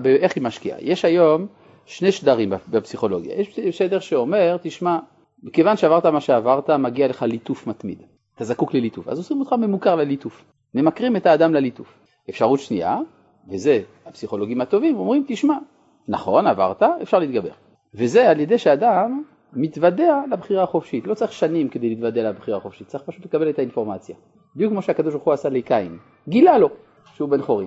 באיך 0.03 0.37
היא 0.37 0.43
משקיעה? 0.43 0.79
יש 0.81 1.05
היום 1.05 1.47
שני 1.87 2.13
שדרים 2.13 2.53
בפסיכולוגיה. 2.69 3.35
יש 3.41 3.61
שדר 3.71 3.99
שאומר, 3.99 4.57
תשמע, 4.63 4.99
מכיוון 5.43 5.77
שעברת 5.77 6.07
מה 6.07 6.21
שעברת, 6.21 6.71
מגיע 6.71 7.09
לך 7.09 7.23
ליטוף 7.23 7.67
מתמיד. 7.67 8.03
אתה 8.39 8.47
זקוק 8.47 8.75
לליטוף. 8.75 9.09
אז 9.09 9.19
עושים 9.19 9.41
אותך 9.41 9.53
ממוכר 9.53 9.97
לליטוף. 9.97 10.45
ממכרים 10.75 11.17
את 11.17 11.27
האדם 11.27 11.55
לליטוף. 11.55 11.99
אפשרות 12.31 12.61
שנייה, 12.61 12.99
וזה 13.49 13.81
הפסיכולוגים 14.07 14.61
הטובים, 14.61 14.97
אומרים, 14.97 15.25
תשמע, 15.29 15.55
נכון, 16.09 16.47
עברת, 16.47 16.83
אפשר 16.83 17.19
להתגבר. 17.19 17.51
וזה 17.95 18.31
על 18.31 18.41
ידי 18.41 18.59
שאדם 18.59 19.23
מתוודע 19.53 20.21
לבחירה 20.31 20.63
החופשית. 20.63 21.07
לא 21.07 21.15
צריך 21.15 21.33
שנים 21.33 21.69
כדי 21.69 21.89
להתוודע 21.89 22.31
לבחירה 22.31 22.59
החופשית, 22.59 22.87
צריך 22.87 23.05
פשוט 23.05 23.25
לקבל 23.25 23.51
את 23.51 23.59
האינפורמציה. 23.59 24.17
בדיוק 24.57 24.73
כמו 24.73 24.83
שהקדוש 24.83 25.15
ברוך 25.15 25.25
הוא 25.25 25.35
עשה 25.35 25.49
לקין. 25.49 25.99
גילה 26.29 26.59
לו 26.59 26.69
שהוא 27.15 27.29
בן 27.29 27.43
חורי. 27.43 27.67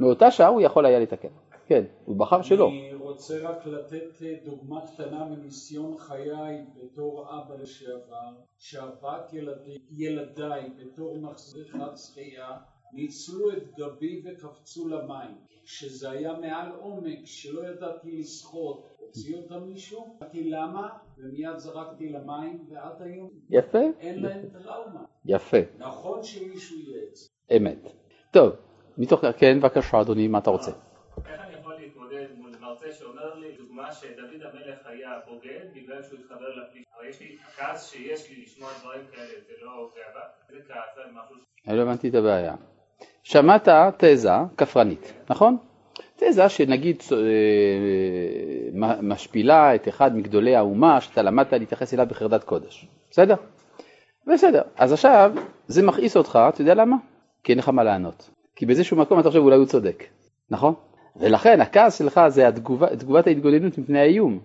מאותה 0.00 0.30
שעה 0.30 0.48
הוא 0.48 0.60
יכול 0.60 0.86
היה 0.86 0.98
לתקן. 0.98 1.28
כן, 1.66 1.82
הוא 2.04 2.16
בחר 2.16 2.42
שלא. 2.42 2.70
רוצה 3.14 3.38
רק 3.42 3.66
לתת 3.66 4.22
אה, 4.22 4.34
דוגמה 4.44 4.86
קטנה 4.86 5.24
מניסיון 5.24 5.98
חיי 5.98 6.64
בתור 6.76 7.26
אבא 7.30 7.54
לשעבר, 7.54 8.34
שארבעת 8.58 9.32
ילדי, 9.32 9.78
ילדיי 9.90 10.70
בתור 10.76 11.18
מחזירת 11.18 11.98
שחייה 11.98 12.58
ניצלו 12.92 13.52
את 13.52 13.62
גבי 13.78 14.22
וקפצו 14.24 14.88
למים. 14.88 15.36
כשזה 15.64 16.10
היה 16.10 16.32
מעל 16.32 16.72
עומק 16.72 17.18
שלא 17.24 17.68
ידעתי 17.68 18.18
לשחות, 18.18 18.96
הוציא 18.98 19.36
אותם 19.36 19.64
מישהו, 19.64 20.16
אמרתי 20.22 20.50
למה, 20.50 20.88
ומיד 21.18 21.58
זרקתי 21.58 22.08
למים, 22.08 22.66
ועד 22.68 23.02
היום 23.02 23.30
יפה, 23.50 23.78
אין 24.00 24.22
להם 24.22 24.48
טראומה. 24.52 25.04
יפה, 25.24 25.58
נכון 25.78 26.22
שמישהו 26.22 26.76
יעץ. 26.78 27.28
אמת. 27.56 27.92
טוב, 28.30 28.52
מתוך, 28.98 29.20
כן, 29.38 29.60
בבקשה 29.60 30.00
אדוני, 30.00 30.28
מה 30.28 30.38
אתה 30.38 30.50
רוצה? 30.50 30.70
איך 31.16 31.40
אני 31.40 31.54
יכול 31.54 31.74
להתמודד 31.74 32.26
מול 32.36 32.54
מרצה 32.60 32.92
שאומר 32.92 33.34
לי, 33.34 33.56
דוגמה, 33.74 33.92
שדוד 33.92 34.42
המלך 34.42 34.78
היה 34.84 35.10
בוגד 35.28 35.66
בגלל 35.74 36.02
שהוא 36.02 36.18
התחבר 36.20 36.48
לפליש, 36.48 36.84
אבל 36.98 37.08
יש 37.08 37.20
לי 37.20 37.36
כעס 37.56 37.90
שיש 37.90 38.30
לי 38.30 38.42
לשמוע 38.42 38.70
דברים 38.80 39.00
כאלה, 39.12 39.26
זה 39.46 39.52
לא 39.62 39.90
גאווה, 39.96 40.26
זה 40.48 40.58
כעס 40.68 40.98
על 41.04 41.10
משהו 41.12 41.36
ש... 41.36 41.68
אני 41.68 41.76
לא 41.76 41.82
הבנתי 41.82 42.08
את 42.08 42.14
הבעיה. 42.14 42.54
שמעת 43.22 43.68
תזה 43.98 44.30
כפרנית, 44.56 45.12
נכון? 45.30 45.56
תזה 46.16 46.48
שנגיד 46.48 47.02
אה, 47.12 47.18
משפילה 49.02 49.74
את 49.74 49.88
אחד 49.88 50.16
מגדולי 50.16 50.56
האומה 50.56 51.00
שאתה 51.00 51.22
למדת 51.22 51.52
להתייחס 51.52 51.94
אליו 51.94 52.06
בחרדת 52.06 52.44
קודש, 52.44 52.86
בסדר? 53.10 53.36
בסדר, 54.26 54.62
אז 54.76 54.92
עכשיו 54.92 55.32
זה 55.66 55.86
מכעיס 55.86 56.16
אותך, 56.16 56.38
אתה 56.48 56.60
יודע 56.60 56.74
למה? 56.74 56.96
כי 57.44 57.52
אין 57.52 57.58
לך 57.58 57.68
מה 57.68 57.84
לענות. 57.84 58.30
כי 58.56 58.66
באיזשהו 58.66 58.96
מקום 58.96 59.20
אתה 59.20 59.28
חושב 59.28 59.40
אולי 59.40 59.56
הוא 59.56 59.66
צודק, 59.66 60.04
נכון? 60.50 60.74
ולכן 61.16 61.60
הכעס 61.60 61.98
שלך 61.98 62.20
זה 62.28 62.48
התגובה, 62.48 62.96
תגובת 62.96 63.26
ההתגוננות 63.26 63.78
מפני 63.78 63.98
האיום. 63.98 64.38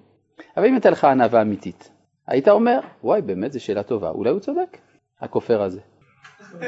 אבל 0.57 0.65
אם 0.65 0.73
הייתה 0.73 0.89
לך 0.89 1.03
ענווה 1.03 1.41
אמיתית, 1.41 1.89
היית 2.27 2.47
אומר, 2.47 2.79
וואי 3.03 3.21
באמת 3.21 3.51
זו 3.51 3.63
שאלה 3.63 3.83
טובה, 3.83 4.09
אולי 4.09 4.29
הוא 4.29 4.39
צודק, 4.39 4.77
הכופר 5.21 5.61
הזה. 5.61 5.79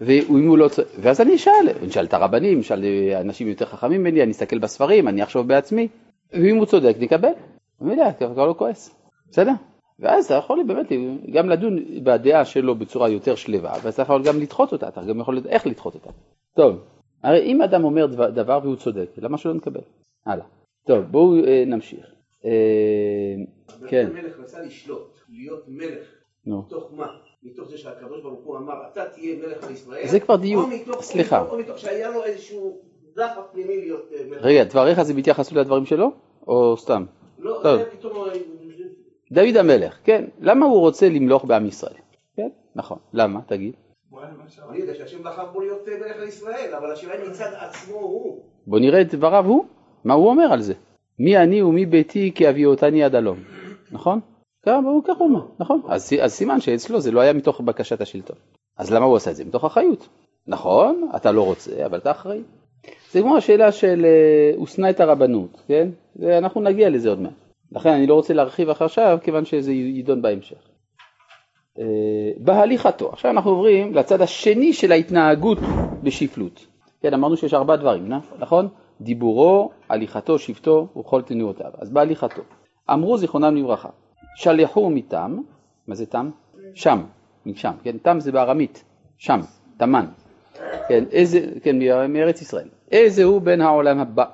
ואם 0.00 0.48
הוא 0.48 0.58
לא 0.58 0.68
צודק, 0.68 0.88
ואז 1.00 1.20
אני 1.20 1.34
אשאל, 1.34 1.68
אני 1.80 1.88
אשאל 1.88 2.04
את 2.04 2.14
הרבנים, 2.14 2.60
אשאל 2.60 2.84
אנשים 3.20 3.48
יותר 3.48 3.66
חכמים 3.66 4.00
ממני, 4.00 4.22
אני 4.22 4.30
אסתכל 4.30 4.58
בספרים, 4.58 5.08
אני 5.08 5.22
אחשוב 5.22 5.48
בעצמי, 5.48 5.88
ואם 6.32 6.56
הוא 6.56 6.66
צודק 6.66 6.96
נקבל, 7.00 7.32
ומילא, 7.80 8.08
אתה 8.08 8.26
כבר 8.26 8.46
לא 8.46 8.54
כועס, 8.58 8.94
בסדר? 9.30 9.52
ואז 9.98 10.24
אתה 10.24 10.34
יכול 10.34 10.64
באמת 10.66 10.92
גם 11.32 11.48
לדון 11.48 11.78
בדעה 12.04 12.44
שלו 12.44 12.74
בצורה 12.74 13.08
יותר 13.08 13.34
שלווה, 13.34 13.72
ואז 13.82 13.94
אתה 13.94 14.02
יכול 14.02 14.22
גם 14.22 14.40
לדחות 14.40 14.72
אותה, 14.72 14.88
אתה 14.88 15.02
גם 15.02 15.20
יכול 15.20 15.36
לדעת 15.36 15.52
איך 15.52 15.66
לדחות 15.66 15.94
אותה. 15.94 16.10
טוב, 16.56 16.78
הרי 17.24 17.42
אם 17.42 17.62
אדם 17.62 17.84
אומר 17.84 18.06
דבר, 18.06 18.30
דבר 18.30 18.58
והוא 18.62 18.76
צודק, 18.76 19.10
למה 19.16 19.38
שלא 19.38 19.54
נקבל? 19.54 19.80
הלאה. 20.26 20.44
טוב, 20.86 21.04
בואו 21.10 21.44
אה, 21.44 21.64
נמשיך. 21.66 22.06
אה, 22.44 22.50
כן, 23.88 24.06
המלך 24.10 24.38
רצה 24.40 24.62
לשלוט, 24.62 25.18
להיות 25.28 25.64
מלך. 25.68 26.06
נו. 26.46 26.62
מתוך 26.66 26.90
מה? 26.96 27.06
מתוך 27.42 27.68
זה 27.68 27.78
שהקדוש 27.78 28.22
ברוך 28.22 28.44
הוא 28.44 28.56
אמר, 28.56 28.74
אתה 28.92 29.04
תהיה 29.04 29.36
מלך 29.36 29.64
על 29.64 29.70
ישראל? 29.72 30.06
זה 30.06 30.20
כבר 30.20 30.36
מתוך- 30.70 31.02
סליחה. 31.02 31.42
או 31.50 31.58
מתוך 31.58 31.78
שהיה 31.78 32.10
לו 32.10 32.24
איזשהו 32.24 32.78
דחף 33.16 33.42
פנימי 33.52 33.76
להיות 33.80 34.10
אה, 34.14 34.24
מלך. 34.30 34.44
רגע, 34.44 34.64
דבריך 34.64 35.02
זה 35.02 35.14
בהתייחסות 35.14 35.52
לדברים 35.52 35.86
שלו, 35.86 36.10
או 36.46 36.76
סתם? 36.76 37.04
לא, 37.38 37.60
טוב. 37.62 37.78
זה 37.78 37.90
פתאום... 37.90 38.28
אה, 38.28 38.32
דוד 39.32 39.56
המלך, 39.56 39.98
כן, 40.04 40.24
למה 40.40 40.66
הוא 40.66 40.80
רוצה 40.80 41.08
למלוך 41.08 41.44
בעם 41.44 41.66
ישראל? 41.66 41.94
כן, 42.36 42.48
נכון, 42.76 42.98
למה? 43.12 43.40
תגיד. 43.46 43.72
אני 44.70 44.78
יודע 44.78 44.94
שהשם 44.94 45.22
בחר 45.22 45.46
בו 45.52 45.60
להיות 45.60 45.88
אה, 45.88 45.94
מלך 45.98 46.16
על 46.16 46.28
ישראל, 46.28 46.74
אבל 46.78 46.92
השאלה 46.92 47.14
היא 47.14 47.30
מצד 47.30 47.52
עצמו 47.58 47.96
הוא. 47.96 48.42
בוא 48.66 48.78
נראה 48.78 49.00
את 49.00 49.14
דבריו 49.14 49.44
הוא, 49.44 49.64
מה 50.04 50.14
הוא 50.14 50.28
אומר 50.28 50.52
על 50.52 50.62
זה. 50.62 50.74
מי 51.18 51.36
אני 51.36 51.62
ומי 51.62 51.86
ביתי 51.86 52.32
כי 52.34 52.48
אביא 52.48 52.66
אותני 52.66 53.04
עד 53.04 53.14
הלום, 53.14 53.38
נכון? 53.92 54.20
ככה 54.66 54.76
הוא 54.76 55.04
ככה 55.04 55.18
הוא 55.18 55.28
אומר, 55.28 55.46
נכון? 55.58 55.82
אז, 55.88 56.12
אז 56.22 56.32
סימן 56.32 56.60
שאצלו 56.60 57.00
זה 57.00 57.10
לא 57.10 57.20
היה 57.20 57.32
מתוך 57.32 57.60
בקשת 57.60 58.00
השלטון. 58.00 58.36
אז 58.78 58.92
למה 58.92 59.04
הוא 59.04 59.16
עשה 59.16 59.30
את 59.30 59.36
זה? 59.36 59.44
מתוך 59.44 59.64
אחריות. 59.64 60.08
נכון, 60.46 61.10
אתה 61.16 61.32
לא 61.32 61.44
רוצה, 61.44 61.86
אבל 61.86 61.98
אתה 61.98 62.10
אחראי. 62.10 62.42
זה 63.12 63.20
כמו 63.20 63.36
השאלה 63.36 63.72
של 63.72 64.04
אה, 64.04 64.52
הוא 64.56 64.66
שנא 64.66 64.90
את 64.90 65.00
הרבנות, 65.00 65.62
כן? 65.66 65.88
ואנחנו 66.16 66.60
נגיע 66.60 66.90
לזה 66.90 67.08
עוד 67.08 67.20
מעט. 67.20 67.32
לכן 67.72 67.88
אני 67.88 68.06
לא 68.06 68.14
רוצה 68.14 68.34
להרחיב 68.34 68.70
עכשיו, 68.70 69.18
כיוון 69.22 69.44
שזה 69.44 69.72
יידון 69.72 70.22
בהמשך. 70.22 70.73
אה, 71.78 71.84
בהליכתו, 72.36 73.12
עכשיו 73.12 73.30
אנחנו 73.30 73.50
עוברים 73.50 73.94
לצד 73.94 74.20
השני 74.20 74.72
של 74.72 74.92
ההתנהגות 74.92 75.58
בשפלות. 76.02 76.66
כן, 77.02 77.14
אמרנו 77.14 77.36
שיש 77.36 77.54
ארבעה 77.54 77.76
דברים, 77.76 78.12
נכון? 78.38 78.68
דיבורו, 79.00 79.70
הליכתו, 79.88 80.38
שבטו 80.38 80.88
וכל 80.98 81.22
תנועותיו. 81.22 81.70
אז 81.78 81.90
בהליכתו. 81.90 82.42
אמרו 82.92 83.18
זיכרונם 83.18 83.56
לברכה, 83.56 83.88
שלחו 84.36 84.90
מתם, 84.90 85.38
מה 85.88 85.94
זה 85.94 86.06
תם? 86.06 86.30
שם, 86.74 87.02
משם, 87.46 87.72
כן? 87.82 87.98
תם 87.98 88.20
זה 88.20 88.32
בארמית, 88.32 88.84
שם, 89.18 89.40
תמן. 89.76 90.06
כן, 90.88 91.04
איזה, 91.10 91.40
כן, 91.62 91.78
מארץ 92.08 92.42
ישראל. 92.42 92.68
איזה 92.92 93.24
הוא 93.24 93.40
בן 93.40 93.60
העולם 93.60 93.98
הבא? 93.98 94.24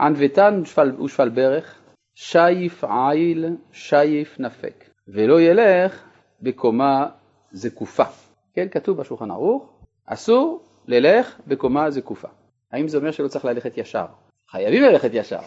ענוותן 0.00 0.62
ושפל, 1.04 1.28
ברך, 1.28 1.74
שייף 2.14 2.84
עיל, 2.84 3.46
שייף 3.72 4.40
נפק, 4.40 4.84
ולא 5.08 5.40
ילך 5.40 6.07
בקומה 6.42 7.06
זקופה. 7.52 8.04
כן, 8.54 8.68
כתוב 8.70 8.96
בשולחן 8.96 9.30
ערוך, 9.30 9.72
אסור 10.06 10.62
ללך 10.86 11.40
בקומה 11.46 11.90
זקופה. 11.90 12.28
האם 12.72 12.88
זה 12.88 12.98
אומר 12.98 13.10
שלא 13.10 13.28
צריך 13.28 13.44
ללכת 13.44 13.78
ישר? 13.78 14.06
חייבים 14.50 14.82
ללכת 14.82 15.10
ישר. 15.12 15.40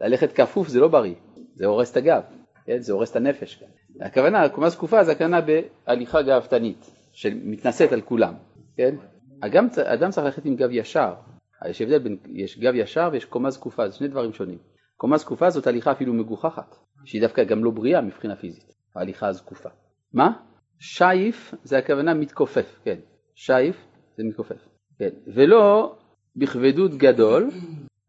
ללכת 0.00 0.32
כפוף 0.32 0.68
זה 0.68 0.80
לא 0.80 0.88
בריא, 0.88 1.14
זה 1.54 1.66
הורס 1.66 1.92
את 1.92 1.96
הגב, 1.96 2.22
כן? 2.64 2.78
זה 2.80 2.92
הורס 2.92 3.10
את 3.10 3.16
הנפש. 3.16 3.62
הכוונה, 4.00 4.48
קומה 4.48 4.68
זקופה 4.68 5.04
זה 5.04 5.12
הכוונה 5.12 5.40
בהליכה 5.40 6.22
גאוותנית, 6.22 6.90
שמתנשאת 7.12 7.92
על 7.92 8.00
כולם, 8.00 8.34
כן? 8.76 8.94
אדם, 9.40 9.68
אדם 9.84 10.10
צריך 10.10 10.24
ללכת 10.26 10.44
עם 10.44 10.56
גב 10.56 10.68
ישר, 10.70 11.14
יש 11.68 11.82
הבדל 11.82 11.98
בין, 11.98 12.16
יש 12.34 12.58
גב 12.58 12.74
ישר 12.74 13.08
ויש 13.12 13.24
קומה 13.24 13.50
זקופה, 13.50 13.88
זה 13.88 13.96
שני 13.96 14.08
דברים 14.08 14.32
שונים. 14.32 14.58
קומה 14.96 15.16
זקופה 15.16 15.50
זאת 15.50 15.66
הליכה 15.66 15.92
אפילו 15.92 16.12
מגוחכת, 16.14 16.76
שהיא 17.04 17.20
דווקא 17.20 17.44
גם 17.44 17.64
לא 17.64 17.70
בריאה 17.70 18.00
מבחינה 18.00 18.36
פיזית, 18.36 18.72
ההליכה 18.96 19.28
הזקופה. 19.28 19.68
מה? 20.12 20.32
שייף 20.78 21.54
זה 21.64 21.78
הכוונה 21.78 22.14
מתכופף, 22.14 22.80
כן, 22.84 22.96
שייף 23.34 23.76
זה 24.16 24.24
מתכופף, 24.24 24.68
כן, 24.98 25.08
ולא 25.26 25.96
בכבדות 26.36 26.94
גדול, 26.94 27.50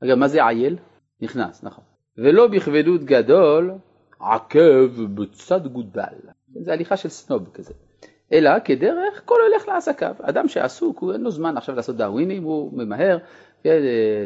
אגב 0.03 0.15
מה 0.15 0.27
זה 0.27 0.45
עייל? 0.47 0.77
נכנס, 1.21 1.63
נכון, 1.63 1.83
ולא 2.17 2.47
בכבדות 2.47 3.03
גדול 3.03 3.71
עקב 4.19 5.03
בצד 5.15 5.67
גודל, 5.67 6.01
זה 6.61 6.73
הליכה 6.73 6.97
של 6.97 7.09
סנוב 7.09 7.49
כזה, 7.53 7.73
אלא 8.33 8.51
כדרך 8.65 9.21
כל 9.25 9.37
הולך 9.49 9.67
לעסקיו, 9.67 10.15
אדם 10.21 10.47
שעסוק, 10.47 10.99
הוא 10.99 11.13
אין 11.13 11.21
לו 11.21 11.31
זמן 11.31 11.57
עכשיו 11.57 11.75
לעשות 11.75 11.95
דאווינים, 11.95 12.43
הוא 12.43 12.77
ממהר, 12.77 13.17
כן, 13.63 13.81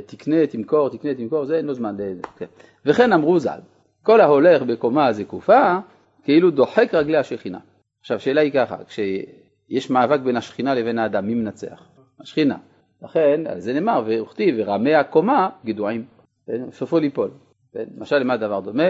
תקנה, 0.05 0.47
תמכור, 0.47 0.89
תקנה, 0.89 1.13
תמכור, 1.15 1.45
זה 1.45 1.57
אין 1.57 1.65
לו 1.65 1.73
זמן, 1.73 1.97
כן. 2.37 2.45
וכן 2.85 3.13
אמרו 3.13 3.39
ז"ל, 3.39 3.59
כל 4.03 4.21
ההולך 4.21 4.61
בקומה 4.61 5.13
זקופה, 5.13 5.79
כאילו 6.23 6.51
דוחק 6.51 6.93
רגלי 6.93 7.17
השכינה. 7.17 7.59
עכשיו, 7.99 8.17
השאלה 8.17 8.41
היא 8.41 8.51
ככה, 8.51 8.77
כשיש 8.83 9.89
מאבק 9.89 10.19
בין 10.19 10.37
השכינה 10.37 10.75
לבין 10.75 10.99
האדם, 10.99 11.27
מי 11.27 11.33
מנצח? 11.33 11.83
השכינה. 12.19 12.57
לכן, 13.01 13.43
על 13.47 13.59
זה 13.59 13.73
נאמר, 13.73 14.03
וכתיב, 14.07 14.55
ורמי 14.57 14.95
הקומה 14.95 15.49
גדועים, 15.65 16.05
כן? 16.47 16.71
סופו 16.71 16.99
ליפול. 16.99 17.31
כן? 17.73 17.83
למשל, 17.97 18.17
למה 18.17 18.33
הדבר 18.33 18.59
דומה? 18.59 18.83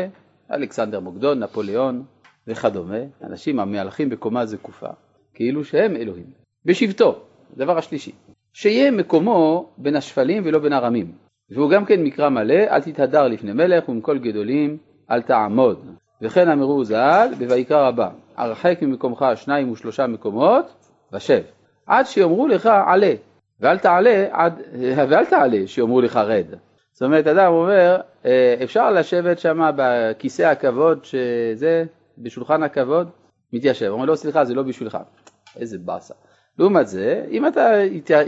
אלכסנדר 0.51 0.99
מוקדון, 0.99 1.39
נפוליאון 1.39 2.03
וכדומה, 2.47 2.97
אנשים 3.23 3.59
המהלכים 3.59 4.09
בקומה 4.09 4.45
זקופה, 4.45 4.89
כאילו 5.33 5.63
שהם 5.63 5.95
אלוהים. 5.95 6.25
בשבטו, 6.65 7.19
הדבר 7.55 7.77
השלישי, 7.77 8.11
שיהיה 8.53 8.91
מקומו 8.91 9.69
בין 9.77 9.95
השפלים 9.95 10.43
ולא 10.45 10.59
בין 10.59 10.73
הרמים, 10.73 11.11
והוא 11.49 11.71
גם 11.71 11.85
כן 11.85 12.03
מקרא 12.03 12.29
מלא, 12.29 12.53
אל 12.53 12.81
תתהדר 12.81 13.27
לפני 13.27 13.53
מלך 13.53 13.89
ומכל 13.89 14.17
גדולים 14.17 14.77
אל 15.11 15.21
תעמוד. 15.21 15.85
וכן 16.21 16.49
אמרו 16.49 16.85
ז"ל 16.85 17.29
בויקרא 17.37 17.87
רבה, 17.87 18.09
הרחק 18.37 18.77
ממקומך 18.81 19.25
שניים 19.35 19.71
ושלושה 19.71 20.07
מקומות 20.07 20.65
ושב, 21.13 21.41
עד 21.85 22.05
שיאמרו 22.05 22.47
לך 22.47 22.69
עלה, 22.87 23.13
ואל 23.59 23.77
תעלה, 23.77 24.25
עד, 24.31 24.61
ואל 25.09 25.25
תעלה 25.25 25.67
שיאמרו 25.67 26.01
לך 26.01 26.15
רד. 26.15 26.45
זאת 26.93 27.01
אומרת, 27.01 27.27
אדם 27.27 27.51
אומר, 27.53 28.01
אה, 28.25 28.55
אפשר 28.63 28.91
לשבת 28.91 29.39
שם 29.39 29.71
בכיסא 29.75 30.43
הכבוד, 30.43 31.05
שזה, 31.05 31.83
בשולחן 32.17 32.63
הכבוד, 32.63 33.09
מתיישב. 33.53 33.87
אומר, 33.87 34.05
לא, 34.05 34.15
סליחה, 34.15 34.45
זה 34.45 34.53
לא 34.53 34.63
בשבילך. 34.63 34.97
איזה 35.55 35.77
באסה. 35.77 36.13
לעומת 36.59 36.87
זה, 36.87 37.25
אם 37.31 37.47
אתה 37.47 37.71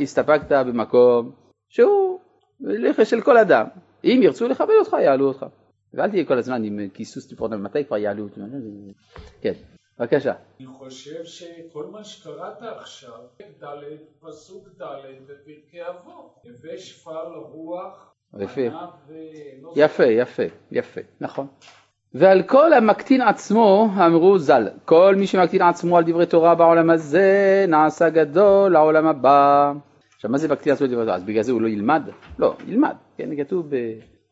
הסתפקת 0.01 0.51
במקום 0.51 1.31
שהוא 1.69 2.19
של 3.03 3.21
כל 3.21 3.37
אדם, 3.37 3.65
אם 4.03 4.19
ירצו 4.23 4.47
לכבד 4.47 4.73
אותך, 4.79 4.97
יעלו 5.01 5.27
אותך. 5.27 5.45
ואל 5.93 6.09
תהיה 6.09 6.25
כל 6.25 6.37
הזמן 6.37 6.63
עם 6.63 6.79
כיסוס 6.93 7.27
טיפורנל, 7.27 7.57
מתי 7.57 7.85
כבר 7.85 7.97
יעלו 7.97 8.23
אותי? 8.23 8.41
כן, 9.41 9.53
בבקשה. 9.99 10.33
אני 10.59 10.67
חושב 10.67 11.23
שכל 11.23 11.85
מה 11.91 12.03
שקראת 12.03 12.61
עכשיו, 12.61 13.19
ד' 13.41 13.65
פסוק 14.19 14.67
ד' 14.67 14.83
בפרקי 15.23 15.81
אבות, 15.89 16.35
הווה 16.43 16.77
שפל 16.77 17.27
רוח, 17.35 18.13
ו... 18.33 18.43
יפה, 19.75 20.05
יפה, 20.05 20.43
יפה, 20.71 21.01
נכון. 21.21 21.47
ועל 22.13 22.43
כל 22.43 22.73
המקטין 22.73 23.21
עצמו 23.21 23.89
אמרו 24.05 24.39
ז"ל, 24.39 24.67
כל 24.85 25.15
מי 25.17 25.27
שמקטין 25.27 25.61
עצמו 25.61 25.97
על 25.97 26.03
דברי 26.03 26.25
תורה 26.25 26.55
בעולם 26.55 26.89
הזה 26.89 27.65
נעשה 27.67 28.09
גדול 28.09 28.71
לעולם 28.71 29.07
הבא. 29.07 29.73
עכשיו 30.15 30.31
מה 30.31 30.37
זה 30.37 30.47
מקטין 30.47 30.73
עצמו 30.73 30.85
על 30.85 30.91
דברי 30.91 31.05
תורה? 31.05 31.15
אז 31.15 31.23
בגלל 31.23 31.43
זה 31.43 31.51
הוא 31.51 31.61
לא 31.61 31.67
ילמד? 31.67 32.01
לא, 32.39 32.55
ילמד. 32.67 32.95
כן, 33.17 33.43
כתוב 33.43 33.69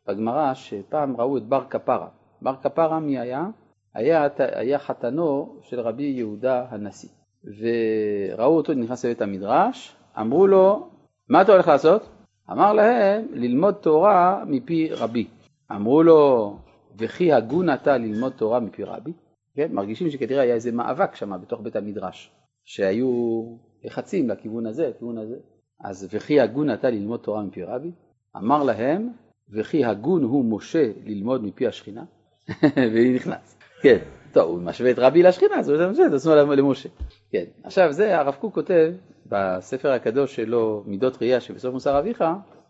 בגמרא 0.08 0.54
שפעם 0.54 1.18
ראו 1.18 1.38
את 1.38 1.44
בר 1.44 1.66
כפרה. 1.70 2.08
בר 2.42 2.56
כפרה 2.56 3.00
מי 3.00 3.20
היה? 3.20 3.48
היה, 3.94 4.28
היה 4.38 4.80
חתנו 4.80 5.56
של 5.62 5.80
רבי 5.80 6.04
יהודה 6.04 6.66
הנשיא. 6.70 7.10
וראו 7.44 8.58
אותו 8.58 8.74
נכנס 8.74 9.06
לבית 9.06 9.22
המדרש, 9.22 9.96
אמרו 10.20 10.48
לו, 10.48 10.90
מה 11.30 11.42
אתה 11.42 11.52
הולך 11.52 11.68
לעשות? 11.68 12.10
אמר 12.52 12.74
להם, 12.74 13.28
ללמוד 13.32 13.74
תורה 13.74 14.44
מפי 14.48 14.90
רבי. 14.92 15.28
אמרו 15.72 16.04
לו, 16.04 16.56
וכי 16.98 17.34
הגון 17.34 17.70
אתה 17.70 17.98
ללמוד 17.98 18.32
תורה 18.32 18.60
מפי 18.60 18.84
רבי? 18.84 19.14
כן, 19.56 19.72
מרגישים 19.72 20.10
שכנראה 20.10 20.42
היה 20.42 20.56
איזה 20.56 20.72
מאבק 20.72 21.16
שם 21.16 21.42
בתוך 21.42 21.62
בית 21.62 21.76
המדרש, 21.76 22.32
שהיו 22.66 23.44
לחצים 23.84 24.30
לכיוון 24.30 24.66
הזה, 24.66 24.90
לכיוון 24.90 25.18
הזה. 25.18 25.36
אז 25.84 26.08
וכי 26.12 26.40
הגון 26.40 26.74
אתה 26.74 26.90
ללמוד 26.90 27.20
תורה 27.20 27.42
מפי 27.42 27.64
רבי? 27.64 27.92
אמר 28.38 28.64
להם, 28.64 29.10
וכי 29.52 29.86
הגון 29.86 30.24
הוא 30.24 30.46
משה 30.46 30.92
ללמוד 31.06 31.44
מפי 31.44 31.68
השכינה? 31.68 32.04
והיא 32.94 33.16
נכנס. 33.16 33.58
כן, 33.82 33.98
טוב, 34.32 34.50
הוא 34.50 34.62
משווה 34.62 34.92
את 34.92 35.00
רבי 35.00 35.24
לשכינה, 35.24 35.56
אז 35.56 35.70
הוא 35.70 35.92
משווה 35.92 36.08
את 36.08 36.14
עצמו 36.14 36.36
למשה. 36.36 36.90
כן, 37.32 37.44
עכשיו 37.64 37.94
זה 37.94 38.20
הרב 38.20 38.36
קוק 38.36 38.54
כותב 38.54 38.92
בספר 39.26 39.92
הקדוש 39.92 40.36
שלו, 40.36 40.84
מידות 40.86 41.18
ראייה 41.22 41.42
שבסוף 41.42 41.74
מוסר 41.74 42.00
אביך, 42.00 42.24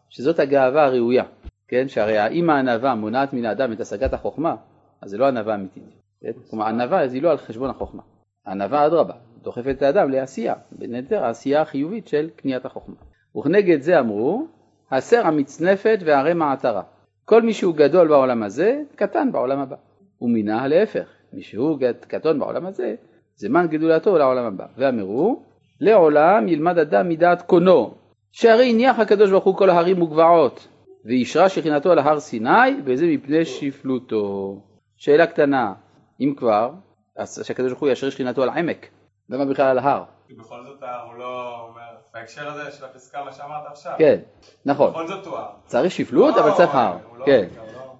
שזאת 0.09 0.39
הגאווה 0.39 0.85
הראויה. 0.85 1.23
כן? 1.71 1.87
שהרי 1.87 2.27
אם 2.27 2.49
הענווה 2.49 2.95
מונעת 2.95 3.33
מן 3.33 3.45
האדם 3.45 3.71
את 3.71 3.79
השגת 3.79 4.13
החוכמה, 4.13 4.55
אז 5.01 5.09
זה 5.09 5.17
לא 5.17 5.27
ענווה 5.27 5.55
אמיתית. 5.55 5.83
כן? 6.21 6.31
כלומר, 6.49 6.65
ענווה 6.65 6.99
היא 6.99 7.21
לא 7.21 7.31
על 7.31 7.37
חשבון 7.37 7.69
החוכמה. 7.69 8.01
ענווה 8.47 8.85
אדרבה, 8.85 9.13
דוחפת 9.41 9.75
את 9.77 9.81
האדם 9.81 10.09
לעשייה, 10.09 10.53
בין 10.71 10.95
היתר 10.95 11.23
העשייה 11.23 11.61
החיובית 11.61 12.07
של 12.07 12.29
קניית 12.35 12.65
החוכמה. 12.65 12.95
וכנגד 13.37 13.81
זה 13.81 13.99
אמרו, 13.99 14.47
הסר 14.91 15.27
המצנפת 15.27 15.99
והרי 16.05 16.33
מעטרה. 16.33 16.81
כל 17.25 17.41
מי 17.41 17.53
שהוא 17.53 17.75
גדול 17.75 18.07
בעולם 18.07 18.43
הזה, 18.43 18.81
קטן 18.95 19.31
בעולם 19.31 19.59
הבא. 19.59 19.75
ומינה 20.21 20.67
להפך, 20.67 21.09
מי 21.33 21.41
שהוא 21.41 21.79
קטון 22.07 22.39
בעולם 22.39 22.65
הזה, 22.65 22.95
זמן 23.35 23.67
גדולתו 23.67 24.17
לעולם 24.17 24.45
הבא. 24.45 24.65
ואמרו, 24.77 25.43
לעולם 25.79 26.47
ילמד 26.47 26.77
אדם 26.77 27.09
מדעת 27.09 27.41
קונו, 27.41 27.93
שהרי 28.31 28.69
הניח 28.69 28.99
הקדוש 28.99 29.29
ברוך 29.31 29.43
הוא 29.43 29.57
כל 29.57 29.69
ההרים 29.69 30.01
וגבעות, 30.01 30.67
ואישרה 31.05 31.49
שכינתו 31.49 31.91
על 31.91 31.99
הר 31.99 32.19
סיני, 32.19 32.81
וזה 32.85 33.05
מפני 33.05 33.45
שפלותו. 33.45 34.57
שאלה 34.97 35.27
קטנה, 35.27 35.73
אם 36.19 36.33
כבר, 36.37 36.71
אז 37.17 37.43
שהקדוש 37.43 37.71
ברוך 37.71 37.81
הוא 37.81 37.89
יאשר 37.89 38.09
שכינתו 38.09 38.43
על 38.43 38.49
עמק, 38.49 38.87
למה 39.29 39.45
בכלל 39.45 39.65
על 39.65 39.79
ההר? 39.79 40.03
כי 40.27 40.33
בכל 40.33 40.63
זאת 40.65 40.83
הוא 41.05 41.15
לא 41.19 41.59
אומר, 41.69 42.00
בהקשר 42.13 42.49
הזה 42.49 42.71
של 42.71 42.85
הפסקה 42.85 43.23
מה 43.23 43.31
שאמרת 43.31 43.63
עכשיו. 43.65 43.93
כן, 43.97 44.19
נכון. 44.65 44.91
בכל 44.91 45.07
זאת 45.07 45.25
הוא. 45.25 45.37
צריך 45.65 45.91
שפלות, 45.91 46.37
אבל 46.37 46.51
צריך 46.57 46.75
הר. 46.75 46.97
לא 47.17 47.25
כן. 47.25 47.47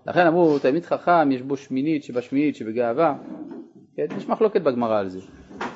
לכן 0.06 0.28
אמרו, 0.28 0.60
תלמיד 0.60 0.86
חכם 0.86 1.32
יש 1.32 1.42
בו 1.42 1.58
שמינית 1.58 2.04
שבשמינית 2.04 2.56
שבגאווה. 2.56 3.16
כן, 3.96 4.06
יש 4.18 4.28
מחלוקת 4.28 4.62
בגמרא 4.62 5.00
על 5.00 5.10
זה. 5.10 5.20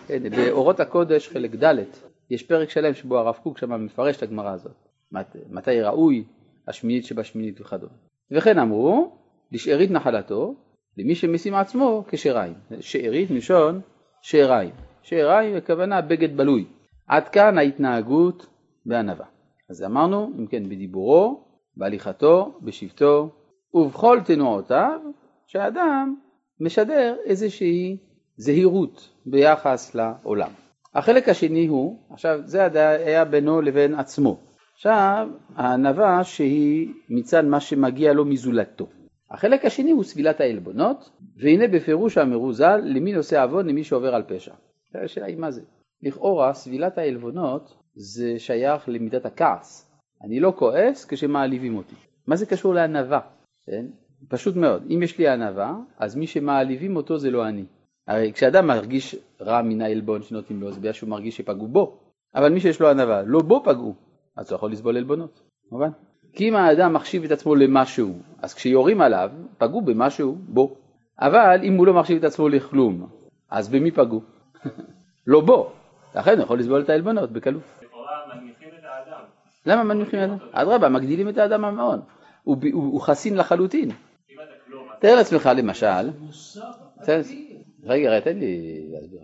כן, 0.07 0.29
באורות 0.29 0.79
הקודש 0.79 1.29
חלק 1.29 1.55
ד' 1.63 1.75
יש 2.29 2.43
פרק 2.43 2.69
שלם 2.69 2.93
שבו 2.93 3.17
הרב 3.17 3.35
קוק 3.43 3.57
שם 3.57 3.85
מפרש 3.85 4.17
את 4.17 4.23
הגמרא 4.23 4.51
הזאת. 4.51 4.87
מתי 5.49 5.81
ראוי 5.81 6.23
השמינית 6.67 7.05
שבשמינית 7.05 7.61
וכדומה. 7.61 7.93
וכן 8.31 8.59
אמרו, 8.59 9.17
לשארית 9.51 9.91
נחלתו, 9.91 10.55
למי 10.97 11.15
שמשים 11.15 11.55
עצמו 11.55 12.03
כשאריים. 12.07 12.53
שארית 12.79 13.31
מלשון 13.31 13.81
שאריים. 14.21 14.71
שאריים 15.01 15.55
הכוונה 15.55 16.01
בגד 16.01 16.37
בלוי. 16.37 16.65
עד 17.07 17.29
כאן 17.29 17.57
ההתנהגות 17.57 18.47
בענווה. 18.85 19.25
אז 19.69 19.83
אמרנו, 19.83 20.31
אם 20.39 20.47
כן, 20.47 20.63
בדיבורו, 20.69 21.43
בהליכתו, 21.77 22.59
בשבטו, 22.61 23.29
ובכל 23.73 24.19
תנועותיו, 24.25 24.99
שהאדם 25.47 26.15
משדר 26.59 27.15
איזושהי 27.25 27.97
זהירות 28.37 29.09
ביחס 29.25 29.95
לעולם. 29.95 30.49
החלק 30.93 31.29
השני 31.29 31.67
הוא, 31.67 31.99
עכשיו 32.09 32.39
זה 32.43 32.65
היה 32.81 33.25
בינו 33.25 33.61
לבין 33.61 33.95
עצמו. 33.95 34.39
עכשיו 34.75 35.27
הענווה 35.55 36.23
שהיא 36.23 36.93
מצד 37.09 37.45
מה 37.45 37.59
שמגיע 37.59 38.13
לו 38.13 38.25
מזולתו. 38.25 38.87
החלק 39.31 39.65
השני 39.65 39.91
הוא 39.91 40.03
סבילת 40.03 40.41
העלבונות, 40.41 41.09
והנה 41.37 41.67
בפירוש 41.67 42.17
האמרו 42.17 42.53
ז"ל, 42.53 42.81
למי 42.83 43.13
נושא 43.13 43.43
עוון 43.43 43.67
למי 43.67 43.83
שעובר 43.83 44.15
על 44.15 44.23
פשע. 44.27 44.53
השאלה 44.95 45.25
היא 45.25 45.37
מה 45.37 45.51
זה. 45.51 45.61
לכאורה 46.03 46.53
סבילת 46.53 46.97
העלבונות 46.97 47.75
זה 47.95 48.39
שייך 48.39 48.89
למידת 48.89 49.25
הכעס. 49.25 49.91
אני 50.23 50.39
לא 50.39 50.53
כועס 50.55 51.05
כשמעליבים 51.05 51.77
אותי. 51.77 51.95
מה 52.27 52.35
זה 52.35 52.45
קשור 52.45 52.73
לענווה? 52.73 53.19
כן? 53.65 53.85
פשוט 54.27 54.55
מאוד. 54.55 54.83
אם 54.89 55.03
יש 55.03 55.17
לי 55.17 55.27
ענווה, 55.27 55.75
אז 55.97 56.15
מי 56.15 56.27
שמעליבים 56.27 56.95
אותו 56.95 57.17
זה 57.17 57.31
לא 57.31 57.47
אני. 57.47 57.65
הרי 58.07 58.33
כשאדם 58.33 58.67
מרגיש 58.67 59.15
רע 59.41 59.61
מן 59.61 59.81
העלבון 59.81 60.21
שנותנים 60.21 60.61
לו, 60.61 60.71
זה 60.71 60.79
בגלל 60.79 60.93
שהוא 60.93 61.09
מרגיש 61.09 61.37
שפגעו 61.37 61.67
בו. 61.67 61.97
אבל 62.35 62.53
מי 62.53 62.59
שיש 62.59 62.79
לו 62.79 62.89
ענווה, 62.89 63.21
לא 63.21 63.39
בו 63.39 63.63
פגעו, 63.63 63.95
אז 64.37 64.51
הוא 64.51 64.55
יכול 64.55 64.71
לסבול 64.71 64.97
עלבונות. 64.97 65.41
מובן? 65.71 65.89
כי 66.33 66.49
אם 66.49 66.55
האדם 66.55 66.93
מחשיב 66.93 67.23
את 67.23 67.31
עצמו 67.31 67.55
למשהו, 67.55 68.13
אז 68.41 68.53
כשיורים 68.53 69.01
עליו, 69.01 69.31
פגעו 69.57 69.81
במשהו 69.81 70.35
בו. 70.35 70.75
אבל 71.19 71.59
אם 71.63 71.75
הוא 71.77 71.87
לא 71.87 71.93
מחשיב 71.93 72.17
את 72.17 72.23
עצמו 72.23 72.49
לכלום, 72.49 73.07
אז 73.49 73.69
במי 73.69 73.91
פגעו? 73.91 74.21
לא 75.27 75.41
בו. 75.41 75.71
לכן 76.15 76.35
הוא 76.35 76.43
יכול 76.43 76.59
לסבול 76.59 76.81
את 76.81 76.89
העלבונות 76.89 77.31
בקלות. 77.31 77.63
למה 79.65 79.83
מנמיכים 79.83 80.19
את 80.23 80.29
האדם? 80.29 80.37
אדרבה, 80.51 80.89
מגדילים 80.89 81.29
את 81.29 81.37
האדם 81.37 81.65
המעון. 81.65 82.01
הוא, 82.43 82.57
הוא, 82.73 82.83
הוא 82.83 83.01
חסין 83.01 83.37
לחלוטין. 83.37 83.89
תאר 84.99 85.15
לעצמך 85.15 85.49
למשל, 85.57 86.09
רגע, 87.83 88.09
רגע, 88.09 88.19
תן 88.19 88.37
לי 88.39 88.85
להסביר. 88.93 89.19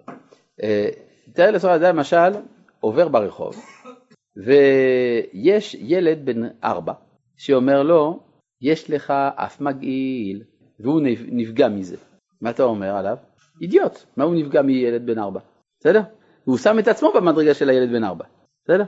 אה, 0.63 0.89
תאר 1.33 1.51
לעצמך 1.51 1.69
אדם 1.71 1.95
למשל 1.95 2.31
עובר 2.79 3.07
ברחוב 3.07 3.55
ויש 4.37 5.75
ילד 5.79 6.25
בן 6.25 6.41
ארבע 6.63 6.93
שאומר 7.37 7.83
לו 7.83 8.19
יש 8.61 8.89
לך 8.89 9.13
אף 9.35 9.61
מגעיל 9.61 10.43
והוא 10.79 11.01
נפ- 11.01 11.27
נפגע 11.31 11.67
מזה. 11.69 11.95
מה 12.41 12.49
אתה 12.49 12.63
אומר 12.63 12.95
עליו? 12.95 13.17
אידיוט, 13.61 14.05
מה 14.17 14.23
הוא 14.23 14.35
נפגע 14.35 14.61
מילד 14.61 15.05
בן 15.05 15.19
ארבע? 15.19 15.39
בסדר? 15.79 16.01
הוא 16.51 16.57
שם 16.57 16.79
את 16.79 16.87
עצמו 16.87 17.11
במדרגה 17.15 17.53
של 17.53 17.69
הילד 17.69 17.91
בן 17.91 18.03
ארבע, 18.03 18.25
בסדר? 18.63 18.83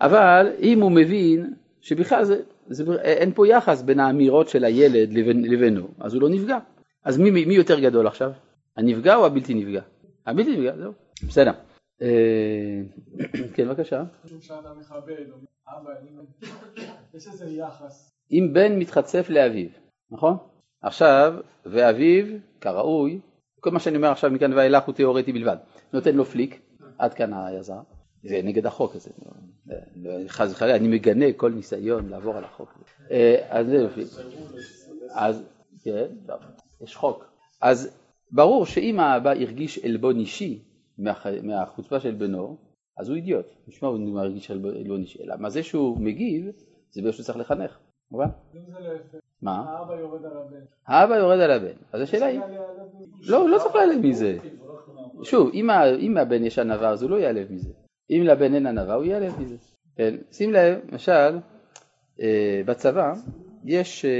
אבל 0.00 0.52
אם 0.60 0.80
הוא 0.80 0.92
מבין 0.92 1.54
שבכלל 1.80 2.24
זה, 2.24 2.40
זה, 2.66 2.84
אין 3.02 3.32
פה 3.34 3.48
יחס 3.48 3.82
בין 3.82 4.00
האמירות 4.00 4.48
של 4.48 4.64
הילד 4.64 5.12
לבין, 5.12 5.44
לבינו, 5.44 5.88
אז 6.00 6.14
הוא 6.14 6.22
לא 6.22 6.28
נפגע. 6.28 6.58
אז 7.04 7.18
מי, 7.18 7.30
מי 7.30 7.54
יותר 7.54 7.80
גדול 7.80 8.06
עכשיו? 8.06 8.32
הנפגע 8.76 9.16
או 9.16 9.26
הבלתי 9.26 9.54
נפגע? 9.54 9.82
הבלתי 10.26 10.56
נפגע, 10.56 10.76
זהו. 10.76 10.92
בסדר. 11.28 11.52
אה, 12.02 12.80
כן, 13.54 13.68
בבקשה. 13.68 14.04
אם 18.30 18.50
בן 18.52 18.78
מתחצף 18.78 19.26
לאביו, 19.30 19.68
נכון? 20.10 20.36
עכשיו, 20.82 21.34
ואביו, 21.66 22.26
כראוי, 22.60 23.20
כל 23.60 23.70
מה 23.70 23.80
שאני 23.80 23.96
אומר 23.96 24.08
עכשיו 24.08 24.30
מכאן 24.30 24.52
ואילך 24.52 24.84
הוא 24.84 24.94
תיאורטי 24.94 25.32
בלבד, 25.32 25.56
נותן 25.92 26.16
לו 26.16 26.24
פליק, 26.24 26.60
עד 27.00 27.14
כאן 27.14 27.32
היזר, 27.34 27.80
זה 28.22 28.40
נגד 28.44 28.66
החוק 28.66 28.96
הזה, 28.96 29.10
לא- 29.66 29.76
לא- 29.96 30.28
חס 30.28 30.52
וחלילה, 30.52 30.76
אני 30.76 30.88
מגנה 30.88 31.32
כל 31.36 31.52
ניסיון 31.52 32.08
לעבור 32.08 32.36
על 32.36 32.44
החוק. 32.44 32.68
אה, 33.10 33.46
אז 33.48 33.66
זה 33.66 33.88
פליק. 33.94 34.08
אז, 35.14 35.42
כן, 35.84 36.06
יש 36.80 36.96
חוק. 36.96 37.24
אז 37.60 37.96
ברור 38.32 38.66
שאם 38.66 39.00
האבא 39.00 39.30
הרגיש 39.30 39.78
עלבון 39.84 40.18
אישי 40.18 40.62
מהח- 40.98 41.26
מהחוצפה 41.42 42.00
של 42.00 42.14
בנו, 42.14 42.56
אז 42.98 43.08
הוא 43.08 43.16
אידיוט. 43.16 43.46
נשמע 43.68 43.88
הוא 43.88 43.98
מרגיש 43.98 44.50
עלבון 44.50 45.00
אישי. 45.00 45.22
אלא 45.24 45.34
מה 45.38 45.50
זה 45.50 45.62
שהוא 45.62 45.98
מגיב, 46.00 46.46
זה 46.90 47.00
בגלל 47.00 47.12
שהוא 47.12 47.24
צריך 47.24 47.38
לחנך, 47.38 47.78
מובן? 48.10 48.26
להפך, 48.80 49.18
מה? 49.42 49.64
האבא 49.78 49.94
יורד 49.94 50.24
על 50.24 50.36
הבן. 50.36 50.60
האבא 50.86 51.14
יורד 51.16 51.40
על 51.40 51.50
הבן. 51.50 51.76
אז 51.92 52.00
השאלה 52.00 52.26
היא. 52.26 52.40
לא, 53.20 53.36
הוא 53.36 53.48
לא 53.48 53.58
צריך 53.58 53.74
להיעלב 53.74 54.06
מזה. 54.06 54.38
שוב, 55.24 55.50
אם 55.54 55.70
ה- 55.70 55.96
אם 55.96 56.16
לבן 56.16 56.44
יש 56.44 56.58
ענווה 56.58 56.90
אז 56.90 57.02
הוא 57.02 57.10
לא 57.10 57.16
ייעלב 57.16 57.52
מזה. 57.52 57.72
אם 58.10 58.22
לבן 58.24 58.54
אין 58.54 58.66
ענווה 58.66 58.94
הוא 58.94 59.04
ייעלב 59.04 59.40
מזה. 59.40 59.56
כן, 59.96 60.14
שים 60.32 60.52
לב, 60.52 60.78
למשל, 60.92 61.38
אה, 62.20 62.60
בצבא 62.66 63.12
יש 63.64 64.04
אה, 64.04 64.10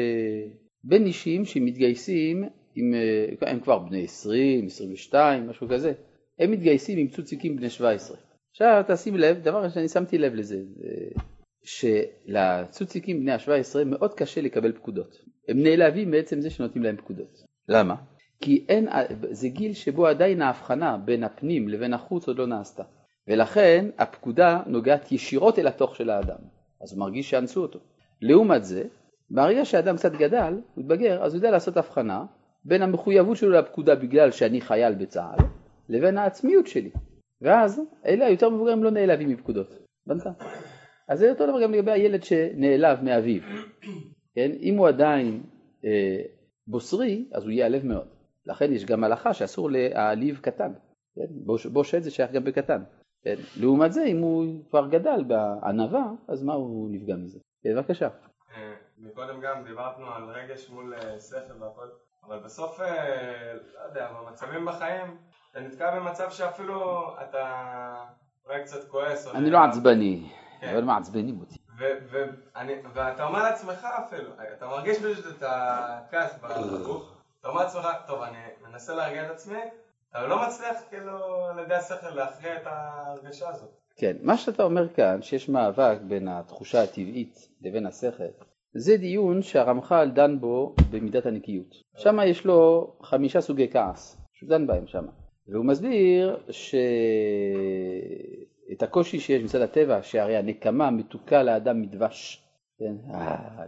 בין 0.84 1.06
אישים 1.06 1.44
שמתגייסים, 1.44 2.44
עם, 2.74 2.94
אה, 3.42 3.50
הם 3.50 3.60
כבר 3.60 3.78
בני 3.78 4.04
20, 4.04 4.66
22, 4.66 5.46
משהו 5.46 5.68
כזה, 5.68 5.92
הם 6.38 6.50
מתגייסים 6.50 6.98
עם 6.98 7.08
צוציקים 7.08 7.56
בני 7.56 7.70
17. 7.70 8.16
עכשיו 8.50 8.84
תשים 8.88 9.16
לב, 9.16 9.38
דבר 9.42 9.68
שאני 9.68 9.88
שמתי 9.88 10.18
לב 10.18 10.34
לזה, 10.34 10.56
אה, 10.84 11.22
שלצוציקים 11.64 13.20
בני 13.20 13.32
ה-17 13.32 13.84
מאוד 13.86 14.14
קשה 14.14 14.40
לקבל 14.40 14.72
פקודות. 14.72 15.16
הם 15.48 15.62
נעלבים 15.62 16.10
מעצם 16.10 16.40
זה 16.40 16.50
שנותנים 16.50 16.84
להם 16.84 16.96
פקודות. 16.96 17.38
למה? 17.68 17.94
כי 18.40 18.64
אין, 18.68 18.88
זה 19.30 19.48
גיל 19.48 19.72
שבו 19.72 20.06
עדיין 20.06 20.42
ההבחנה 20.42 20.96
בין 20.96 21.24
הפנים 21.24 21.68
לבין 21.68 21.94
החוץ 21.94 22.28
עוד 22.28 22.38
לא 22.38 22.46
נעשתה. 22.46 22.82
ולכן 23.28 23.86
הפקודה 23.98 24.62
נוגעת 24.66 25.12
ישירות 25.12 25.58
אל 25.58 25.66
התוך 25.66 25.96
של 25.96 26.10
האדם. 26.10 26.38
אז 26.82 26.92
הוא 26.92 27.00
מרגיש 27.00 27.30
שאנסו 27.30 27.62
אותו. 27.62 27.78
לעומת 28.22 28.64
זה, 28.64 28.84
ברגע 29.30 29.64
שהאדם 29.64 29.96
קצת 29.96 30.12
גדל, 30.12 30.60
הוא 30.74 30.82
התבגר, 30.82 31.22
אז 31.22 31.32
הוא 31.32 31.38
יודע 31.38 31.50
לעשות 31.50 31.76
הבחנה 31.76 32.24
בין 32.64 32.82
המחויבות 32.82 33.36
שלו 33.36 33.50
לפקודה 33.50 33.94
בגלל 33.94 34.30
שאני 34.30 34.60
חייל 34.60 34.94
בצה"ל, 34.94 35.44
לבין 35.88 36.18
העצמיות 36.18 36.66
שלי. 36.66 36.90
ואז 37.42 37.82
אלה 38.06 38.26
היותר 38.26 38.50
מבוגרים 38.50 38.84
לא 38.84 38.90
נעלבים 38.90 39.28
מפקודות. 39.28 39.78
הבנת? 40.06 40.26
אז 41.08 41.18
זה 41.18 41.30
אותו 41.30 41.46
דבר 41.46 41.62
גם 41.62 41.72
לגבי 41.72 41.90
הילד 41.90 42.22
שנעלב 42.22 43.02
מאביו. 43.02 43.42
כן? 44.34 44.50
אם 44.60 44.76
הוא 44.76 44.88
עדיין 44.88 45.42
אה, 45.84 46.22
בוסרי, 46.66 47.24
אז 47.32 47.42
הוא 47.42 47.50
ייעלב 47.50 47.86
מאוד. 47.86 48.19
לכן 48.50 48.72
יש 48.72 48.84
גם 48.84 49.04
הלכה 49.04 49.34
שאסור 49.34 49.70
להעליב 49.70 50.38
קטן. 50.42 50.72
כן? 51.14 51.26
בוש, 51.30 51.66
בושת 51.66 52.02
זה 52.02 52.10
שייך 52.10 52.30
גם 52.30 52.44
בקטן. 52.44 52.82
כן? 53.24 53.34
לעומת 53.56 53.92
זה, 53.92 54.04
אם 54.04 54.18
הוא 54.18 54.64
כבר 54.70 54.86
גדל 54.88 55.24
בענווה, 55.24 56.04
אז 56.28 56.42
מה 56.42 56.54
הוא 56.54 56.88
נפגע 56.92 57.14
מזה? 57.16 57.38
כן, 57.62 57.76
בבקשה. 57.76 58.08
אה, 58.54 58.74
מקודם 58.98 59.40
גם 59.40 59.64
דיברנו 59.64 60.06
על 60.06 60.24
רגש 60.24 60.70
מול 60.70 60.94
אה, 60.94 61.20
שכל 61.20 61.62
והכל, 61.62 61.88
אבל 62.26 62.38
בסוף, 62.38 62.80
אה, 62.80 63.52
לא 63.74 63.88
יודע, 63.88 64.12
במצבים 64.12 64.66
בחיים, 64.66 65.16
אתה 65.50 65.60
נתקע 65.60 65.96
במצב 65.96 66.30
שאפילו 66.30 67.06
אתה 67.22 67.94
אולי 68.46 68.62
קצת 68.62 68.88
כועס. 68.88 69.34
אני 69.34 69.50
לא 69.50 69.58
עצבני, 69.58 70.30
כן. 70.60 70.68
אבל 70.68 70.84
מעצבנים 70.84 71.40
אותי. 71.40 71.56
ואתה 72.94 73.24
אומר 73.24 73.42
לעצמך 73.42 73.86
אפילו, 74.06 74.30
אתה 74.56 74.66
מרגיש 74.66 74.98
פשוט 74.98 75.36
את 75.36 75.42
הכעס 75.46 76.38
בגוף, 76.42 77.19
אתה 77.40 77.48
אומר 77.48 77.62
לעצמך, 77.62 77.86
טוב, 78.06 78.22
אני 78.22 78.38
מנסה 78.70 78.94
להרגיע 78.94 79.26
את 79.26 79.30
עצמי, 79.30 79.58
אבל 80.14 80.26
לא 80.26 80.46
מצליח 80.46 80.76
כאילו 80.90 81.46
על 81.46 81.58
ידי 81.58 81.74
השכל 81.74 82.10
להכריע 82.10 82.56
את 82.56 82.66
ההרגשה 82.66 83.48
הזאת. 83.48 83.70
כן, 83.96 84.16
מה 84.22 84.36
שאתה 84.36 84.62
אומר 84.62 84.88
כאן, 84.88 85.22
שיש 85.22 85.48
מאבק 85.48 85.98
בין 86.08 86.28
התחושה 86.28 86.82
הטבעית 86.82 87.48
לבין 87.62 87.86
השכל, 87.86 88.24
זה 88.74 88.96
דיון 88.96 89.42
שהרמח"ל 89.42 90.10
דן 90.14 90.40
בו 90.40 90.74
במידת 90.90 91.26
הנקיות. 91.26 91.74
שם 91.96 92.18
יש 92.26 92.44
לו 92.44 92.92
חמישה 93.02 93.40
סוגי 93.40 93.70
כעס, 93.72 94.16
שהוא 94.32 94.48
דן 94.48 94.66
בהם 94.66 94.86
שם. 94.86 95.06
והוא 95.48 95.64
מסביר 95.64 96.38
שאת 96.50 96.72
הקושי 98.82 99.20
שיש 99.20 99.42
מצד 99.42 99.60
הטבע, 99.60 100.02
שהרי 100.02 100.36
הנקמה 100.36 100.90
מתוקה 100.90 101.42
לאדם 101.42 101.82
מדבש. 101.82 102.44
כן? 102.78 102.94
אה. 103.14 103.64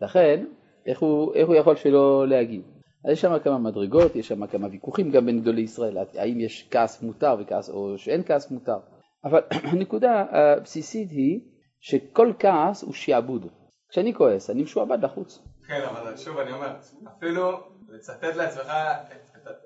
לכן, 0.00 0.44
איך 0.86 1.00
הוא, 1.00 1.34
איך 1.34 1.48
הוא 1.48 1.56
יכול 1.56 1.76
שלא 1.76 2.28
להגיב? 2.28 2.62
אז 3.04 3.10
יש 3.10 3.20
שם 3.20 3.38
כמה 3.38 3.58
מדרגות, 3.58 4.16
יש 4.16 4.28
שם 4.28 4.46
כמה 4.46 4.68
ויכוחים 4.70 5.10
גם 5.10 5.26
בין 5.26 5.40
גדולי 5.40 5.60
ישראל, 5.60 5.98
האם 6.18 6.40
יש 6.40 6.68
כעס 6.70 7.02
מותר 7.02 7.36
וכעס, 7.40 7.70
או 7.70 7.98
שאין 7.98 8.22
כעס 8.26 8.50
מותר. 8.50 8.78
אבל 9.24 9.40
הנקודה 9.72 10.24
הבסיסית 10.30 11.10
היא 11.10 11.40
שכל 11.80 12.32
כעס 12.38 12.82
הוא 12.82 12.92
שעבוד. 12.92 13.46
כשאני 13.88 14.14
כועס, 14.14 14.50
אני 14.50 14.62
משועבד 14.62 15.04
לחוץ. 15.04 15.42
כן, 15.66 15.82
אבל 15.90 16.16
שוב 16.16 16.38
אני 16.38 16.52
אומר, 16.52 16.76
אפילו 17.18 17.60
לצטט 17.88 18.24
לעצמך, 18.24 18.72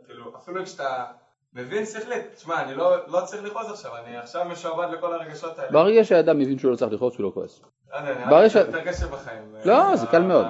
כאילו, 0.07 0.37
אפילו 0.37 0.65
כשאתה 0.65 1.05
מבין 1.53 1.87
שכלית, 1.87 2.33
תשמע, 2.35 2.63
אני 2.63 2.75
לא 2.75 3.09
לא 3.09 3.21
צריך 3.25 3.45
לכעוס 3.45 3.71
עכשיו, 3.71 3.97
אני 3.97 4.17
עכשיו 4.17 4.45
משועבד 4.45 4.89
לכל 4.93 5.15
הרגשות 5.15 5.59
האלה. 5.59 5.73
ברגע 5.73 6.05
שהאדם 6.05 6.39
מבין 6.39 6.59
שהוא 6.59 6.71
לא 6.71 6.77
צריך 6.77 6.93
לכעוס, 6.93 7.17
הוא 7.17 7.25
לא 7.25 7.31
כועס. 7.35 7.61
לא 8.05 8.27
ברגע 8.31 8.49
ש- 8.93 9.03
בחיים. 9.03 9.43
לא, 9.65 9.97
זה 9.97 10.07
קל 10.07 10.23
מאוד. 10.23 10.47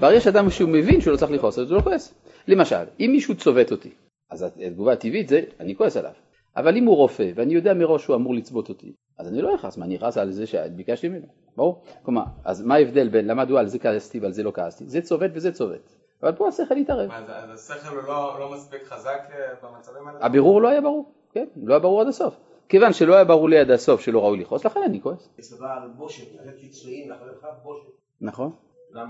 ברגע 0.00 0.20
שאדם 0.20 0.50
שהוא 0.50 0.70
מבין 0.70 1.00
שהוא 1.00 1.12
לא 1.12 1.16
צריך 1.16 1.30
לכעוס, 1.32 1.58
אז 1.58 1.70
הוא 1.70 1.76
לא 1.78 1.82
כועס. 1.82 2.14
למשל, 2.48 2.84
אם 3.00 3.08
מישהו 3.12 3.34
צובט 3.36 3.72
אותי, 3.72 3.90
אז 4.30 4.42
התגובה 4.66 4.92
הטבעית 4.92 5.28
זה, 5.28 5.40
אני 5.60 5.76
כועס 5.76 5.96
עליו. 5.96 6.12
אבל 6.56 6.76
אם 6.76 6.84
הוא 6.84 6.96
רופא, 6.96 7.30
ואני 7.34 7.54
יודע 7.54 7.74
מראש 7.74 8.02
שהוא 8.04 8.16
אמור 8.16 8.34
לצבות 8.34 8.68
אותי, 8.68 8.92
אז 9.18 9.28
אני 9.28 9.42
לא 9.42 9.54
אכעס, 9.54 9.76
מה 9.76 9.84
אני 9.84 9.96
אכעס 9.96 10.18
על 10.18 10.30
זה 10.30 10.46
שביקשתי 10.46 11.08
ממנו, 11.08 11.26
ברור? 11.56 11.82
כלומר, 12.02 12.22
אז 12.44 12.62
מה 12.62 12.74
ההבדל 12.74 13.08
בין 13.08 13.26
למה 13.26 13.44
מדוע 13.44 13.60
על 13.60 13.66
זה 13.66 13.78
כעסתי 13.78 14.20
ועל 14.20 14.32
זה 14.32 14.42
לא 14.42 14.52
כעסתי? 14.54 14.84
זה 14.86 15.00
צובט 15.00 15.30
וזה 15.34 15.52
צובט. 15.52 15.92
אבל 16.22 16.32
פה 16.32 16.48
השכל 16.48 16.76
התערב. 16.76 17.10
אז 17.10 17.70
השכל 17.70 17.94
הוא 17.96 18.02
לא 18.02 18.36
לא 18.40 18.52
מספיק 18.52 18.84
חזק 18.84 19.20
אה, 19.32 19.36
במצבים 19.62 20.08
האלה? 20.08 20.18
הבירור 20.22 20.62
לא 20.62 20.68
היה 20.68 20.80
ברור, 20.80 21.12
כן, 21.32 21.44
לא 21.56 21.74
היה 21.74 21.80
ברור 21.80 22.00
עד 22.00 22.06
הסוף. 22.06 22.34
כיוון 22.70 22.92
שלא 22.92 23.14
היה 23.14 23.24
ברור 23.24 23.48
לי 23.48 23.58
עד 23.58 23.70
הסוף 23.70 24.00
שלא 24.00 24.24
ראוי 24.24 24.38
לכעוס, 24.38 24.64
לכן 24.64 24.80
אני 24.86 25.00
כועס, 25.00 25.28
סבל 25.40 25.66
בושת, 25.96 26.24
לתת 26.34 26.58
פיצויים 26.60 27.10
לחברך 27.10 27.44
בושת. 27.62 27.86
נכון? 28.20 28.50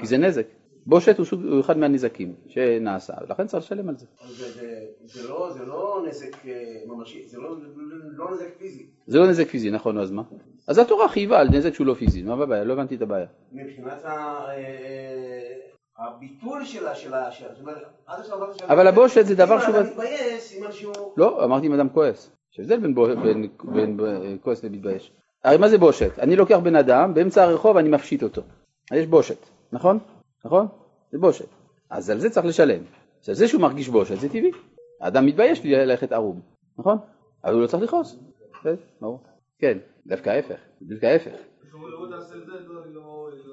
כי 0.00 0.06
זה 0.06 0.16
נזק. 0.18 0.46
בושת 0.86 1.18
הוא, 1.18 1.26
סוג, 1.26 1.42
הוא 1.44 1.60
אחד 1.60 1.78
מהנזקים 1.78 2.34
שנעשה, 2.46 3.12
ולכן 3.22 3.46
צריך 3.46 3.64
לשלם 3.64 3.88
על 3.88 3.96
זה. 3.96 4.06
זה- 4.28 4.50
זה- 4.52 4.84
זה 5.04 5.28
לא- 5.28 5.50
זה 5.52 5.64
לא 5.66 6.04
נזק 6.08 6.46
אה, 6.46 6.52
ממשי, 6.86 7.28
זה 7.28 7.38
לא- 7.38 7.56
לא 8.16 8.30
נזק 8.34 8.48
פיזי. 8.58 8.86
זה 9.06 9.18
לא 9.18 9.26
נזק 9.30 9.46
פיזי, 9.48 9.70
נכון, 9.70 9.98
אז 9.98 10.10
מה? 10.10 10.22
אז 10.68 10.78
התורה 10.78 11.08
חייבה 11.08 11.38
על 11.40 11.48
נזק 11.48 11.74
שהוא 11.74 11.86
לא 11.86 11.94
פיזי, 11.94 12.22
מה 12.22 12.32
הבעיה? 12.32 12.64
לא 12.64 12.72
הבנתי 12.72 12.94
את 12.94 13.02
הבעיה. 13.02 13.26
מבחינת 13.52 14.04
ה- 14.04 14.44
אה, 14.48 15.54
הביטול 15.98 16.64
שלה, 16.64 16.94
שלה, 16.94 17.30
שלה, 17.30 17.48
אבל 18.68 18.86
הבושת 18.86 19.26
זה 19.26 19.34
דבר 19.34 19.54
אם 19.56 19.60
שהוא- 19.60 19.70
אתה 19.80 19.82
מתבייש, 19.90 20.42
סימן 20.42 20.72
שהוא... 20.72 20.94
לא, 21.16 21.44
אמרתי 21.44 21.66
אם 21.66 21.72
אדם 21.72 21.88
כועס. 21.88 22.30
יש 22.52 22.60
הבדל 22.60 22.80
בין, 22.80 22.94
בו, 22.94 23.06
בין, 23.06 23.48
בין, 23.64 23.96
בין 23.96 24.38
כועס 24.42 24.64
למתבייש. 24.64 25.12
הרי 25.44 25.56
מה 25.56 25.68
זה 25.68 25.78
בושת? 25.78 26.18
אני 26.18 26.36
לוקח 26.36 26.58
בן 26.62 26.76
אדם, 26.76 27.14
באמצע 27.14 27.42
הרחוב 27.42 27.76
אני 27.76 27.88
מפשיט 27.88 28.22
אותו. 28.22 28.42
יש 28.92 29.06
בושת, 29.06 29.38
נכון? 29.72 29.98
נכון? 30.44 30.66
זה 31.12 31.18
בושת. 31.18 31.48
אז 31.90 32.10
על 32.10 32.18
זה 32.18 32.30
צריך 32.30 32.46
לשלם. 32.46 32.82
עכשיו 33.18 33.34
זה 33.34 33.48
שהוא 33.48 33.60
מרגיש 33.60 33.88
בושת 33.88 34.20
זה 34.20 34.28
טבעי. 34.28 34.50
האדם 35.00 35.26
מתבייש 35.26 35.60
ללכת 35.64 36.12
ערום, 36.12 36.40
נכון? 36.78 36.98
אבל 37.44 37.52
הוא 37.52 37.62
לא 37.62 37.66
צריך 37.66 37.82
לכעוס. 37.82 38.18
כן, 39.58 39.78
דווקא 40.06 40.30
ההפך, 40.30 40.58
דווקא 40.82 41.06
ההפך. 41.06 41.30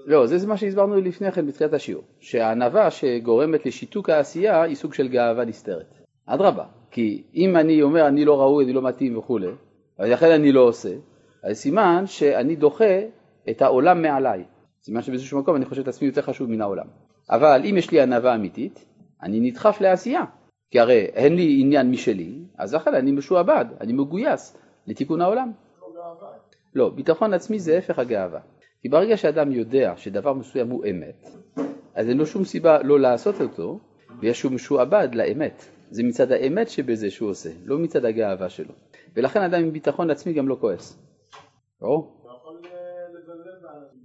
לא, 0.05 0.27
זה 0.27 0.47
מה 0.47 0.57
שהסברנו 0.57 0.95
לפני 0.95 1.31
כן 1.31 1.47
בתחילת 1.47 1.73
השיעור, 1.73 2.03
שהענווה 2.19 2.91
שגורמת 2.91 3.65
לשיתוק 3.65 4.09
העשייה 4.09 4.61
היא 4.61 4.75
סוג 4.75 4.93
של 4.93 5.07
גאווה 5.07 5.45
נסתרת. 5.45 5.97
אדרבה, 6.25 6.65
כי 6.91 7.23
אם 7.35 7.57
אני 7.57 7.81
אומר 7.81 8.07
אני 8.07 8.25
לא 8.25 8.41
ראוי, 8.41 8.65
אני 8.65 8.73
לא 8.73 8.81
מתאים 8.81 9.17
וכולי, 9.17 9.47
ולכן 9.99 10.31
אני 10.31 10.51
לא 10.51 10.61
עושה, 10.61 10.93
אז 11.43 11.57
סימן 11.57 12.03
שאני 12.05 12.55
דוחה 12.55 12.99
את 13.49 13.61
העולם 13.61 14.01
מעליי. 14.01 14.43
סימן 14.83 15.01
שבאיזשהו 15.01 15.39
מקום 15.39 15.55
אני 15.55 15.65
חושב 15.65 15.81
את 15.81 15.88
עצמי 15.88 16.07
יותר 16.07 16.21
חשוב 16.21 16.49
מן 16.49 16.61
העולם. 16.61 16.88
אבל 17.29 17.61
אם 17.65 17.77
יש 17.77 17.91
לי 17.91 18.01
ענווה 18.01 18.35
אמיתית, 18.35 18.85
אני 19.23 19.39
נדחף 19.39 19.81
לעשייה. 19.81 20.23
כי 20.71 20.79
הרי 20.79 21.05
אין 21.05 21.35
לי 21.35 21.57
עניין 21.61 21.91
משלי, 21.91 22.33
אז 22.57 22.73
לכן 22.73 22.95
אני 22.95 23.11
משועבד, 23.11 23.65
אני 23.81 23.93
מגויס 23.93 24.57
לתיקון 24.88 25.21
העולם. 25.21 25.51
לא, 26.75 26.89
ביטחון 26.89 27.33
עצמי 27.33 27.59
זה 27.59 27.77
הפך 27.77 27.99
הגאווה. 27.99 28.39
כי 28.81 28.89
ברגע 28.89 29.17
שאדם 29.17 29.51
יודע 29.51 29.93
שדבר 29.97 30.33
מסוים 30.33 30.69
הוא 30.69 30.85
אמת, 30.89 31.29
אז 31.95 32.09
אין 32.09 32.17
לו 32.17 32.25
שום 32.25 32.43
סיבה 32.43 32.83
לא 32.83 32.99
לעשות 32.99 33.41
אותו, 33.41 33.79
ויש 34.19 34.39
שהוא 34.39 34.51
משועבד 34.51 35.09
לאמת. 35.13 35.65
זה 35.89 36.03
מצד 36.03 36.31
האמת 36.31 36.69
שבזה 36.69 37.11
שהוא 37.11 37.29
עושה, 37.29 37.49
לא 37.65 37.79
מצד 37.79 38.05
הגאווה 38.05 38.49
שלו. 38.49 38.73
ולכן 39.15 39.41
אדם 39.41 39.61
עם 39.61 39.71
ביטחון 39.71 40.09
עצמי 40.09 40.33
גם 40.33 40.47
לא 40.47 40.57
כועס. 40.59 40.97
ברור? 41.81 42.23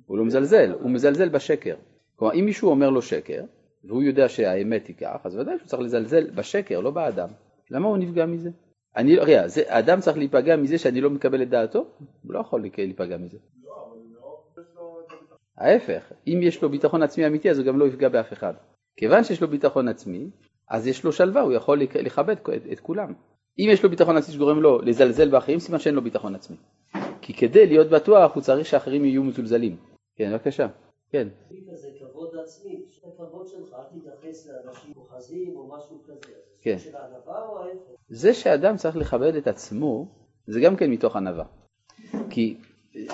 הוא 0.06 0.18
לא 0.18 0.24
מזלזל, 0.24 0.72
הוא 0.80 0.90
מזלזל 0.90 1.28
בשקר. 1.28 1.74
כלומר, 2.16 2.34
אם 2.34 2.44
מישהו 2.44 2.70
אומר 2.70 2.90
לו 2.90 3.02
שקר, 3.02 3.44
והוא 3.84 4.02
יודע 4.02 4.28
שהאמת 4.28 4.86
היא 4.86 4.96
כך, 4.96 5.16
אז 5.24 5.36
ודאי 5.36 5.58
שהוא 5.58 5.68
צריך 5.68 5.82
לזלזל 5.82 6.30
בשקר, 6.30 6.80
לא 6.80 6.90
באדם. 6.90 7.28
למה 7.70 7.88
הוא 7.88 7.96
נפגע 7.96 8.26
מזה? 8.26 8.50
אני, 8.96 9.16
לא- 9.16 9.22
רגע, 9.22 9.48
זה, 9.48 9.62
האדם 9.68 10.00
צריך 10.00 10.16
להיפגע 10.16 10.56
מזה 10.56 10.78
שאני 10.78 11.00
לא 11.00 11.10
מקבל 11.10 11.42
את 11.42 11.48
דעתו? 11.48 11.78
הוא 12.22 12.32
לא 12.32 12.40
יכול 12.40 12.64
להיפגע 12.78 13.16
מזה. 13.16 13.38
ההפך, 15.58 16.12
אם 16.26 16.40
יש 16.42 16.62
לו 16.62 16.68
ביטחון 16.70 17.02
עצמי 17.02 17.26
אמיתי 17.26 17.50
אז 17.50 17.58
הוא 17.58 17.66
גם 17.66 17.78
לא 17.78 17.84
יפגע 17.84 18.08
באף 18.08 18.32
אחד. 18.32 18.54
כיוון 18.96 19.24
שיש 19.24 19.40
לו 19.40 19.48
ביטחון 19.48 19.88
עצמי, 19.88 20.30
אז 20.72 20.86
יש 20.86 21.04
לו 21.04 21.12
שלווה, 21.12 21.40
הוא 21.40 21.52
יכול 21.52 21.80
לכ- 21.80 21.96
לכבד 21.96 22.36
את, 22.36 22.48
את 22.72 22.80
כולם. 22.80 23.12
אם 23.58 23.68
יש 23.72 23.82
לו 23.82 23.90
ביטחון 23.90 24.16
עצמי 24.16 24.34
שגורם 24.34 24.60
לו 24.60 24.78
לזלזל 24.82 25.28
באחרים, 25.30 25.58
סימן 25.58 25.78
שאין 25.78 25.94
לו 25.94 26.02
ביטחון 26.02 26.34
עצמי. 26.34 26.56
כי 27.20 27.34
כדי 27.34 27.66
להיות 27.66 27.88
בטוח 27.90 28.34
הוא 28.34 28.42
צריך 28.42 28.66
שאחרים 28.66 29.04
יהיו 29.04 29.22
מזולזלים. 29.24 29.76
כן, 30.16 30.32
בבקשה. 30.32 30.66
כן. 31.10 31.28
כזה 31.72 31.88
כבוד 31.98 32.30
עצמי, 32.42 32.82
הכבוד 33.14 33.46
שלך, 33.46 33.74
אל 33.74 33.98
תתייחס 34.00 34.48
לאנשים 34.48 34.92
אוחזים 34.96 35.56
או 35.56 35.68
משהו 35.76 36.02
כזה. 36.04 36.20
זה 36.20 36.34
כן. 36.62 36.76
זה 38.08 38.34
שאדם 38.34 38.76
צריך 38.76 38.96
לכבד 38.96 39.34
את 39.34 39.46
עצמו, 39.46 40.06
זה 40.46 40.60
גם 40.60 40.76
כן 40.76 40.90
מתוך 40.90 41.16
ענווה. 41.16 41.44
כי 42.30 42.56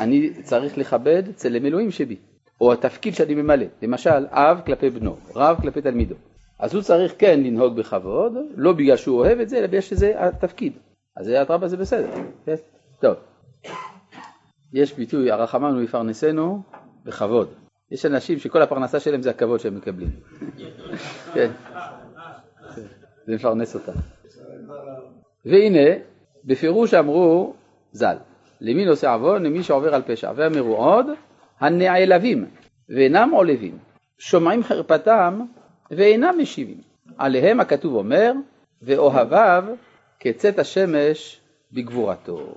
אני 0.00 0.42
צריך 0.42 0.78
לכבד 0.78 1.22
צלם 1.34 1.66
אלוהים 1.66 1.90
שבי, 1.90 2.16
או 2.60 2.72
התפקיד 2.72 3.14
שאני 3.14 3.34
ממלא. 3.34 3.66
למשל, 3.82 4.26
אב 4.30 4.60
כלפי 4.66 4.90
בנו, 4.90 5.16
רב 5.34 5.56
כלפי 5.60 5.82
תלמידו. 5.82 6.14
אז 6.58 6.74
הוא 6.74 6.82
צריך 6.82 7.14
כן 7.18 7.40
לנהוג 7.40 7.76
בכבוד, 7.76 8.32
לא 8.56 8.72
בגלל 8.72 8.96
שהוא 8.96 9.18
אוהב 9.18 9.40
את 9.40 9.48
זה, 9.48 9.58
אלא 9.58 9.66
בגלל 9.66 9.80
שזה 9.80 10.12
התפקיד. 10.16 10.72
אז 11.16 11.26
זה 11.26 11.42
אדרבה 11.42 11.68
זה 11.68 11.76
בסדר. 11.76 12.10
כן? 12.44 12.54
טוב. 13.00 13.16
יש 14.72 14.94
ביטוי, 14.94 15.30
הרחמן 15.30 15.74
הוא 15.74 15.82
יפרנסנו 15.82 16.62
בכבוד. 17.04 17.48
יש 17.90 18.06
אנשים 18.06 18.38
שכל 18.38 18.62
הפרנסה 18.62 19.00
שלהם 19.00 19.22
זה 19.22 19.30
הכבוד 19.30 19.60
שהם 19.60 19.76
מקבלים. 19.76 20.10
כן. 21.34 21.50
זה 23.26 23.34
מפרנס 23.34 23.74
אותם. 23.74 23.92
והנה, 25.44 25.90
בפירוש 26.44 26.94
אמרו 26.94 27.54
ז"ל, 27.92 28.16
למי 28.60 28.84
נושא 28.84 29.14
עוון? 29.14 29.42
למי 29.42 29.62
שעובר 29.62 29.94
על 29.94 30.02
פשע. 30.02 30.32
ואמרו 30.36 30.76
עוד, 30.76 31.06
הנעלבים 31.60 32.46
ואינם 32.88 33.30
עולבים, 33.30 33.78
שומעים 34.18 34.62
חרפתם 34.62 35.40
ואינם 35.90 36.34
משיבים. 36.38 36.80
עליהם 37.18 37.60
הכתוב 37.60 37.94
אומר, 37.94 38.32
ואוהביו 38.82 39.64
כצאת 40.20 40.58
השמש 40.58 41.40
בגבורתו. 41.72 42.54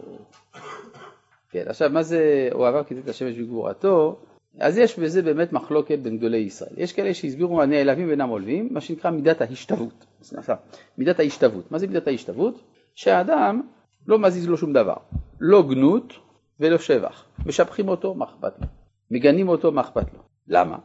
כן, 1.51 1.63
עכשיו 1.67 1.89
מה 1.89 2.03
זה 2.03 2.49
אוהביו 2.51 2.83
כצאת 2.87 3.07
השמש 3.07 3.35
בגבורתו? 3.35 4.19
אז 4.59 4.77
יש 4.77 4.99
בזה 4.99 5.21
באמת 5.21 5.53
מחלוקת 5.53 5.99
בין 5.99 6.17
גדולי 6.17 6.37
ישראל. 6.37 6.73
יש 6.77 6.93
כאלה 6.93 7.13
שהסבירו 7.13 7.61
הנעלבים 7.61 8.07
ואינם 8.07 8.29
עולבים, 8.29 8.69
מה 8.71 8.81
שנקרא 8.81 9.11
מידת 9.11 9.41
ההשתוות. 9.41 10.05
סליחה, 10.23 10.55
מידת 10.97 11.19
ההשתוות. 11.19 11.71
מה 11.71 11.79
זה 11.79 11.87
מידת 11.87 12.07
ההשתוות? 12.07 12.61
שהאדם 12.95 13.61
לא 14.07 14.19
מזיז 14.19 14.47
לו 14.47 14.57
שום 14.57 14.73
דבר. 14.73 14.95
לא 15.39 15.63
גנות 15.69 16.13
ולא 16.59 16.77
שבח. 16.77 17.25
משבחים 17.45 17.89
אותו, 17.89 18.13
מה 18.13 18.25
אכפת 18.25 18.59
לו? 18.61 18.67
מגנים 19.11 19.49
אותו, 19.49 19.71
מה 19.71 19.81
אכפת 19.81 20.13
לו? 20.13 20.19
למה? 20.47 20.77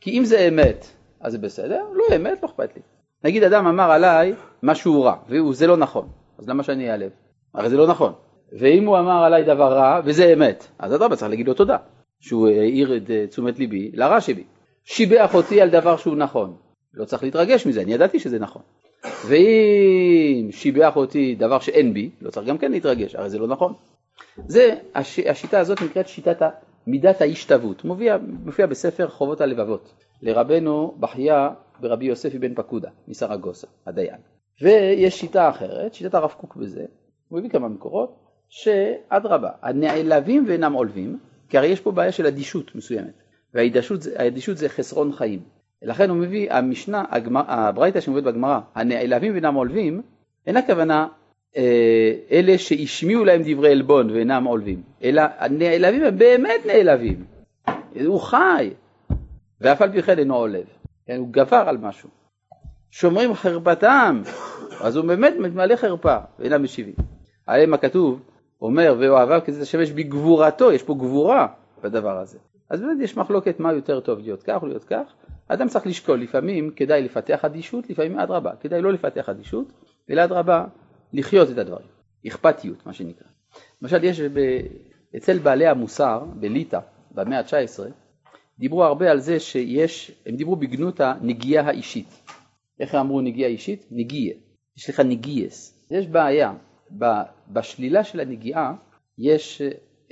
כי 0.00 0.18
אם 0.18 0.24
זה 0.24 0.48
אמת, 0.48 0.86
אז 1.22 1.32
זה 1.32 1.38
בסדר, 1.38 1.84
לא 1.92 2.16
אמת, 2.16 2.42
לא 2.42 2.48
אכפת 2.48 2.76
לי. 2.76 2.82
נגיד 3.24 3.42
אדם 3.42 3.66
אמר 3.66 3.90
עליי 3.90 4.34
משהו 4.62 5.02
רע, 5.02 5.16
וזה 5.28 5.66
לא 5.66 5.76
נכון, 5.76 6.08
אז 6.38 6.48
למה 6.48 6.62
שאני 6.62 6.90
אעלב? 6.90 7.10
הרי 7.54 7.70
זה 7.70 7.76
לא 7.76 7.86
נכון. 7.86 8.12
ואם 8.60 8.86
הוא 8.86 8.98
אמר 8.98 9.24
עליי 9.24 9.44
דבר 9.44 9.72
רע, 9.72 10.00
וזה 10.04 10.32
אמת, 10.32 10.66
אז 10.78 10.94
אדרבה 10.94 11.16
צריך 11.16 11.30
להגיד 11.30 11.48
לו 11.48 11.54
תודה, 11.54 11.76
שהוא 12.20 12.48
העיר 12.48 12.96
את 12.96 13.10
אה, 13.10 13.26
תשומת 13.26 13.58
ליבי 13.58 13.90
לרע 13.94 14.20
שבי. 14.20 14.44
שיבח 14.84 15.34
אותי 15.34 15.60
על 15.60 15.70
דבר 15.70 15.96
שהוא 15.96 16.16
נכון, 16.16 16.56
לא 16.94 17.04
צריך 17.04 17.22
להתרגש 17.22 17.66
מזה, 17.66 17.82
אני 17.82 17.94
ידעתי 17.94 18.18
שזה 18.18 18.38
נכון. 18.38 18.62
ואם 19.26 20.48
שיבח 20.50 20.96
אותי 20.96 21.34
דבר 21.34 21.58
שאין 21.58 21.94
בי, 21.94 22.10
לא 22.20 22.30
צריך 22.30 22.48
גם 22.48 22.58
כן 22.58 22.72
להתרגש, 22.72 23.14
הרי 23.14 23.30
זה 23.30 23.38
לא 23.38 23.46
נכון. 23.46 23.72
זה, 24.46 24.74
הש, 24.94 25.18
השיטה 25.18 25.60
הזאת 25.60 25.82
נקראת 25.82 26.08
שיטת 26.08 26.42
מידת 26.86 27.20
ההשתוות, 27.20 27.84
מופיע, 27.84 28.16
מופיע 28.44 28.66
בספר 28.66 29.08
חובות 29.08 29.40
הלבבות, 29.40 29.92
לרבנו 30.22 30.94
בחיה 31.00 31.50
ברבי 31.80 32.04
יוסף 32.04 32.34
אבן 32.34 32.54
פקודה, 32.54 32.90
מסרגוסה, 33.08 33.66
הדיין. 33.86 34.20
ויש 34.60 35.20
שיטה 35.20 35.50
אחרת, 35.50 35.94
שיטת 35.94 36.14
הרב 36.14 36.34
קוק 36.40 36.56
בזה, 36.56 36.84
הוא 37.28 37.38
הביא 37.38 37.50
כמה 37.50 37.68
מקורות, 37.68 38.16
שאדרבה, 38.48 39.50
הנעלבים 39.62 40.44
ואינם 40.48 40.72
עולבים, 40.72 41.18
כי 41.48 41.58
הרי 41.58 41.66
יש 41.66 41.80
פה 41.80 41.92
בעיה 41.92 42.12
של 42.12 42.26
אדישות 42.26 42.74
מסוימת, 42.74 43.22
והאדישות 43.54 44.02
זה, 44.02 44.54
זה 44.54 44.68
חסרון 44.68 45.12
חיים. 45.12 45.40
לכן 45.82 46.10
הוא 46.10 46.18
מביא, 46.18 46.52
המשנה, 46.52 47.04
הברייתא 47.34 48.00
שמובאת 48.00 48.24
בגמרא, 48.24 48.60
הנעלבים 48.74 49.32
ואינם 49.32 49.54
עולבים, 49.54 50.02
אין 50.46 50.56
הכוונה 50.56 51.08
אה, 51.56 52.12
אלה 52.30 52.58
שהשמיעו 52.58 53.24
להם 53.24 53.42
דברי 53.44 53.72
עלבון 53.72 54.10
ואינם 54.10 54.44
עולבים, 54.44 54.82
אלא 55.02 55.22
הנעלבים 55.38 56.04
הם 56.04 56.18
באמת 56.18 56.66
נעלבים, 56.66 57.24
הוא 58.06 58.20
חי, 58.20 58.70
ואף 59.62 59.82
על 59.82 59.92
פי 59.92 60.02
כן 60.02 60.18
אינו 60.18 60.36
עולב, 60.36 60.64
כן, 61.06 61.16
הוא 61.16 61.28
גבר 61.30 61.64
על 61.66 61.76
משהו. 61.76 62.08
שומרים 62.90 63.34
חרפתם, 63.34 64.22
אז 64.80 64.96
הוא 64.96 65.06
באמת 65.06 65.34
מתמלא 65.38 65.76
חרפה, 65.76 66.16
ואינם 66.38 66.62
משיבים. 66.62 66.94
עליהם 67.46 67.74
הכתוב 67.74 68.22
אומר, 68.62 68.96
ואוהביו 69.00 69.40
כזה 69.44 69.62
השמש 69.62 69.90
בגבורתו, 69.90 70.72
יש 70.72 70.82
פה 70.82 70.94
גבורה 70.94 71.46
בדבר 71.82 72.18
הזה. 72.18 72.38
אז 72.70 72.80
באמת 72.80 72.96
יש 73.00 73.16
מחלוקת 73.16 73.60
מה 73.60 73.72
יותר 73.72 74.00
טוב 74.00 74.18
להיות 74.18 74.42
כך 74.42 74.62
או 74.62 74.66
להיות 74.66 74.84
כך. 74.84 75.14
אדם 75.48 75.68
צריך 75.68 75.86
לשקול, 75.86 76.20
לפעמים 76.20 76.70
כדאי 76.76 77.02
לפתח 77.02 77.44
אדישות, 77.44 77.90
לפעמים 77.90 78.18
אדרבה, 78.18 78.50
כדאי 78.60 78.82
לא 78.82 78.92
לפתח 78.92 79.28
אדישות, 79.28 79.72
אלא 80.10 80.24
אדרבה 80.24 80.64
לחיות 81.12 81.50
את 81.50 81.58
הדברים, 81.58 81.86
אכפתיות 82.26 82.86
מה 82.86 82.92
שנקרא. 82.92 83.26
למשל 83.82 84.04
יש 84.04 84.20
ב... 84.20 84.40
אצל 85.16 85.38
בעלי 85.38 85.66
המוסר 85.66 86.24
בליטא 86.34 86.80
במאה 87.10 87.38
ה-19 87.38 88.01
דיברו 88.58 88.84
הרבה 88.84 89.10
על 89.10 89.20
זה 89.20 89.40
שיש, 89.40 90.12
הם 90.26 90.36
דיברו 90.36 90.56
בגנות 90.56 91.00
הנגיעה 91.00 91.66
האישית. 91.66 92.22
איך 92.80 92.94
אמרו 92.94 93.20
נגיעה 93.20 93.50
אישית? 93.50 93.86
נגיעה. 93.90 94.36
יש 94.76 94.90
לך 94.90 95.00
נגיעס. 95.00 95.86
יש 95.90 96.06
בעיה. 96.06 96.52
בשלילה 97.48 98.04
של 98.04 98.20
הנגיעה 98.20 98.74
יש 99.18 99.62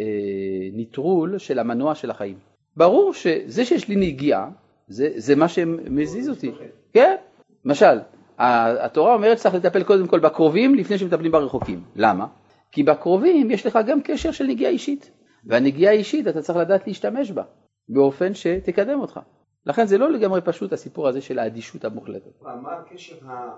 אה, 0.01 0.05
ניטרול 0.73 1.39
של 1.39 1.59
המנוע 1.59 1.95
של 1.95 2.11
החיים. 2.11 2.39
ברור 2.77 3.15
שזה 3.15 3.65
שיש 3.65 3.89
לי 3.89 3.97
נגיעה, 3.97 4.51
זה, 4.89 5.09
זה 5.17 5.37
מה 5.37 5.49
שמזיז 5.49 6.29
אותי. 6.29 6.51
כן, 6.93 7.17
למשל, 7.65 7.99
התורה 8.39 9.15
אומרת 9.15 9.39
שצריך 9.39 9.55
לטפל 9.55 9.83
קודם 9.83 10.07
כל 10.07 10.21
בקרובים 10.21 10.75
לפני 10.75 10.99
שמטפלים 10.99 11.33
ברחוקים. 11.33 11.83
למה? 11.97 12.27
כי 12.73 12.83
בקרובים 12.83 13.51
יש 13.51 13.67
לך 13.67 13.79
גם 13.87 14.01
קשר 14.03 14.33
של 14.33 14.45
נגיעה 14.47 14.71
אישית, 14.73 15.11
והנגיעה 15.45 15.93
האישית 15.93 16.29
אתה 16.29 16.43
צריך 16.43 16.59
לדעת 16.59 16.87
להשתמש 16.87 17.31
בה, 17.31 17.43
באופן 17.93 18.35
שתקדם 18.35 19.01
אותך. 19.01 19.21
לכן 19.67 19.87
זה 19.87 19.99
לא 19.99 20.11
לגמרי 20.11 20.41
פשוט 20.41 20.73
הסיפור 20.73 21.09
הזה 21.09 21.21
של 21.21 21.39
האדישות 21.39 21.85
המוחלטת. 21.85 22.43
מה 22.43 22.73
הקשר 22.73 23.15
ה... 23.27 23.51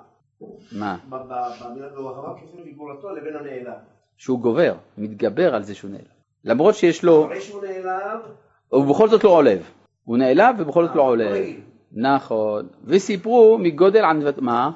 מה? 0.73 0.97
ב- 1.09 1.15
ב- 1.15 1.65
במילה 1.65 1.89
באוהבה 1.89 2.35
כפל 2.41 2.63
בגבולתו 2.67 3.11
לבין 3.15 3.37
הנעלם? 3.37 3.79
שהוא 4.17 4.41
גובר, 4.41 4.75
מתגבר 4.99 5.55
על 5.55 5.63
זה 5.63 5.75
שהוא 5.75 5.91
נעלב. 5.91 6.05
למרות 6.45 6.75
שיש 6.75 7.05
לו, 7.05 7.27
אחרי 7.27 7.41
שהוא 7.41 7.63
נעלם, 7.65 8.21
הוא 8.69 8.95
בכל 8.95 9.09
זאת 9.09 9.25
לא 9.25 9.31
עולב. 9.31 9.63
הוא 10.05 10.19
נעלב 10.19 10.55
ובכל 10.59 10.87
זאת 10.87 10.97
לא 10.97 11.03
עולב. 11.03 11.33
רגיל. 11.33 11.61
נכון. 11.93 12.69
וסיפרו 12.85 13.59
מגודל 13.59 14.05
ענוות... 14.05 14.39
מה? 14.39 14.71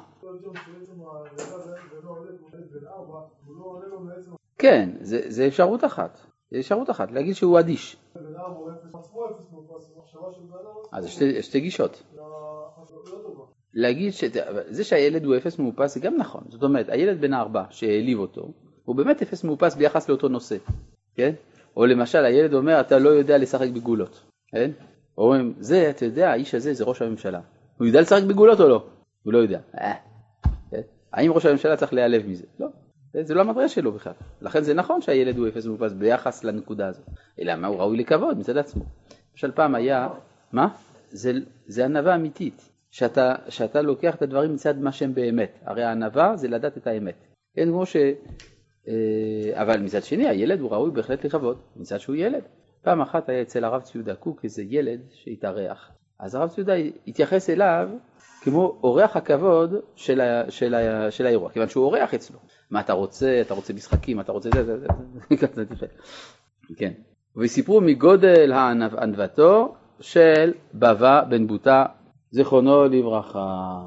כן, 4.57 4.89
זה 5.01 5.47
אפשרות 5.47 5.85
אחת. 5.85 6.17
זה 6.51 6.59
אפשרות 6.59 6.89
אחת, 6.89 7.11
להגיד 7.11 7.35
שהוא 7.35 7.59
אדיש. 7.59 7.97
ארבע 8.37 8.57
הוא 8.57 8.71
אפס, 8.71 8.95
עצמו 8.95 9.25
אפס 9.25 9.51
מאופס, 9.51 9.91
המחשבה 9.95 10.33
של 10.33 10.41
בן 10.41 10.53
ארבע, 10.53 10.97
אז 10.97 11.05
יש 11.05 11.45
שתי, 11.45 11.59
גישות. 11.59 12.03
זה 12.11 12.21
לא 12.21 13.19
טובה. 13.23 13.43
להגיד 13.73 14.13
שזה 14.13 14.83
שהילד 14.83 15.25
הוא 15.25 15.37
אפס 15.37 15.59
מאופס 15.59 15.93
זה 15.93 15.99
גם 15.99 16.17
נכון. 16.17 16.43
זאת 16.49 16.63
אומרת, 16.63 16.89
הילד 16.89 17.21
בן 17.21 17.33
הארבע 17.33 17.63
שהעליב 17.69 18.19
אותו, 18.19 18.51
הוא 18.85 18.95
באמת 18.95 19.21
אפס 19.21 19.43
מאופס 19.43 19.75
ביחס 19.75 20.09
לאותו 20.09 20.27
נושא, 20.27 20.57
כן? 21.15 21.33
או 21.77 21.85
למשל, 21.85 22.25
הילד 22.25 22.53
אומר, 22.53 22.79
אתה 22.79 22.99
לא 22.99 23.09
יודע 23.09 23.37
לשחק 23.37 23.69
בגולות, 23.69 24.23
כן? 24.51 24.71
אומרים, 25.17 25.53
זה, 25.59 25.89
אתה 25.89 26.05
יודע, 26.05 26.31
האיש 26.31 26.55
הזה 26.55 26.73
זה 26.73 26.83
ראש 26.83 27.01
הממשלה. 27.01 27.39
הוא 27.77 27.87
יודע 27.87 28.01
לשחק 28.01 28.23
בגולות 28.23 28.59
או 28.59 28.69
לא? 28.69 28.85
הוא 29.23 29.33
לא 29.33 29.37
יודע. 29.37 29.59
אה, 29.81 29.93
כן? 30.71 30.81
האם 31.13 31.31
ראש 31.31 31.45
הממשלה 31.45 31.77
צריך 31.77 31.93
להיעלב 31.93 32.27
מזה? 32.27 32.45
לא. 32.59 32.67
זה- 33.13 33.33
לא 33.33 33.41
המטריה 33.41 33.69
שלו 33.69 33.91
בכלל. 33.91 34.13
לכן 34.41 34.61
זה 34.63 34.73
נכון 34.73 35.01
שהילד 35.01 35.37
הוא 35.37 35.47
אפס 35.47 35.65
מאופס 35.65 35.93
ביחס 35.93 36.43
לנקודה 36.43 36.87
הזאת. 36.87 37.05
אלא 37.39 37.55
מה, 37.55 37.67
הוא 37.67 37.77
ראוי 37.77 37.97
לכבוד 37.97 38.37
מצד 38.39 38.57
עצמו. 38.57 38.83
למשל 39.33 39.51
פעם 39.51 39.75
היה, 39.75 40.09
מה? 40.51 40.67
זה, 41.11 41.31
זה 41.67 41.85
ענווה 41.85 42.15
אמיתית. 42.15 42.69
שאתה, 42.91 43.35
שאתה 43.49 43.81
לוקח 43.81 44.15
את 44.15 44.21
הדברים 44.21 44.53
מצד 44.53 44.79
מה 44.79 44.91
שהם 44.91 45.13
באמת. 45.13 45.59
הרי 45.65 45.83
הענווה 45.83 46.35
זה 46.35 46.47
לדעת 46.47 46.77
את 46.77 46.87
האמת. 46.87 47.15
כן, 47.55 47.65
כמו 47.69 47.85
ש... 47.85 47.95
אה, 48.87 49.61
אבל 49.61 49.79
מצד 49.81 50.03
שני, 50.03 50.27
הילד 50.27 50.59
הוא 50.59 50.71
ראוי 50.71 50.91
בהחלט 50.91 51.25
לכבוד, 51.25 51.57
מצד 51.75 51.97
שהוא 51.99 52.15
ילד. 52.15 52.41
פעם 52.81 53.01
אחת 53.01 53.29
היה 53.29 53.41
אצל 53.41 53.63
הרב 53.63 53.81
ציודה 53.81 54.15
קוק 54.15 54.43
איזה 54.43 54.63
ילד 54.63 54.99
שהתארח. 55.13 55.91
אז 56.19 56.35
הרב 56.35 56.49
ציודה 56.49 56.73
התייחס 57.07 57.49
אליו 57.49 57.89
כמו 58.49 58.79
אורח 58.83 59.15
הכבוד 59.15 59.73
של, 59.95 60.21
ה, 60.21 60.51
של, 60.51 60.73
ה, 60.73 61.11
של 61.11 61.25
האירוע, 61.25 61.49
כיוון 61.49 61.67
שהוא 61.69 61.85
אורח 61.85 62.13
אצלו. 62.13 62.39
מה 62.71 62.79
אתה 62.79 62.93
רוצה, 62.93 63.41
אתה 63.41 63.53
רוצה 63.53 63.73
משחקים, 63.73 64.19
אתה 64.19 64.31
רוצה 64.31 64.49
זה, 64.53 64.63
זה, 64.63 64.77
זה, 64.77 64.87
זה, 65.53 65.63
זה, 65.79 65.85
כן. 66.77 66.91
וסיפרו 67.37 67.81
מגודל 67.81 68.51
הענו- 68.51 68.97
ענוותו 69.01 69.75
של 69.99 70.53
בבא 70.73 71.23
בן 71.29 71.47
בוטה, 71.47 71.85
זיכרונו 72.31 72.83
לברכה. 72.85 73.79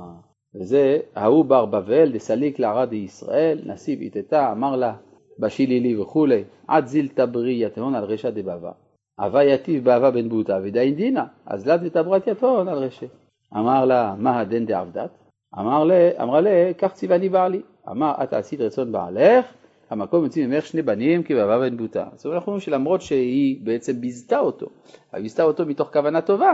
וזה 0.61 0.99
ההוא 1.17 1.45
בר 1.45 1.67
בבל 1.67 2.13
דסליק 2.13 2.59
לערד 2.59 2.93
ישראל, 2.93 3.61
נסיב 3.67 4.01
איתתה, 4.01 4.53
אמר 4.53 4.77
לה, 4.77 4.95
בשילי 5.39 5.81
לי 5.81 5.97
וכולי, 5.97 6.45
עד 6.69 6.87
זילתא 6.87 7.25
ברי 7.27 7.65
יתהון 7.67 7.95
על 7.95 8.05
רשע 8.05 8.31
דבבא. 8.31 8.71
הווה 9.19 9.45
יתיב 9.45 9.85
באהבה 9.85 10.11
בן 10.11 10.29
בוטה 10.29 10.59
ודאין 10.65 10.95
דינא, 10.95 11.23
אז 11.47 11.67
לד 11.69 11.81
ותברת 11.85 12.27
יתהון 12.27 12.69
על 12.69 12.79
רשע. 12.79 13.07
אמר 13.57 13.85
לה, 13.85 14.15
מה 14.19 14.41
הדין 14.41 14.67
דעבדת? 14.67 15.11
אמר 15.59 15.85
לה, 15.85 16.11
אמרה 16.23 16.41
לה, 16.41 16.71
כך 16.79 16.93
ציווני 16.93 17.29
בעלי. 17.29 17.61
אמר, 17.89 18.13
את 18.23 18.33
עשית 18.33 18.61
רצון 18.61 18.93
בעלך, 18.93 19.47
המקום 19.91 20.25
יוצאים 20.25 20.51
ממך 20.51 20.67
שני 20.67 20.83
בנים 20.83 21.23
כבאהבה 21.23 21.59
בן 21.59 21.77
בוטה. 21.77 22.05
זאת 22.15 22.25
אומרת, 22.25 22.37
אנחנו 22.37 22.51
אומרים 22.53 22.61
שלמרות 22.61 23.03
שהיא 23.03 23.61
בעצם 23.65 24.01
ביזתה 24.01 24.39
אותו, 24.39 24.67
אבל 25.13 25.23
ביזתה 25.23 25.43
אותו 25.43 25.67
מתוך 25.67 25.93
כוונה 25.93 26.21
טובה, 26.21 26.53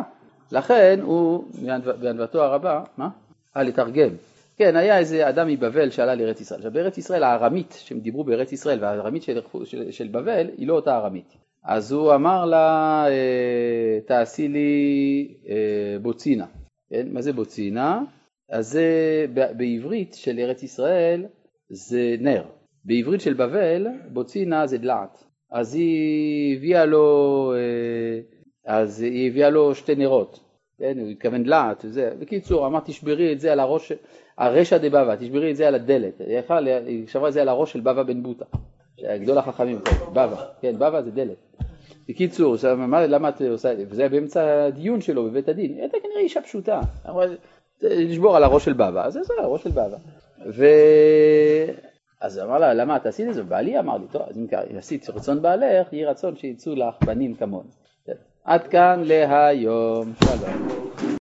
לכן 0.52 1.00
הוא, 1.02 1.44
בענו- 1.62 1.92
בענוותו 2.00 2.42
הרבה, 2.42 2.82
מה? 2.96 3.08
אה, 3.56 3.62
לתרגם. 3.62 4.08
כן, 4.56 4.76
היה 4.76 4.98
איזה 4.98 5.28
אדם 5.28 5.48
מבבל 5.48 5.90
שעלה 5.90 6.14
לארץ 6.14 6.40
ישראל. 6.40 6.58
עכשיו, 6.58 6.72
בארץ 6.72 6.98
ישראל 6.98 7.22
הארמית, 7.22 7.74
שהם 7.78 8.00
דיברו 8.00 8.24
בארץ 8.24 8.52
ישראל, 8.52 8.78
והארמית 8.82 9.22
של, 9.22 9.40
של, 9.64 9.90
של 9.90 10.08
בבל, 10.08 10.46
היא 10.56 10.68
לא 10.68 10.74
אותה 10.74 10.96
ארמית. 10.96 11.36
אז 11.64 11.92
הוא 11.92 12.14
אמר 12.14 12.44
לה, 12.44 13.04
אה, 13.08 13.98
תעשי 14.06 14.48
לי 14.48 15.28
אה, 15.48 15.98
בוצינה. 16.02 16.46
כן? 16.90 17.06
מה 17.12 17.22
זה 17.22 17.32
בוצינה? 17.32 18.02
אז 18.50 18.68
זה 18.68 18.86
בעברית 19.56 20.14
של 20.14 20.38
ארץ 20.38 20.62
ישראל 20.62 21.26
זה 21.68 22.16
נר. 22.20 22.44
בעברית 22.84 23.20
של 23.20 23.34
בבל, 23.34 23.86
בוצינה 24.12 24.66
זה 24.66 24.78
דלעת. 24.78 25.24
אז 25.50 25.74
היא 25.74 26.56
הביאה 26.56 26.84
לו, 26.84 27.52
אה, 27.56 28.20
אז 28.74 29.02
היא 29.02 29.30
הביאה 29.30 29.50
לו 29.50 29.74
שתי 29.74 29.94
נרות. 29.94 30.40
כן, 30.78 30.98
הוא 30.98 31.08
התכוון 31.08 31.42
דלעת, 31.42 31.84
וזה. 31.84 32.12
בקיצור, 32.18 32.66
אמר 32.66 32.80
תשברי 32.80 33.32
את 33.32 33.40
זה 33.40 33.52
על 33.52 33.60
הראש, 33.60 33.92
הרשע 34.38 34.78
דבבא, 34.78 35.16
תשברי 35.16 35.50
את 35.50 35.56
זה 35.56 35.68
על 35.68 35.74
הדלת. 35.74 36.20
היא 36.86 37.06
שברה 37.06 37.28
את 37.28 37.32
זה 37.32 37.42
על 37.42 37.48
הראש 37.48 37.72
של 37.72 37.80
בבא 37.80 38.02
בן 38.02 38.22
בוטה, 38.22 38.44
גדול 39.02 39.38
החכמים, 39.38 39.78
בבא, 40.12 40.46
כן, 40.60 40.76
בבא 40.76 41.02
זה 41.02 41.10
דלת. 41.10 41.36
בקיצור, 42.08 42.54
עכשיו, 42.54 42.78
למה 42.90 43.28
את 43.28 43.40
עושה 43.40 43.72
את 43.72 43.78
זה? 43.78 43.84
וזה 43.88 44.02
היה 44.02 44.08
באמצע 44.08 44.64
הדיון 44.64 45.00
שלו 45.00 45.24
בבית 45.24 45.48
הדין. 45.48 45.72
היא 45.72 45.80
הייתה 45.80 45.96
כנראה 46.02 46.20
אישה 46.20 46.40
פשוטה. 46.40 46.80
לשבור 47.82 48.36
על 48.36 48.44
הראש 48.44 48.64
של 48.64 48.72
בבא, 48.72 49.06
אז 49.06 49.12
זה 49.12 49.20
הראש 49.38 49.62
של 49.62 49.70
בבא. 49.70 49.96
ו... 50.46 50.66
אז 52.20 52.38
אמר 52.38 52.58
לה, 52.58 52.74
למה 52.74 52.96
את 52.96 53.06
עשית 53.06 53.28
את 53.28 53.34
זה? 53.34 53.42
בעלי 53.42 53.78
אמר 53.78 53.96
לי, 53.96 54.06
טוב, 54.12 54.22
אז 54.22 54.38
אם 54.38 54.46
עשית 54.78 55.10
רצון 55.10 55.42
בעלך, 55.42 55.92
יהי 55.92 56.04
רצון 56.04 56.36
שיצאו 56.36 56.74
לך 56.74 56.94
בנים 57.06 57.34
כמוני. 57.34 57.68
עד 58.44 58.66
כאן 58.66 59.02
להיום, 59.04 60.12
שלום. 60.24 61.06